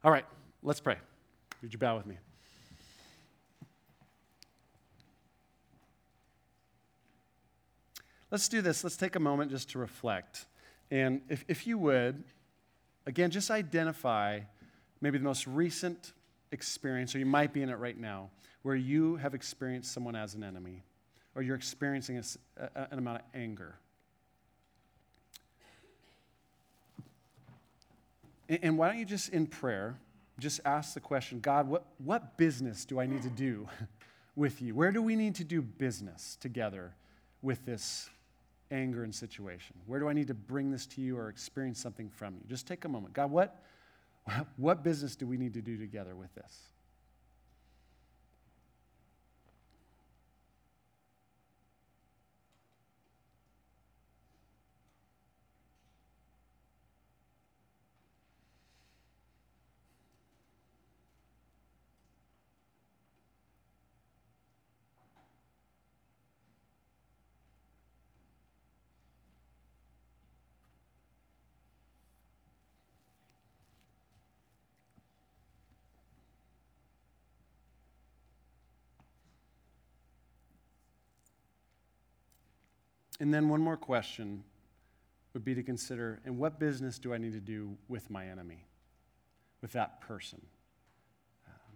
All 0.04 0.12
right, 0.12 0.26
let's 0.62 0.80
pray. 0.80 0.98
Would 1.62 1.74
you 1.74 1.80
bow 1.80 1.98
with 1.98 2.06
me? 2.06 2.18
Let's 8.32 8.48
do 8.48 8.62
this. 8.62 8.84
Let's 8.84 8.96
take 8.96 9.16
a 9.16 9.20
moment 9.20 9.52
just 9.52 9.70
to 9.72 9.80
reflect. 9.80 10.46
And 10.90 11.22
if, 11.30 11.44
if 11.48 11.68
you 11.68 11.78
would, 11.78 12.24
again, 13.06 13.30
just 13.30 13.52
identify 13.52 14.40
maybe 15.02 15.18
the 15.18 15.24
most 15.24 15.46
recent 15.48 16.14
experience, 16.52 17.14
or 17.14 17.20
you 17.20 17.26
might 17.26 17.54
be 17.54 17.62
in 17.62 17.70
it 17.70 17.76
right 17.76 17.98
now, 17.98 18.30
where 18.62 18.76
you 18.76 19.18
have 19.18 19.34
experienced 19.34 19.92
someone 19.92 20.16
as 20.16 20.34
an 20.34 20.44
enemy, 20.44 20.84
or 21.36 21.42
you're 21.42 21.56
experiencing 21.56 22.18
a, 22.18 22.24
a, 22.58 22.88
an 22.92 23.00
amount 23.00 23.20
of 23.20 23.26
anger. 23.34 23.76
And, 28.48 28.60
and 28.64 28.78
why 28.78 28.90
don't 28.90 28.98
you 28.98 29.06
just, 29.06 29.30
in 29.30 29.46
prayer, 29.46 29.98
just 30.40 30.60
ask 30.66 30.94
the 30.94 31.00
question 31.00 31.40
God, 31.40 31.68
what, 31.68 31.86
what 31.98 32.38
business 32.38 32.86
do 32.86 33.00
I 33.00 33.06
need 33.06 33.24
to 33.24 33.30
do 33.30 33.68
with 34.36 34.62
you? 34.62 34.76
Where 34.76 34.92
do 34.92 35.02
we 35.02 35.16
need 35.16 35.36
to 35.36 35.44
do 35.44 35.62
business 35.62 36.38
together 36.40 36.94
with 37.42 37.66
this 37.66 38.10
anger 38.72 39.04
and 39.04 39.14
situation? 39.14 39.76
Where 39.86 40.00
do 40.00 40.08
I 40.08 40.14
need 40.14 40.28
to 40.28 40.34
bring 40.34 40.72
this 40.72 40.86
to 40.88 41.02
you 41.02 41.18
or 41.18 41.30
experience 41.30 41.80
something 41.80 42.10
from 42.10 42.36
you? 42.36 42.42
Just 42.48 42.68
take 42.68 42.86
a 42.86 42.90
moment. 42.90 43.14
God, 43.14 43.32
what, 43.32 43.64
what 44.58 44.84
business 44.84 45.16
do 45.16 45.28
we 45.28 45.38
need 45.38 45.54
to 45.54 45.62
do 45.62 45.78
together 45.78 46.16
with 46.16 46.34
this? 46.36 46.58
And 83.22 83.32
then 83.32 83.50
one 83.50 83.62
more 83.62 83.78
question 83.78 84.44
would 85.36 85.46
be 85.46 85.54
to 85.54 85.62
consider 85.62 86.20
and 86.26 86.40
what 86.40 86.60
business 86.60 86.98
do 86.98 87.14
I 87.14 87.20
need 87.20 87.34
to 87.34 87.40
do 87.40 87.78
with 87.88 88.10
my 88.10 88.26
enemy, 88.26 88.66
with 89.62 89.74
that 89.74 90.02
person? 90.02 90.42
Um, 91.48 91.76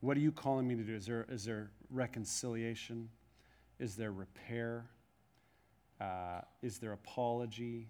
what 0.00 0.16
are 0.16 0.20
you 0.20 0.32
calling 0.32 0.66
me 0.66 0.74
to 0.74 0.82
do? 0.82 0.94
Is 0.94 1.04
there, 1.04 1.26
is 1.28 1.44
there 1.44 1.70
reconciliation? 1.90 3.10
Is 3.78 3.94
there 3.94 4.10
repair? 4.10 4.86
Uh, 6.00 6.40
is 6.62 6.78
there 6.78 6.92
apology? 6.92 7.88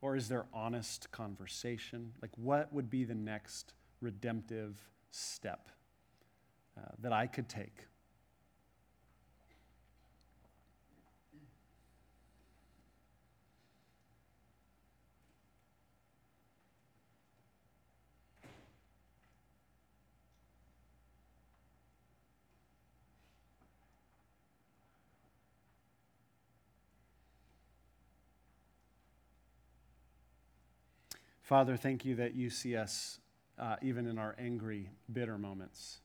Or 0.00 0.16
is 0.16 0.26
there 0.26 0.46
honest 0.54 1.12
conversation? 1.12 2.14
Like, 2.22 2.30
what 2.36 2.72
would 2.72 2.88
be 2.88 3.04
the 3.04 3.14
next 3.14 3.74
redemptive 4.00 4.80
step 5.10 5.68
uh, 6.78 6.92
that 7.00 7.12
I 7.12 7.26
could 7.26 7.50
take? 7.50 7.84
Father, 31.44 31.76
thank 31.76 32.06
you 32.06 32.14
that 32.14 32.34
you 32.34 32.48
see 32.48 32.74
us 32.74 33.18
uh, 33.58 33.76
even 33.82 34.06
in 34.06 34.18
our 34.18 34.34
angry, 34.38 34.88
bitter 35.12 35.36
moments. 35.36 35.98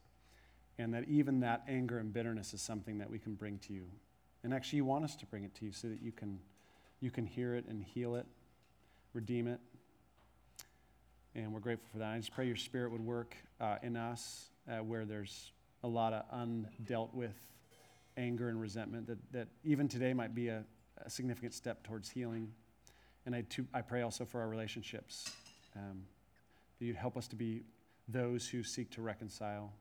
And 0.78 0.92
that 0.92 1.08
even 1.08 1.40
that 1.40 1.62
anger 1.66 1.98
and 1.98 2.12
bitterness 2.12 2.52
is 2.52 2.60
something 2.60 2.98
that 2.98 3.08
we 3.08 3.18
can 3.18 3.36
bring 3.36 3.58
to 3.60 3.72
you. 3.72 3.86
And 4.44 4.52
actually, 4.52 4.76
you 4.76 4.84
want 4.84 5.02
us 5.04 5.16
to 5.16 5.24
bring 5.24 5.44
it 5.44 5.54
to 5.54 5.64
you 5.64 5.72
so 5.72 5.88
that 5.88 6.02
you 6.02 6.12
can, 6.12 6.40
you 7.00 7.10
can 7.10 7.24
hear 7.24 7.54
it 7.54 7.64
and 7.70 7.82
heal 7.82 8.16
it, 8.16 8.26
redeem 9.14 9.48
it. 9.48 9.60
And 11.34 11.54
we're 11.54 11.60
grateful 11.60 11.88
for 11.90 12.00
that. 12.00 12.12
I 12.12 12.18
just 12.18 12.34
pray 12.34 12.46
your 12.46 12.56
spirit 12.56 12.92
would 12.92 13.00
work 13.04 13.34
uh, 13.62 13.76
in 13.82 13.96
us 13.96 14.50
uh, 14.70 14.84
where 14.84 15.06
there's 15.06 15.52
a 15.82 15.88
lot 15.88 16.12
of 16.12 16.24
undealt 16.38 17.14
with 17.14 17.34
anger 18.18 18.50
and 18.50 18.60
resentment, 18.60 19.06
that, 19.06 19.32
that 19.32 19.48
even 19.64 19.88
today 19.88 20.12
might 20.12 20.34
be 20.34 20.48
a, 20.48 20.64
a 21.02 21.08
significant 21.08 21.54
step 21.54 21.82
towards 21.82 22.10
healing. 22.10 22.52
And 23.26 23.34
I, 23.34 23.42
too, 23.42 23.66
I 23.72 23.82
pray 23.82 24.02
also 24.02 24.24
for 24.24 24.40
our 24.40 24.48
relationships, 24.48 25.30
um, 25.76 26.02
that 26.78 26.84
you'd 26.84 26.96
help 26.96 27.16
us 27.16 27.28
to 27.28 27.36
be 27.36 27.62
those 28.08 28.48
who 28.48 28.62
seek 28.62 28.90
to 28.92 29.02
reconcile 29.02 29.72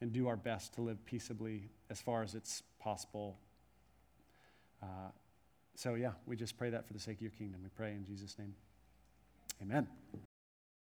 and 0.00 0.12
do 0.12 0.28
our 0.28 0.36
best 0.36 0.74
to 0.74 0.80
live 0.80 1.04
peaceably 1.04 1.68
as 1.90 2.00
far 2.00 2.22
as 2.22 2.34
it's 2.34 2.62
possible 2.80 3.36
uh, 4.84 5.10
so, 5.76 5.94
yeah, 5.94 6.12
we 6.26 6.36
just 6.36 6.56
pray 6.56 6.70
that 6.70 6.86
for 6.86 6.92
the 6.92 7.00
sake 7.00 7.16
of 7.16 7.22
your 7.22 7.30
kingdom. 7.32 7.60
We 7.62 7.70
pray 7.70 7.92
in 7.92 8.04
Jesus' 8.04 8.38
name. 8.38 8.54
Amen. 9.62 9.88